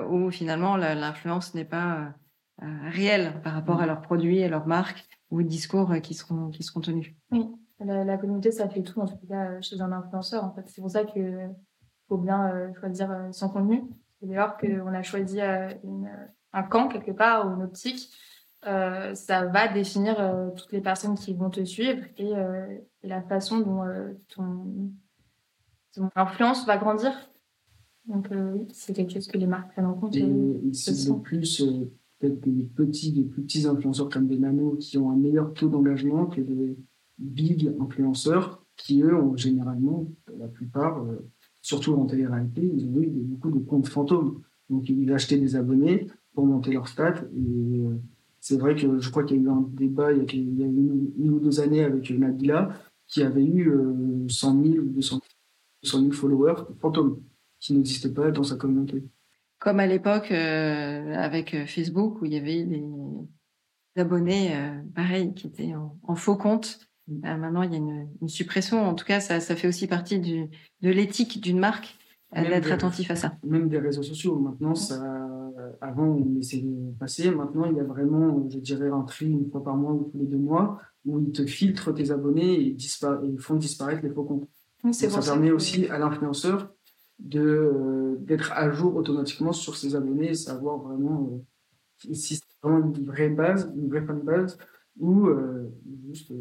où 0.09 0.31
finalement 0.31 0.77
l'influence 0.77 1.55
n'est 1.55 1.65
pas 1.65 2.15
réelle 2.61 3.41
par 3.43 3.55
rapport 3.55 3.81
à 3.81 3.87
leurs 3.87 4.01
produits, 4.01 4.45
à 4.45 4.49
leurs 4.49 4.69
marques 4.69 5.05
ou 5.31 5.43
discours 5.43 5.93
qui 6.03 6.15
seront, 6.15 6.51
qui 6.51 6.63
seront 6.63 6.81
tenus. 6.81 7.13
Oui. 7.33 7.49
La, 7.85 8.17
communauté, 8.19 8.51
ça 8.51 8.69
fait 8.69 8.83
tout, 8.83 9.01
en 9.01 9.07
tout 9.07 9.17
cas, 9.29 9.61
chez 9.61 9.81
un 9.81 9.93
influenceur. 9.93 10.45
En 10.45 10.53
fait. 10.53 10.63
C'est 10.69 10.81
pour 10.81 10.91
ça 10.91 11.05
qu'il 11.05 11.55
faut 12.09 12.19
bien 12.19 12.49
euh, 12.49 12.73
choisir 12.75 13.11
euh, 13.11 13.33
son 13.33 13.49
contenu. 13.49 13.83
C'est 14.21 14.27
d'ailleurs 14.27 14.57
qu'on 14.57 14.95
a 14.95 15.03
choisi 15.03 15.41
euh, 15.41 15.69
un 16.53 16.63
camp, 16.63 16.89
quelque 16.89 17.13
part, 17.13 17.47
ou 17.47 17.55
une 17.55 17.63
optique. 17.63 18.11
ça 18.63 19.47
va 19.47 19.69
définir 19.69 20.17
toutes 20.57 20.73
les 20.73 20.81
personnes 20.81 21.17
qui 21.17 21.35
vont 21.35 21.51
te 21.51 21.65
suivre 21.65 22.05
et, 22.19 22.33
la 23.03 23.23
façon 23.23 23.59
dont 23.59 23.83
ton, 24.29 24.93
influence 26.15 26.65
va 26.67 26.77
grandir. 26.77 27.13
Donc, 28.07 28.29
oui, 28.31 28.69
c'est 28.73 28.93
quelque 28.93 29.13
chose 29.13 29.27
que 29.27 29.39
les 29.39 29.47
marques 29.47 29.73
prennent 29.73 29.87
en 29.87 29.95
compte. 29.95 30.15
Et, 30.15 30.73
c'est 30.73 31.09
de 31.09 31.19
plus 31.19 31.65
peut-être 32.21 32.41
des 32.41 32.65
petits, 32.65 33.13
des 33.13 33.25
plus 33.25 33.43
petits 33.43 33.67
influenceurs 33.67 34.09
comme 34.09 34.29
des 34.29 34.39
nanos 34.39 34.79
qui 34.79 34.99
ont 34.99 35.11
un 35.11 35.17
meilleur 35.17 35.53
taux 35.55 35.69
d'engagement 35.69 36.27
que 36.27 36.41
des 36.41 36.77
big 37.23 37.73
influenceurs 37.81 38.63
qui, 38.77 39.03
eux, 39.03 39.15
ont 39.15 39.37
généralement, 39.37 40.11
la 40.39 40.49
plupart, 40.49 41.05
euh, 41.05 41.29
surtout 41.61 41.95
en 41.95 42.07
télé-réalité, 42.07 42.63
ils 42.63 42.87
ont 42.87 43.01
eu 43.01 43.07
beaucoup 43.09 43.51
de 43.51 43.65
comptes 43.65 43.89
fantômes. 43.89 44.43
Donc, 44.71 44.89
ils 44.89 45.13
achetaient 45.13 45.39
des 45.39 45.57
abonnés 45.57 46.07
pour 46.35 46.47
monter 46.47 46.73
leur 46.73 46.89
stats. 46.89 47.25
Et 47.35 47.81
euh, 47.81 47.99
c'est 48.41 48.59
vrai 48.59 48.75
que 48.75 48.99
je 48.99 49.11
crois 49.11 49.25
qu'il 49.25 49.37
y 49.37 49.41
a 49.41 49.43
eu 49.45 49.51
un 49.51 49.69
débat 49.73 50.13
il 50.13 50.19
y 50.59 50.63
a, 50.63 50.67
une, 50.67 51.31
ou 51.31 51.39
deux 51.39 51.61
années 51.61 51.85
avec 51.85 52.11
Nabila 52.11 52.71
qui 53.07 53.23
avait 53.23 53.45
eu 53.45 53.71
100 54.29 54.63
000 54.65 54.79
ou 54.79 54.89
200 54.89 55.21
000 55.85 56.13
followers 56.13 56.65
fantômes 56.81 57.21
qui 57.61 57.75
n'existaient 57.75 58.13
pas 58.13 58.31
dans 58.31 58.43
sa 58.43 58.57
communauté. 58.57 59.05
Comme 59.59 59.79
à 59.79 59.87
l'époque 59.87 60.33
euh, 60.33 61.15
avec 61.15 61.55
Facebook 61.67 62.21
où 62.21 62.25
il 62.25 62.33
y 62.33 62.39
avait 62.39 62.65
des 62.65 62.83
abonnés, 63.97 64.57
pareil, 64.95 65.35
qui 65.35 65.49
étaient 65.49 65.75
en, 65.75 65.97
en 66.03 66.17
faux 66.17 66.37
compte 66.37 66.92
bah, 67.09 67.37
maintenant, 67.37 67.63
il 67.63 67.73
y 67.73 67.75
a 67.75 67.79
une, 67.79 68.29
suppression. 68.29 68.85
En 68.85 68.95
tout 68.95 69.05
cas, 69.05 69.21
ça, 69.21 69.41
ça 69.41 69.57
fait 69.57 69.69
aussi 69.69 69.87
partie 69.87 70.21
du, 70.21 70.49
de 70.83 70.91
l'éthique 70.91 71.41
d'une 71.41 71.59
marque 71.59 71.97
euh, 72.37 72.43
d'être 72.43 72.71
attentif 72.71 73.11
à 73.11 73.17
ça. 73.17 73.37
Même 73.45 73.69
des 73.69 73.79
réseaux 73.79 74.03
sociaux. 74.03 74.39
Maintenant, 74.39 74.75
ça, 74.75 75.03
avant, 75.81 76.07
on 76.07 76.21
de 76.21 76.99
passer. 76.99 77.31
Maintenant, 77.31 77.65
il 77.67 77.77
y 77.77 77.81
a 77.81 77.85
vraiment, 77.85 78.49
je 78.49 78.59
dirais, 78.59 78.89
un 78.89 79.03
tri 79.03 79.27
une 79.27 79.51
fois 79.51 79.63
par 79.63 79.77
mois 79.77 79.93
ou 79.93 80.11
tous 80.11 80.19
les 80.19 80.27
deux 80.27 80.39
mois 80.39 80.81
où 81.05 81.21
ils 81.21 81.33
te 81.33 81.45
filtrent 81.45 81.93
tes 81.93 82.13
abonnés 82.13 82.61
et, 82.61 82.77
font 83.39 83.57
disparaître 83.57 84.03
les 84.03 84.11
faux 84.11 84.23
comptes. 84.23 84.49
ça 84.93 85.21
permet 85.21 85.51
aussi 85.51 85.87
à 85.89 85.99
l'influenceur 85.99 86.73
de 87.19 87.41
euh, 87.41 88.17
d'être 88.21 88.53
à 88.53 88.71
jour 88.71 88.97
automatiquement 88.97 89.53
sur 89.53 89.77
ses 89.77 89.95
abonnés 89.95 90.31
et 90.31 90.35
savoir 90.35 90.79
vraiment 90.79 91.29
euh, 91.33 92.15
si 92.15 92.37
c'est 92.37 92.45
vraiment 92.63 92.87
une 92.87 93.05
vraie 93.05 93.29
base, 93.29 93.73
une 93.77 93.89
vraie 93.89 94.05
fan 94.05 94.21
base 94.21 94.59
ou 94.99 95.29
juste 96.09 96.33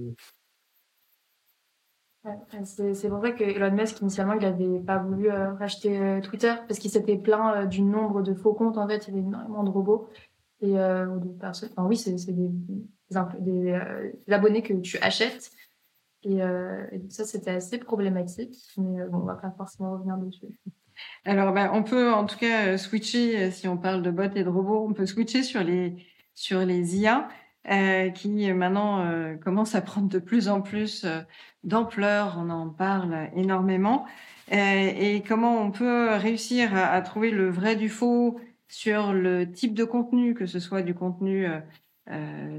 c'est 2.64 2.94
ça 2.94 3.10
que 3.32 3.44
Elon 3.44 3.72
Musk, 3.72 4.02
initialement, 4.02 4.34
il 4.34 4.42
n'avait 4.42 4.80
pas 4.80 5.00
voulu 5.00 5.32
euh, 5.32 5.54
racheter 5.54 5.98
euh, 5.98 6.22
Twitter 6.22 6.54
parce 6.68 6.80
qu'il 6.80 6.92
s'était 6.92 7.18
plaint 7.18 7.56
euh, 7.56 7.66
du 7.66 7.82
nombre 7.82 8.22
de 8.22 8.34
faux 8.36 8.54
comptes. 8.54 8.78
En 8.78 8.88
fait, 8.88 9.08
il 9.08 9.16
y 9.16 9.18
avait 9.18 9.28
énormément 9.28 9.64
de 9.64 9.70
robots 9.70 10.08
et 10.62 10.74
de 10.74 11.40
personnes. 11.40 11.70
Enfin, 11.76 11.88
oui, 11.88 11.98
c'est 11.98 12.14
des, 12.14 12.50
des, 13.40 13.80
abonnés 14.30 14.62
que 14.62 14.74
tu 14.74 15.00
achètes. 15.00 15.50
Et, 16.22 16.38
ça, 17.10 17.26
c'était 17.26 17.50
assez 17.50 17.80
problématique. 17.80 18.56
Mais 18.78 19.04
bon, 19.06 19.22
on 19.22 19.26
va 19.26 19.34
pas 19.34 19.52
forcément 19.58 19.94
revenir 19.94 20.18
dessus. 20.18 20.46
Alors, 21.26 21.52
ben, 21.52 21.72
on 21.74 21.82
peut 21.82 22.14
en 22.14 22.28
tout 22.28 22.38
cas 22.38 22.78
switcher, 22.78 23.50
si 23.50 23.68
on 23.68 23.76
parle 23.76 24.04
de 24.04 24.12
bots 24.12 24.36
et 24.36 24.44
de 24.44 24.50
robots, 24.50 24.86
on 24.88 24.94
peut 24.94 25.08
switcher 25.08 25.42
sur 25.42 25.64
les, 25.64 25.96
sur 26.36 26.60
les 26.60 26.96
IA. 27.00 27.28
Euh, 27.70 28.10
qui 28.10 28.52
maintenant 28.54 29.06
euh, 29.06 29.36
commence 29.36 29.76
à 29.76 29.82
prendre 29.82 30.10
de 30.10 30.18
plus 30.18 30.50
en 30.50 30.62
plus 30.62 31.04
euh, 31.06 31.22
d'ampleur. 31.64 32.38
On 32.40 32.50
en 32.50 32.70
parle 32.70 33.30
énormément. 33.36 34.08
et 34.52 35.22
comment 35.28 35.62
on 35.62 35.70
peut 35.72 36.16
réussir 36.16 36.76
à, 36.76 36.88
à, 36.88 37.02
trouver 37.02 37.30
le 37.30 37.50
vrai 37.50 37.76
du 37.76 37.88
faux 37.88 38.40
sur 38.68 39.14
le 39.14 39.52
type 39.52 39.76
de 39.76 39.84
contenu, 39.84 40.34
que 40.34 40.48
ce 40.48 40.60
soit 40.60 40.82
du 40.82 40.94
contenu 40.96 41.48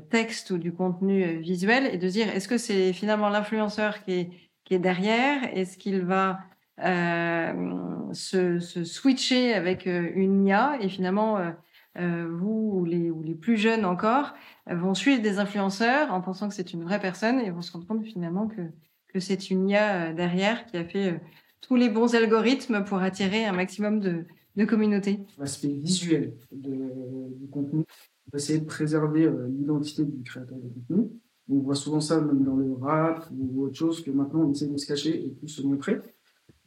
texte 0.09 0.51
ou 0.51 0.59
du 0.59 0.73
contenu 0.73 1.39
visuel, 1.41 1.87
et 1.93 1.99
de 1.99 2.09
dire 2.09 2.29
est-ce 2.29 2.49
que 2.49 2.59
c'est 2.59 2.93
finalement 2.93 3.29
l'influenceur 3.29 4.03
qui 4.05 4.13
est, 4.13 4.31
qui 4.65 4.75
est 4.75 4.79
derrière? 4.79 5.43
Est-ce 5.55 5.77
qu'il 5.77 6.03
va 6.03 6.41
se, 6.79 8.59
se, 8.61 8.85
switcher 8.85 9.53
avec 9.55 9.87
une 9.87 10.47
IA 10.47 10.79
et 10.81 10.89
finalement 10.89 11.39
euh, 11.39 11.51
vous 11.97 12.73
ou 12.75 12.85
les, 12.85 13.11
ou 13.11 13.23
les 13.23 13.35
plus 13.35 13.57
jeunes 13.57 13.85
encore 13.85 14.35
euh, 14.69 14.75
vont 14.75 14.95
suivre 14.95 15.23
des 15.23 15.39
influenceurs 15.39 16.13
en 16.13 16.21
pensant 16.21 16.49
que 16.49 16.55
c'est 16.55 16.73
une 16.73 16.85
vraie 16.85 17.01
personne 17.01 17.39
et 17.41 17.51
vont 17.51 17.63
se 17.63 17.73
rendre 17.73 17.87
compte 17.87 18.05
finalement 18.05 18.49
que, 18.49 18.63
que 19.09 19.21
c'est 19.21 19.51
une 19.51 19.69
IA 19.69 20.11
euh, 20.11 20.13
derrière 20.15 20.65
qui 20.67 20.77
a 20.77 20.85
fait 20.85 21.21
tous 21.61 21.77
les 21.77 21.89
bons 21.89 22.15
algorithmes 22.15 22.85
pour 22.85 22.99
attirer 22.99 23.45
un 23.45 23.53
maximum 23.53 24.01
de, 24.01 24.25
de 24.57 24.65
communautés. 24.65 25.21
L'aspect 25.39 25.69
visuel 25.69 26.35
du 26.51 27.49
contenu, 27.51 27.81
on 27.81 28.31
va 28.33 28.39
essayer 28.39 28.59
de 28.59 28.65
préserver 28.65 29.31
l'identité 29.49 30.05
du 30.05 30.23
créateur 30.23 30.59
de 30.59 30.69
contenu. 30.69 31.11
On 31.49 31.59
voit 31.59 31.75
souvent 31.75 32.01
ça 32.01 32.21
même 32.21 32.43
dans 32.43 32.57
le 32.57 32.73
rap 32.73 33.29
ou 33.31 33.65
autre 33.65 33.77
chose 33.77 34.03
que 34.03 34.11
maintenant 34.11 34.41
on 34.41 34.53
essaie 34.53 34.67
de 34.67 34.77
se 34.77 34.87
cacher 34.87 35.25
et 35.25 35.29
plus 35.29 35.49
se 35.49 35.63
montrer. 35.63 36.01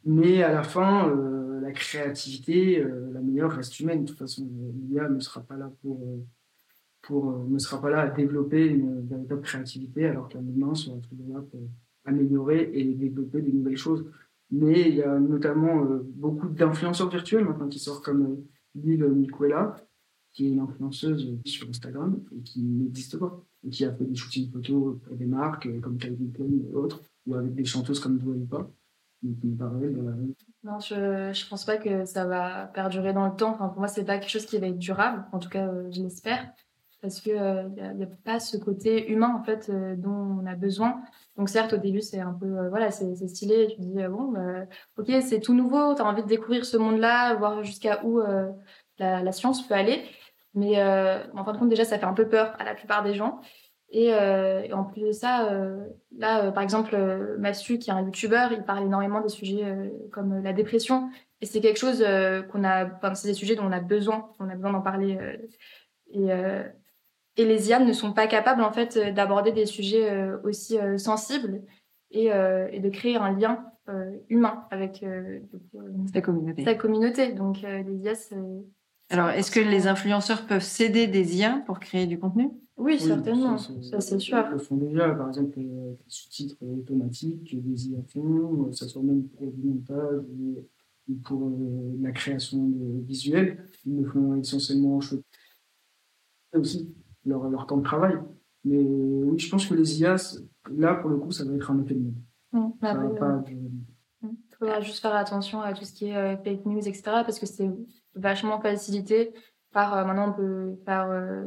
Mais 0.06 0.42
à 0.42 0.52
la 0.52 0.62
fin, 0.62 1.12
la 1.66 1.72
créativité, 1.72 2.80
euh, 2.80 3.10
la 3.12 3.20
meilleure 3.20 3.50
reste 3.50 3.78
humaine. 3.80 4.04
De 4.04 4.08
toute 4.08 4.18
façon, 4.18 4.48
l'IA 4.88 5.08
ne 5.08 5.18
sera 5.18 5.40
pas 5.40 5.56
là 5.56 5.72
pour, 5.82 6.00
euh, 6.00 6.24
pour 7.02 7.30
euh, 7.30 7.44
ne 7.48 7.58
sera 7.58 7.80
pas 7.80 7.90
là 7.90 8.02
à 8.02 8.08
développer 8.08 8.66
une 8.66 9.04
véritable 9.06 9.42
créativité, 9.42 10.06
alors 10.06 10.28
qu'un 10.28 10.46
humain 10.46 10.74
sera 10.74 10.96
toujours 10.98 11.34
là 11.34 11.40
pour 11.40 11.60
améliorer 12.04 12.70
et 12.72 12.84
développer 12.94 13.42
des 13.42 13.52
nouvelles 13.52 13.76
choses. 13.76 14.04
Mais 14.52 14.88
il 14.88 14.94
y 14.94 15.02
a 15.02 15.18
notamment 15.18 15.84
beaucoup 16.04 16.48
d'influenceurs 16.48 17.10
virtuels 17.10 17.44
maintenant 17.44 17.66
qui 17.66 17.80
sortent 17.80 18.04
comme 18.04 18.44
Lil 18.76 19.04
Miquela, 19.06 19.74
qui 20.32 20.46
est 20.46 20.50
une 20.50 20.60
influenceuse 20.60 21.36
sur 21.44 21.68
Instagram 21.68 22.20
et 22.30 22.42
qui 22.42 22.62
n'existe 22.62 23.18
pas, 23.18 23.44
et 23.66 23.70
qui 23.70 23.84
a 23.84 23.92
fait 23.92 24.04
des 24.04 24.14
shootings 24.14 24.52
photos 24.52 24.98
pour 25.02 25.16
des 25.16 25.26
marques 25.26 25.68
comme 25.80 25.98
Calvin 25.98 26.30
Klein 26.32 26.46
et 26.70 26.74
autres, 26.74 27.02
ou 27.26 27.34
avec 27.34 27.54
des 27.54 27.64
chanteuses 27.64 27.98
comme 27.98 28.18
Dua 28.18 28.36
Lipa. 28.36 28.70
Non, 30.62 30.78
je 30.80 30.94
ne 31.28 31.48
pense 31.48 31.64
pas 31.64 31.76
que 31.76 32.04
ça 32.04 32.26
va 32.26 32.66
perdurer 32.66 33.12
dans 33.12 33.26
le 33.26 33.34
temps. 33.34 33.50
Enfin, 33.50 33.68
pour 33.68 33.78
moi, 33.78 33.88
c'est 33.88 34.04
pas 34.04 34.18
quelque 34.18 34.30
chose 34.30 34.46
qui 34.46 34.58
va 34.58 34.66
être 34.66 34.78
durable. 34.78 35.24
En 35.32 35.38
tout 35.38 35.48
cas, 35.48 35.66
euh, 35.66 35.88
je 35.90 36.02
l'espère. 36.02 36.50
Parce 37.02 37.20
qu'il 37.20 37.34
n'y 37.34 37.38
a, 37.82 37.90
a, 37.90 38.06
pas 38.24 38.40
ce 38.40 38.56
côté 38.56 39.10
humain, 39.12 39.34
en 39.38 39.44
fait, 39.44 39.68
euh, 39.68 39.94
dont 39.96 40.40
on 40.42 40.46
a 40.46 40.56
besoin. 40.56 41.02
Donc, 41.36 41.48
certes, 41.48 41.72
au 41.72 41.76
début, 41.76 42.00
c'est 42.00 42.20
un 42.20 42.32
peu, 42.32 42.46
euh, 42.46 42.68
voilà, 42.68 42.90
c'est 42.90 43.14
stylé. 43.28 43.68
Tu 43.74 43.80
dis, 43.80 43.94
bon, 44.08 44.32
bah, 44.32 44.64
ok, 44.98 45.12
c'est 45.22 45.40
tout 45.40 45.54
nouveau. 45.54 45.94
Tu 45.94 46.02
as 46.02 46.04
envie 46.04 46.22
de 46.22 46.28
découvrir 46.28 46.64
ce 46.64 46.76
monde-là, 46.76 47.34
voir 47.34 47.62
jusqu'à 47.62 48.04
où 48.04 48.20
la, 48.98 49.32
science 49.32 49.66
peut 49.66 49.74
aller. 49.74 50.02
Mais 50.54 50.82
en 51.34 51.44
fin 51.44 51.52
de 51.52 51.58
compte, 51.58 51.68
déjà, 51.68 51.84
ça 51.84 51.98
fait 51.98 52.06
un 52.06 52.14
peu 52.14 52.28
peur 52.28 52.54
à 52.58 52.64
la 52.64 52.74
plupart 52.74 53.02
des 53.02 53.14
gens. 53.14 53.40
Euh, 53.94 54.62
et, 54.62 54.72
en 54.72 54.84
plus 54.84 55.02
de 55.02 55.12
ça, 55.12 55.50
euh, 55.50 55.86
là, 56.16 56.44
euh, 56.44 56.50
par 56.50 56.62
exemple, 56.62 56.96
Mathieu, 57.38 57.76
qui 57.76 57.90
est 57.90 57.92
un 57.92 58.02
youtubeur, 58.02 58.52
il 58.52 58.62
parle 58.64 58.84
énormément 58.84 59.20
des 59.20 59.28
sujets 59.28 59.64
comme 60.12 60.42
la 60.42 60.52
dépression. 60.52 61.10
Et 61.40 61.46
c'est 61.46 61.60
quelque 61.60 61.78
chose 61.78 62.04
qu'on 62.50 62.64
a, 62.64 62.86
enfin, 62.86 63.14
c'est 63.14 63.28
des 63.28 63.34
sujets 63.34 63.56
dont 63.56 63.66
on 63.66 63.72
a 63.72 63.80
besoin, 63.80 64.30
on 64.38 64.48
a 64.48 64.54
besoin 64.54 64.72
d'en 64.72 64.82
parler. 64.82 65.18
et, 66.12 66.28
et 67.38 67.44
les 67.44 67.68
IAM 67.68 67.84
ne 67.84 67.92
sont 67.92 68.12
pas 68.12 68.26
capables, 68.26 68.62
en 68.62 68.72
fait, 68.72 68.98
d'aborder 69.14 69.52
des 69.52 69.66
sujets 69.66 70.30
aussi 70.44 70.78
sensibles. 70.96 71.62
et, 72.10 72.26
et 72.26 72.80
de 72.80 72.88
créer 72.88 73.16
un 73.16 73.32
lien 73.32 73.66
humain 74.28 74.66
avec 74.70 75.04
sa 76.12 76.20
communauté. 76.22 76.64
Sa 76.64 76.74
communauté. 76.74 77.32
Donc 77.32 77.60
les 77.60 77.96
IA, 77.98 78.14
alors, 79.10 79.28
est-ce 79.30 79.52
que 79.52 79.60
les 79.60 79.86
influenceurs 79.86 80.46
peuvent 80.46 80.62
céder 80.62 81.06
des 81.06 81.36
IA 81.36 81.62
pour 81.66 81.78
créer 81.78 82.06
du 82.06 82.18
contenu? 82.18 82.50
Oui, 82.76 82.98
certainement. 82.98 83.56
Ça, 83.58 84.00
c'est 84.00 84.18
sûr. 84.18 84.44
Ils 84.48 84.52
le 84.52 84.58
font 84.58 84.76
déjà, 84.76 85.10
par 85.10 85.28
exemple, 85.28 85.58
les 85.58 85.96
sous-titres 86.08 86.56
automatiques, 86.62 87.58
des 87.62 87.88
IA 87.88 88.02
font, 88.08 88.70
ça 88.72 88.86
soit 88.86 89.02
même 89.02 89.24
pour 89.28 89.50
du 89.50 89.62
montage 89.62 90.20
ou, 90.28 90.64
pour 91.24 91.48
euh, 91.48 91.96
la 92.00 92.12
création 92.12 92.68
de 92.68 93.00
visuels. 93.06 93.64
Ils 93.86 93.96
le 93.96 94.04
font 94.04 94.34
essentiellement 94.34 94.96
en 94.96 95.00
aussi 96.58 96.94
leur, 97.24 97.48
leur 97.48 97.66
temps 97.66 97.78
de 97.78 97.84
travail. 97.84 98.18
Mais 98.64 98.82
oui, 98.82 99.38
je 99.38 99.48
pense 99.48 99.66
que 99.66 99.74
les 99.74 100.00
IA, 100.00 100.16
là, 100.76 100.94
pour 100.96 101.10
le 101.10 101.16
coup, 101.16 101.30
ça 101.30 101.44
va 101.44 101.54
être 101.54 101.70
un 101.70 101.82
effet 101.82 101.94
de 101.94 102.00
mode. 102.00 102.14
Mmh, 102.52 102.68
ça 102.80 102.94
va 102.94 103.08
pas 103.10 103.44
il 104.56 104.58
faudra 104.58 104.80
juste 104.80 105.00
faire 105.00 105.14
attention 105.14 105.60
à 105.60 105.74
tout 105.74 105.84
ce 105.84 105.92
qui 105.92 106.06
est 106.08 106.16
euh, 106.16 106.36
fake 106.38 106.64
news, 106.64 106.78
etc. 106.78 107.02
Parce 107.04 107.38
que 107.38 107.46
c'est 107.46 107.70
vachement 108.14 108.60
facilité 108.60 109.34
par 109.72 109.94
euh, 109.94 110.04
maintenant 110.04 110.30
on 110.30 110.32
peut 110.32 110.78
euh, 110.88 111.44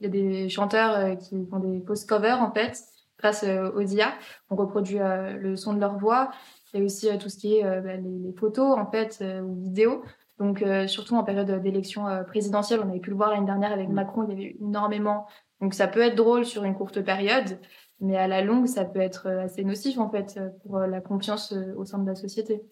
il 0.00 0.04
y 0.04 0.06
a 0.06 0.08
des 0.08 0.48
chanteurs 0.48 1.16
qui 1.18 1.46
font 1.46 1.58
des 1.58 1.80
post 1.80 2.08
covers 2.08 2.42
en 2.42 2.52
fait 2.52 2.82
grâce 3.18 3.44
aux 3.44 3.80
IA. 3.80 4.12
On 4.50 4.56
reproduit 4.56 4.98
le 4.98 5.56
son 5.56 5.72
de 5.72 5.80
leur 5.80 5.98
voix. 5.98 6.30
Il 6.74 6.80
y 6.80 6.82
a 6.82 6.84
aussi 6.84 7.08
tout 7.18 7.30
ce 7.30 7.38
qui 7.38 7.56
est 7.56 7.62
bah, 7.62 7.96
les, 7.96 8.32
photos 8.38 8.76
en 8.78 8.90
fait 8.90 9.24
ou 9.42 9.54
vidéos. 9.62 10.02
Donc 10.38 10.62
surtout 10.86 11.14
en 11.14 11.24
période 11.24 11.62
d'élection 11.62 12.04
présidentielle, 12.26 12.80
on 12.84 12.90
avait 12.90 13.00
pu 13.00 13.08
le 13.08 13.16
voir 13.16 13.30
l'année 13.30 13.46
dernière 13.46 13.72
avec 13.72 13.88
Macron, 13.88 14.26
il 14.28 14.38
y 14.38 14.42
avait 14.42 14.56
énormément. 14.60 15.26
Donc 15.62 15.72
ça 15.72 15.88
peut 15.88 16.00
être 16.00 16.14
drôle 16.14 16.44
sur 16.44 16.64
une 16.64 16.74
courte 16.74 17.00
période, 17.00 17.58
mais 18.00 18.16
à 18.16 18.28
la 18.28 18.42
longue, 18.42 18.66
ça 18.66 18.84
peut 18.84 19.00
être 19.00 19.26
euh, 19.26 19.44
assez 19.44 19.64
nocif, 19.64 19.98
en 19.98 20.10
fait, 20.10 20.36
euh, 20.36 20.50
pour 20.62 20.76
euh, 20.76 20.86
la 20.86 21.00
confiance 21.00 21.54
au 21.76 21.84
sein 21.84 21.98
de 21.98 22.06
la 22.06 22.14
société. 22.14 22.62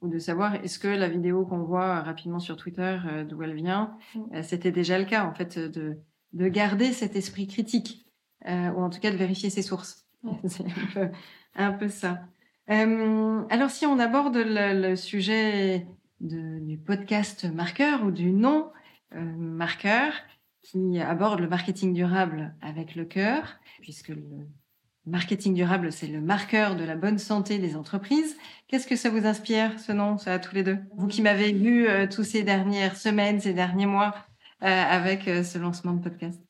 Ou 0.00 0.08
de 0.08 0.18
savoir, 0.18 0.54
est-ce 0.54 0.78
que 0.78 0.88
la 0.88 1.08
vidéo 1.08 1.44
qu'on 1.44 1.62
voit 1.62 2.00
rapidement 2.00 2.38
sur 2.38 2.56
Twitter, 2.56 2.98
d'où 3.28 3.42
elle 3.42 3.54
vient, 3.54 3.94
mm. 4.14 4.42
c'était 4.42 4.72
déjà 4.72 4.98
le 4.98 5.04
cas, 5.04 5.26
en 5.26 5.34
fait, 5.34 5.58
de, 5.58 5.98
de 6.32 6.48
garder 6.48 6.92
cet 6.92 7.16
esprit 7.16 7.46
critique, 7.46 8.06
ou 8.46 8.48
en 8.82 8.90
tout 8.90 9.00
cas 9.00 9.10
de 9.10 9.16
vérifier 9.16 9.50
ses 9.50 9.62
sources. 9.62 10.06
C'est 10.46 10.64
un 11.54 11.72
peu, 11.72 11.88
ça. 11.88 12.20
alors, 12.68 13.70
si 13.70 13.86
on 13.86 13.98
aborde 13.98 14.36
le, 14.36 14.94
sujet 14.96 15.86
du 16.20 16.78
podcast 16.78 17.44
marqueur 17.52 18.04
ou 18.04 18.10
du 18.10 18.32
nom 18.32 18.70
marqueur, 19.12 20.12
qui 20.62 21.00
aborde 21.00 21.40
le 21.40 21.48
marketing 21.48 21.92
durable 21.92 22.54
avec 22.60 22.94
le 22.94 23.04
cœur, 23.04 23.58
puisque 23.80 24.08
le 24.08 24.46
Marketing 25.06 25.54
durable, 25.54 25.92
c'est 25.92 26.06
le 26.06 26.20
marqueur 26.20 26.76
de 26.76 26.84
la 26.84 26.94
bonne 26.94 27.18
santé 27.18 27.58
des 27.58 27.74
entreprises. 27.74 28.36
Qu'est-ce 28.68 28.86
que 28.86 28.96
ça 28.96 29.08
vous 29.08 29.26
inspire, 29.26 29.80
ce 29.80 29.92
nom, 29.92 30.18
ça, 30.18 30.34
à 30.34 30.38
tous 30.38 30.54
les 30.54 30.62
deux? 30.62 30.76
Vous 30.94 31.06
qui 31.06 31.22
m'avez 31.22 31.52
vu 31.52 31.88
euh, 31.88 32.06
tous 32.06 32.22
ces 32.22 32.42
dernières 32.42 32.96
semaines, 32.96 33.40
ces 33.40 33.54
derniers 33.54 33.86
mois, 33.86 34.14
euh, 34.14 34.20
avec 34.60 35.28
euh, 35.28 35.42
ce 35.42 35.58
lancement 35.58 35.94
de 35.94 36.02
podcast? 36.02 36.40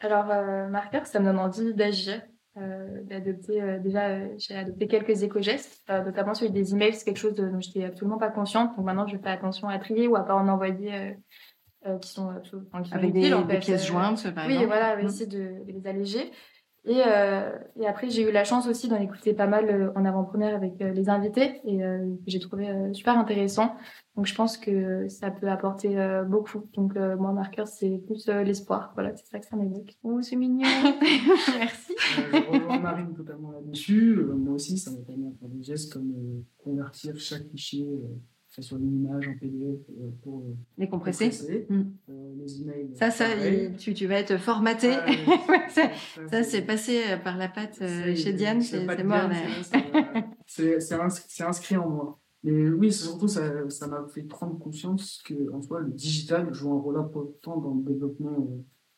Alors, 0.00 0.26
marqueur, 0.68 1.06
ça 1.06 1.20
me 1.20 1.24
donne 1.24 1.38
envie 1.38 1.72
d'agir, 1.72 2.20
d'adopter. 2.54 3.78
déjà, 3.82 4.36
j'ai 4.36 4.54
adopté 4.54 4.88
quelques 4.88 5.22
éco-gestes, 5.22 5.82
notamment 5.88 6.34
celui 6.34 6.52
des 6.52 6.74
emails. 6.74 6.94
C'est 6.94 7.06
quelque 7.06 7.18
chose 7.18 7.34
dont 7.34 7.60
je 7.60 7.68
n'étais 7.68 7.84
absolument 7.84 8.18
pas 8.18 8.28
consciente. 8.28 8.76
Donc 8.76 8.84
maintenant, 8.84 9.06
je 9.06 9.16
fais 9.16 9.30
attention 9.30 9.68
à 9.68 9.78
trier 9.78 10.06
ou 10.06 10.16
à 10.16 10.26
pas 10.26 10.34
en 10.34 10.48
envoyer 10.48 11.16
qui 12.02 12.10
sont, 12.10 12.28
avec 12.92 13.12
des, 13.14 13.58
pièces 13.58 13.86
jointes, 13.86 14.22
par 14.34 14.44
exemple. 14.44 14.60
Oui, 14.60 14.66
voilà, 14.66 14.96
mmh. 14.96 15.06
essayer 15.06 15.26
de, 15.26 15.64
de 15.64 15.72
les 15.72 15.86
alléger. 15.86 16.30
Et, 16.86 17.02
euh, 17.04 17.50
et, 17.80 17.86
après, 17.86 18.08
j'ai 18.10 18.22
eu 18.22 18.30
la 18.30 18.44
chance 18.44 18.68
aussi 18.68 18.88
d'en 18.88 19.00
écouter 19.00 19.34
pas 19.34 19.48
mal 19.48 19.68
euh, 19.68 19.90
en 19.96 20.04
avant-première 20.04 20.54
avec 20.54 20.80
euh, 20.80 20.92
les 20.92 21.08
invités 21.08 21.60
et 21.64 21.82
euh, 21.82 21.98
que 22.24 22.30
j'ai 22.30 22.38
trouvé 22.38 22.72
super 22.92 23.18
intéressant. 23.18 23.74
Donc, 24.14 24.26
je 24.26 24.34
pense 24.34 24.56
que 24.56 25.08
ça 25.08 25.32
peut 25.32 25.48
apporter 25.48 25.94
beaucoup. 26.26 26.70
Donc, 26.74 26.94
moi, 26.94 27.32
marqueur, 27.32 27.68
c'est 27.68 28.00
plus 28.06 28.28
l'espoir. 28.28 28.92
Voilà, 28.94 29.14
c'est 29.14 29.26
ça 29.26 29.38
que 29.38 29.44
ça 29.44 29.56
m'évoque. 29.56 29.94
Oh, 30.04 30.22
c'est 30.22 30.36
mignon. 30.36 30.62
Merci. 31.58 31.94
je 31.98 32.50
rejoins 32.50 32.78
Marine 32.78 33.12
totalement 33.14 33.50
là-dessus. 33.50 34.24
moi 34.34 34.54
aussi, 34.54 34.78
ça 34.78 34.90
m'a 34.90 35.02
permis 35.02 35.30
de 35.32 35.38
faire 35.38 35.48
des 35.48 35.62
gestes 35.62 35.92
comme 35.92 36.14
convertir 36.56 37.18
chaque 37.18 37.46
fichier 37.50 37.86
ce 38.56 38.62
soit 38.62 38.78
une 38.78 39.04
image, 39.04 39.28
en 39.28 39.34
PDF 39.38 39.80
euh, 39.90 40.10
pour 40.22 40.40
euh, 40.40 40.56
les 40.78 40.88
compresser. 40.88 41.66
Mm. 41.68 41.82
Euh, 42.08 42.34
les 42.38 42.62
emails. 42.62 42.90
Ça, 42.94 43.10
ça 43.10 43.26
tu, 43.76 43.92
tu, 43.92 44.06
vas 44.06 44.14
être 44.14 44.38
formaté. 44.38 44.92
ça, 45.68 46.42
c'est 46.42 46.62
passé 46.62 47.02
par 47.22 47.36
la 47.36 47.48
patte 47.48 47.82
chez 48.14 48.32
Diane, 48.32 48.62
c'est 48.62 48.86
mort. 49.04 49.28
C'est 50.46 51.44
inscrit 51.44 51.76
en 51.76 51.90
moi. 51.90 52.20
Mais 52.44 52.68
oui, 52.70 52.92
surtout, 52.92 53.26
ça 53.26 53.42
m'a 53.88 54.06
fait 54.08 54.22
prendre 54.22 54.56
conscience 54.58 55.20
que, 55.26 55.52
en 55.52 55.60
soi, 55.60 55.80
le 55.80 55.90
digital 55.90 56.54
joue 56.54 56.72
un 56.72 56.80
rôle 56.80 56.96
important 56.96 57.58
dans 57.58 57.74
le 57.74 57.82
développement 57.82 58.48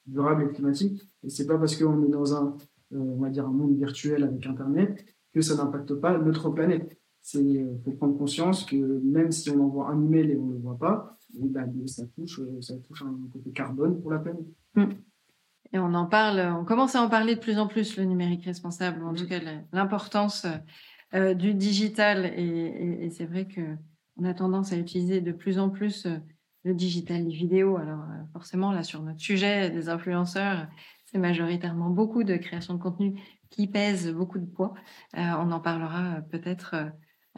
durable 0.07 0.45
et 0.45 0.55
climatique. 0.55 1.11
Et 1.25 1.31
c'est 1.31 1.47
pas 1.47 1.57
parce 1.57 1.75
qu'on 1.75 2.05
est 2.05 2.11
dans 2.11 2.35
un, 2.35 2.57
on 2.95 3.17
va 3.17 3.31
dire, 3.31 3.47
un 3.47 3.53
monde 3.53 3.77
virtuel 3.77 4.23
avec 4.23 4.47
Internet 4.47 5.05
que 5.33 5.41
ça 5.41 5.57
n'impacte 5.57 5.95
pas 5.95 6.19
notre 6.19 6.51
planète 6.51 6.98
c'est 7.23 7.39
euh, 7.39 7.77
faut 7.85 7.93
prendre 7.93 8.17
conscience 8.17 8.65
que 8.65 8.77
même 8.77 9.31
si 9.33 9.51
on 9.51 9.61
envoie 9.63 9.91
un 9.91 10.03
email 10.03 10.31
et 10.31 10.37
on 10.37 10.47
ne 10.47 10.53
le 10.55 10.61
voit 10.61 10.79
pas, 10.79 11.19
ben, 11.35 11.71
ça 11.87 12.05
touche 12.07 12.41
euh, 12.41 12.61
ça 12.63 12.75
touche 12.79 13.03
un 13.03 13.15
côté 13.31 13.51
carbone 13.51 14.01
pour 14.01 14.11
la 14.11 14.19
planète. 14.19 14.47
Mm. 14.75 14.85
Et 15.75 15.79
on 15.79 15.93
en 15.93 16.07
parle, 16.07 16.41
on 16.59 16.65
commence 16.65 16.95
à 16.95 17.03
en 17.03 17.11
parler 17.11 17.35
de 17.35 17.41
plus 17.41 17.59
en 17.59 17.67
plus 17.67 17.99
le 17.99 18.05
numérique 18.05 18.45
responsable, 18.45 19.05
en 19.05 19.13
mm. 19.13 19.17
tout 19.17 19.27
cas 19.27 19.41
l'importance 19.73 20.47
euh, 21.15 21.35
du 21.35 21.53
digital. 21.53 22.33
Et, 22.37 23.05
et, 23.05 23.11
c'est 23.11 23.27
vrai 23.27 23.47
que 23.47 23.77
on 24.17 24.25
a 24.25 24.33
tendance 24.33 24.73
à 24.73 24.77
utiliser 24.77 25.21
de 25.21 25.33
plus 25.33 25.59
en 25.59 25.69
plus 25.69 26.07
le 26.65 26.75
digital, 26.75 27.25
les 27.25 27.35
vidéos. 27.35 27.77
Alors 27.77 28.05
forcément 28.33 28.73
là 28.73 28.83
sur 28.83 29.03
notre 29.03 29.21
sujet 29.21 29.71
des 29.71 29.89
influenceurs, 29.91 30.67
c'est 31.05 31.19
majoritairement 31.19 31.91
beaucoup 31.91 32.25
de 32.25 32.37
création 32.37 32.75
de 32.75 32.83
contenu 32.83 33.21
qui 33.51 33.67
pèse 33.67 34.13
beaucoup 34.13 34.39
de 34.39 34.47
poids. 34.47 34.75
on 35.15 35.53
en 35.53 35.61
parlera 35.61 36.21
peut-être 36.31 36.75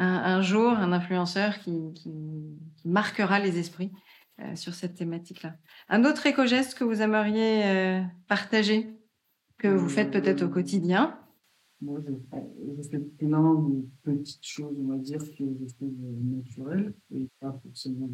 un, 0.00 0.42
jour 0.42 0.70
un 0.72 0.92
influenceur 0.92 1.58
qui, 1.58 1.92
marquera 2.84 3.38
les 3.38 3.58
esprits 3.58 3.92
euh, 4.40 4.56
sur 4.56 4.72
cette 4.74 4.94
thématique-là. 4.94 5.54
Un 5.88 6.04
autre 6.04 6.26
éco-geste 6.26 6.78
que 6.78 6.84
vous 6.84 7.02
aimeriez 7.02 7.64
euh, 7.64 8.00
partager, 8.26 8.98
que 9.58 9.68
vous 9.68 9.88
faites 9.88 10.10
peut-être 10.10 10.42
au 10.42 10.48
quotidien? 10.48 11.18
Moi, 11.82 12.00
je, 12.00 12.88
fais 12.88 12.98
plein 12.98 13.54
de 13.54 13.86
petites 14.02 14.46
choses, 14.46 14.76
on 14.80 14.88
va 14.88 14.96
dire, 14.96 15.18
que 15.18 15.44
je 15.44 15.74
trouve 15.74 15.92
naturelles 16.22 16.94
et 17.14 17.28
pas 17.38 17.52
forcément, 17.62 18.08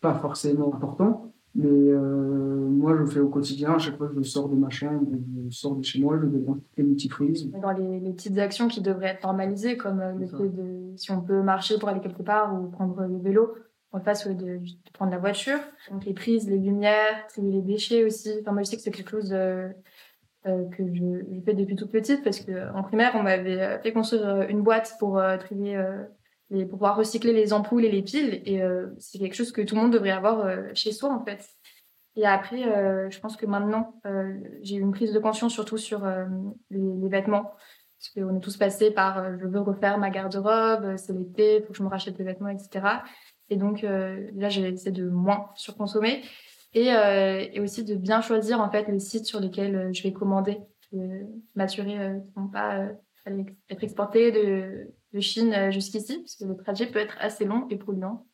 pas 0.00 0.14
forcément 0.18 0.74
important. 0.74 1.34
Mais 1.56 1.68
euh, 1.68 2.68
moi, 2.68 2.94
je 2.98 3.06
fais 3.06 3.20
au 3.20 3.30
quotidien, 3.30 3.72
à 3.74 3.78
chaque 3.78 3.96
fois 3.96 4.08
que 4.08 4.14
je 4.14 4.22
sors 4.22 4.46
de 4.48 4.56
ma 4.56 4.68
chambre, 4.68 5.06
je 5.48 5.56
sors 5.56 5.74
de 5.74 5.82
chez 5.82 5.98
moi, 6.00 6.18
je 6.20 6.26
vais 6.26 6.38
dans 6.40 6.58
les 6.76 6.84
multifrises. 6.84 7.50
Dans 7.50 7.70
les, 7.70 7.98
les, 7.98 8.12
petites 8.12 8.38
actions 8.38 8.68
qui 8.68 8.82
devraient 8.82 9.08
être 9.08 9.22
normalisées, 9.22 9.78
comme 9.78 10.00
euh, 10.00 10.12
le 10.12 10.26
fait 10.26 10.50
de, 10.50 10.92
si 10.96 11.10
on 11.12 11.22
peut 11.22 11.40
marcher 11.40 11.78
pour 11.78 11.88
aller 11.88 12.00
quelque 12.00 12.22
part 12.22 12.54
ou 12.54 12.68
prendre 12.68 13.00
le 13.06 13.18
vélo, 13.18 13.54
on 13.92 14.00
fasse 14.00 14.28
de, 14.28 14.34
de, 14.34 14.60
prendre 14.92 15.12
la 15.12 15.18
voiture. 15.18 15.58
Donc 15.90 16.04
les 16.04 16.12
prises, 16.12 16.46
les 16.46 16.58
lumières, 16.58 17.26
trier 17.28 17.50
les 17.50 17.62
déchets 17.62 18.04
aussi. 18.04 18.34
Enfin, 18.42 18.52
moi, 18.52 18.62
je 18.62 18.68
sais 18.68 18.76
que 18.76 18.82
c'est 18.82 18.90
quelque 18.90 19.10
chose 19.10 19.32
euh, 19.32 19.68
euh 20.46 20.68
que 20.76 20.84
je, 20.92 21.24
je, 21.32 21.40
fais 21.40 21.54
depuis 21.54 21.74
toute 21.74 21.90
petite 21.90 22.22
parce 22.22 22.40
qu'en 22.40 22.82
primaire, 22.82 23.12
on 23.14 23.22
m'avait 23.22 23.80
fait 23.82 23.94
construire 23.94 24.42
une 24.50 24.60
boîte 24.60 24.94
pour 25.00 25.22
trier 25.40 25.82
et 26.50 26.62
pour 26.62 26.78
pouvoir 26.78 26.96
recycler 26.96 27.32
les 27.32 27.52
ampoules 27.52 27.84
et 27.84 27.90
les 27.90 28.02
piles. 28.02 28.42
Et 28.44 28.62
euh, 28.62 28.88
c'est 28.98 29.18
quelque 29.18 29.34
chose 29.34 29.52
que 29.52 29.62
tout 29.62 29.74
le 29.74 29.80
monde 29.80 29.92
devrait 29.92 30.10
avoir 30.10 30.40
euh, 30.40 30.62
chez 30.74 30.92
soi, 30.92 31.12
en 31.12 31.24
fait. 31.24 31.48
Et 32.14 32.26
après, 32.26 32.64
euh, 32.64 33.10
je 33.10 33.20
pense 33.20 33.36
que 33.36 33.46
maintenant, 33.46 34.00
j'ai 34.62 34.76
eu 34.76 34.80
une 34.80 34.92
prise 34.92 35.12
de 35.12 35.18
conscience 35.18 35.52
surtout 35.52 35.76
sur 35.76 36.06
les, 36.70 37.08
vêtements. 37.08 37.52
Parce 37.98 38.10
qu'on 38.14 38.36
est 38.36 38.40
tous 38.40 38.56
passés 38.56 38.90
par 38.90 39.38
je 39.38 39.46
veux 39.46 39.60
refaire 39.60 39.98
ma 39.98 40.10
garde-robe, 40.10 40.96
c'est 40.96 41.12
l'été, 41.12 41.56
il 41.56 41.62
faut 41.62 41.72
que 41.72 41.78
je 41.78 41.82
me 41.82 41.88
rachète 41.88 42.16
des 42.16 42.24
vêtements, 42.24 42.48
etc. 42.48 42.86
Et 43.50 43.56
donc 43.56 43.82
là, 43.82 44.48
j'ai 44.48 44.68
essayé 44.68 44.92
de 44.92 45.08
moins 45.08 45.50
surconsommer. 45.56 46.22
Et, 46.72 46.86
et, 46.86 47.60
aussi 47.60 47.84
de 47.84 47.94
bien 47.94 48.22
choisir 48.22 48.60
en 48.60 48.70
fait 48.70 48.88
les 48.88 48.98
sites 48.98 49.26
sur 49.26 49.40
lesquels 49.40 49.90
je 49.94 50.02
vais 50.02 50.12
commander, 50.12 50.58
m'assurer 51.54 51.92
qu'ils 51.92 52.00
ne 52.00 52.42
vont 52.42 52.48
pas 52.48 52.88
être 53.26 53.82
exportés 53.84 54.32
de, 54.32 54.90
de 55.16 55.20
Chine 55.20 55.52
euh, 55.54 55.70
jusqu'ici, 55.70 56.18
parce 56.18 56.36
que 56.36 56.44
le 56.44 56.56
trajet 56.56 56.86
peut 56.86 56.98
être 56.98 57.16
assez 57.20 57.44
long 57.44 57.66
et 57.70 57.76
polluant. 57.76 58.26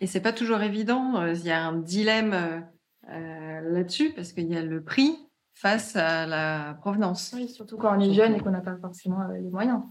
Et 0.00 0.06
c'est 0.06 0.20
pas 0.20 0.32
toujours 0.32 0.62
évident. 0.62 1.20
Euh, 1.20 1.34
il 1.34 1.44
y 1.44 1.50
a 1.50 1.66
un 1.66 1.76
dilemme 1.76 2.64
euh, 3.10 3.60
là-dessus 3.60 4.12
parce 4.14 4.32
qu'il 4.32 4.48
y 4.48 4.56
a 4.56 4.62
le 4.62 4.82
prix 4.82 5.16
face 5.52 5.96
à 5.96 6.26
la 6.26 6.74
provenance. 6.80 7.32
Oui, 7.36 7.48
surtout 7.48 7.76
quand 7.76 7.96
on 7.96 8.00
est 8.00 8.12
jeune 8.12 8.34
et 8.34 8.40
qu'on 8.40 8.50
n'a 8.50 8.60
pas 8.60 8.76
forcément 8.76 9.26
les 9.28 9.50
moyens. 9.50 9.82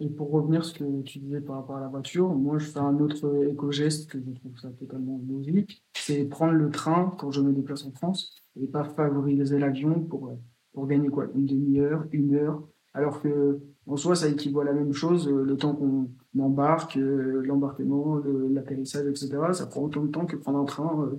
Et 0.00 0.08
pour 0.08 0.30
revenir 0.30 0.60
à 0.60 0.62
ce 0.62 0.72
que 0.72 1.02
tu 1.02 1.18
disais 1.18 1.40
par 1.40 1.56
rapport 1.56 1.76
à 1.76 1.80
la 1.80 1.88
voiture, 1.88 2.28
moi 2.28 2.58
je 2.58 2.66
fais 2.66 2.78
un 2.78 2.98
autre 3.00 3.48
éco-geste 3.50 4.08
que 4.08 4.18
je 4.18 4.30
trouve 4.38 4.56
ça 4.56 4.70
totalement 4.70 5.20
logique, 5.28 5.84
c'est 5.94 6.24
prendre 6.26 6.52
le 6.52 6.70
train 6.70 7.14
quand 7.18 7.32
je 7.32 7.40
me 7.40 7.52
déplace 7.52 7.84
en 7.84 7.90
France 7.90 8.40
et 8.58 8.68
pas 8.68 8.84
favoriser 8.84 9.58
l'avion 9.58 10.00
pour, 10.00 10.38
pour 10.72 10.86
gagner 10.86 11.08
quoi 11.08 11.26
Une 11.34 11.46
demi-heure, 11.46 12.04
une 12.12 12.36
heure, 12.36 12.62
alors 12.94 13.20
que 13.20 13.60
en 13.86 13.96
soi, 13.96 14.14
ça 14.16 14.28
équivaut 14.28 14.60
à 14.60 14.64
la 14.64 14.72
même 14.72 14.92
chose. 14.92 15.28
Le 15.28 15.56
temps 15.56 15.74
qu'on 15.74 16.08
embarque, 16.38 16.96
l'embarquement, 16.96 18.20
l'atterrissage, 18.50 19.06
etc., 19.06 19.30
ça 19.52 19.66
prend 19.66 19.82
autant 19.82 20.02
de 20.02 20.10
temps 20.10 20.26
que 20.26 20.36
prendre 20.36 20.58
un 20.58 20.64
train 20.64 21.10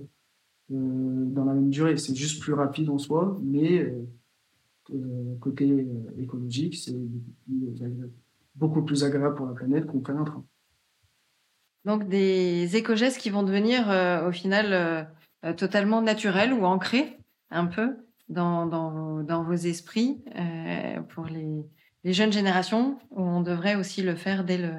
dans 0.68 1.44
la 1.44 1.54
même 1.54 1.70
durée. 1.70 1.96
C'est 1.96 2.14
juste 2.14 2.42
plus 2.42 2.54
rapide 2.54 2.90
en 2.90 2.98
soi, 2.98 3.38
mais 3.42 3.94
côté 5.40 5.86
écologique, 6.18 6.76
c'est 6.76 6.96
beaucoup 8.56 8.82
plus 8.82 9.04
agréable 9.04 9.36
pour 9.36 9.46
la 9.46 9.54
planète 9.54 9.86
qu'on 9.86 10.00
prenne 10.00 10.18
un 10.18 10.24
train. 10.24 10.44
Donc 11.84 12.08
des 12.08 12.76
éco-gestes 12.76 13.18
qui 13.18 13.30
vont 13.30 13.44
devenir 13.44 13.86
au 14.26 14.32
final 14.32 15.08
totalement 15.56 16.02
naturels 16.02 16.52
ou 16.52 16.64
ancrés 16.64 17.16
un 17.50 17.66
peu 17.66 17.96
dans, 18.28 19.42
vos 19.44 19.52
esprits 19.52 20.22
euh, 20.36 21.00
pour 21.02 21.26
les, 21.26 21.64
les, 22.06 22.12
jeunes 22.12 22.32
générations, 22.32 22.98
on 23.10 23.40
devrait 23.40 23.74
aussi 23.74 24.02
le 24.02 24.14
faire 24.14 24.44
dès 24.44 24.58
le, 24.58 24.72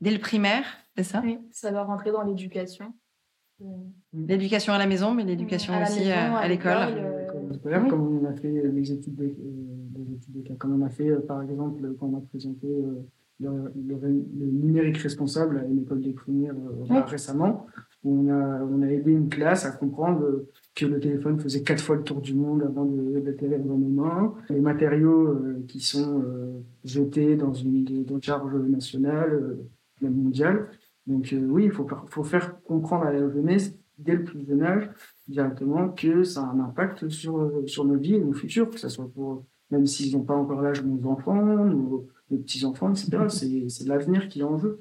dès 0.00 0.10
le 0.10 0.18
primaire, 0.18 0.64
c'est 0.96 1.04
ça? 1.04 1.20
Oui, 1.24 1.38
ça 1.50 1.70
va 1.70 1.84
rentrer 1.84 2.10
dans 2.10 2.22
l'éducation. 2.22 2.92
L'éducation 4.12 4.72
à 4.72 4.78
la 4.78 4.86
maison, 4.86 5.14
mais 5.14 5.24
l'éducation 5.24 5.80
aussi 5.80 6.10
à, 6.10 6.48
l'école. 6.48 6.72
Euh... 6.98 7.88
Comme 7.88 8.22
on 8.24 8.24
a 8.28 8.34
fait 8.34 8.50
les 8.50 8.92
études 8.92 9.14
de, 9.14 9.24
les 9.24 10.14
études 10.14 10.34
de 10.34 10.40
cas, 10.42 10.54
comme 10.54 10.82
on 10.82 10.84
a 10.84 10.88
fait 10.88 11.12
par 11.26 11.42
exemple 11.42 11.94
quand 11.98 12.06
on 12.06 12.18
a 12.18 12.20
présenté 12.20 12.66
le, 13.38 13.72
le, 13.74 14.46
numérique 14.46 14.98
responsable 14.98 15.58
à 15.58 15.64
une 15.64 15.82
école 15.82 16.00
des 16.00 16.12
primaires 16.12 16.54
récemment, 17.06 17.66
où 18.04 18.20
on 18.20 18.28
a, 18.32 18.62
on 18.62 18.82
a 18.82 18.86
aidé 18.86 19.12
une 19.12 19.28
classe 19.28 19.64
à 19.64 19.72
comprendre 19.72 20.44
que 20.74 20.86
le 20.86 21.00
téléphone 21.00 21.38
faisait 21.38 21.62
quatre 21.62 21.82
fois 21.82 21.96
le 21.96 22.02
tour 22.02 22.20
du 22.20 22.34
monde 22.34 22.62
avant 22.62 22.84
d'atterrir 22.84 23.58
nos 23.64 23.76
mains. 23.76 24.34
Les 24.48 24.60
matériaux 24.60 25.28
euh, 25.28 25.64
qui 25.68 25.80
sont 25.80 26.22
euh, 26.22 26.62
jetés 26.84 27.36
dans 27.36 27.52
une, 27.52 28.04
dans 28.04 28.20
charge 28.20 28.54
nationale, 28.54 29.32
euh, 29.32 29.68
même 30.00 30.14
mondiale. 30.14 30.68
Donc 31.06 31.34
oui, 31.48 31.64
il 31.64 31.72
faut, 31.72 31.86
faut 32.08 32.24
faire 32.24 32.62
comprendre 32.62 33.04
à 33.04 33.12
la 33.12 33.28
jeunesse, 33.28 33.76
dès 33.98 34.14
le 34.14 34.24
plus 34.24 34.46
jeune 34.46 34.62
âge, 34.62 34.88
directement 35.28 35.88
que 35.88 36.22
ça 36.22 36.42
a 36.42 36.52
un 36.52 36.60
impact 36.60 37.08
sur, 37.08 37.50
sur 37.66 37.84
nos 37.84 37.98
vies 37.98 38.14
et 38.14 38.20
nos 38.20 38.32
futurs, 38.32 38.70
que 38.70 38.78
ce 38.78 38.88
soit 38.88 39.10
pour, 39.12 39.44
même 39.70 39.84
s'ils 39.84 40.16
n'ont 40.16 40.22
pas 40.22 40.34
encore 40.34 40.62
l'âge 40.62 40.82
de 40.82 40.88
nos 40.88 41.04
enfants, 41.08 41.44
nos, 41.44 42.06
nos 42.30 42.38
petits-enfants, 42.38 42.92
etc. 42.92 43.64
C'est 43.68 43.86
l'avenir 43.86 44.28
qui 44.28 44.40
est 44.40 44.44
en 44.44 44.58
jeu. 44.58 44.78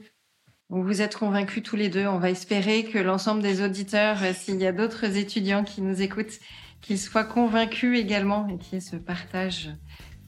Vous 0.72 1.02
êtes 1.02 1.18
convaincus 1.18 1.64
tous 1.64 1.76
les 1.76 1.90
deux. 1.90 2.08
On 2.08 2.18
va 2.18 2.30
espérer 2.30 2.86
que 2.86 2.98
l'ensemble 2.98 3.42
des 3.42 3.62
auditeurs, 3.62 4.24
euh, 4.24 4.32
s'il 4.34 4.56
y 4.56 4.66
a 4.66 4.72
d'autres 4.72 5.18
étudiants 5.18 5.66
qui 5.66 5.82
nous 5.82 6.02
écoutent, 6.02 6.40
qu'ils 6.80 6.98
soient 6.98 7.26
convaincus 7.26 8.00
également 8.00 8.48
et 8.48 8.58
qu'il 8.58 8.76
y 8.76 8.78
ait 8.78 8.80
ce 8.80 8.96
partage 8.96 9.70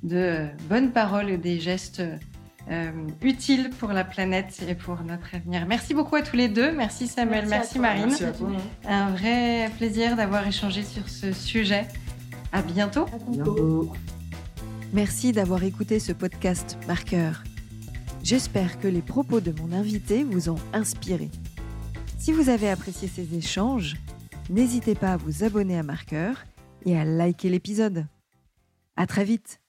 de 0.04 0.18
euh, 0.18 0.46
bonnes 0.70 0.92
paroles 0.92 1.30
et 1.30 1.38
des 1.38 1.62
gestes 1.62 2.04
euh, 2.70 2.92
utiles 3.22 3.70
pour 3.80 3.94
la 3.94 4.04
planète 4.04 4.62
et 4.68 4.76
pour 4.76 5.02
notre 5.04 5.34
avenir. 5.34 5.66
Merci 5.66 5.94
beaucoup 5.94 6.18
à 6.18 6.22
tous 6.22 6.36
les 6.36 6.50
deux. 6.50 6.74
Merci 6.74 7.08
Samuel, 7.08 7.46
merci, 7.48 7.80
Marine. 7.80 8.08
Merci 8.08 8.26
à 8.26 8.32
toi. 8.32 8.50
Un 8.86 9.12
vrai 9.12 9.72
plaisir 9.78 10.18
d'avoir 10.18 10.46
échangé 10.46 10.84
sur 10.84 11.08
ce 11.08 11.32
sujet. 11.32 11.88
À 12.52 12.62
bientôt. 12.62 13.06
À 13.06 13.32
bientôt. 13.32 13.94
Merci 14.92 15.32
d'avoir 15.32 15.64
écouté 15.64 16.00
ce 16.00 16.12
podcast 16.12 16.78
Marqueur. 16.86 17.44
J'espère 18.24 18.80
que 18.80 18.88
les 18.88 19.02
propos 19.02 19.42
de 19.42 19.52
mon 19.52 19.74
invité 19.74 20.24
vous 20.24 20.50
ont 20.50 20.60
inspiré. 20.72 21.30
Si 22.18 22.32
vous 22.32 22.48
avez 22.48 22.70
apprécié 22.70 23.10
ces 23.10 23.36
échanges, 23.36 23.98
n'hésitez 24.50 24.96
pas 24.96 25.12
à 25.12 25.18
vous 25.18 25.44
abonner 25.44 25.78
à 25.78 25.84
Marqueur 25.84 26.46
et 26.86 26.98
à 26.98 27.04
liker 27.04 27.50
l'épisode. 27.50 28.08
À 28.96 29.08
très 29.08 29.26
vite 29.26 29.60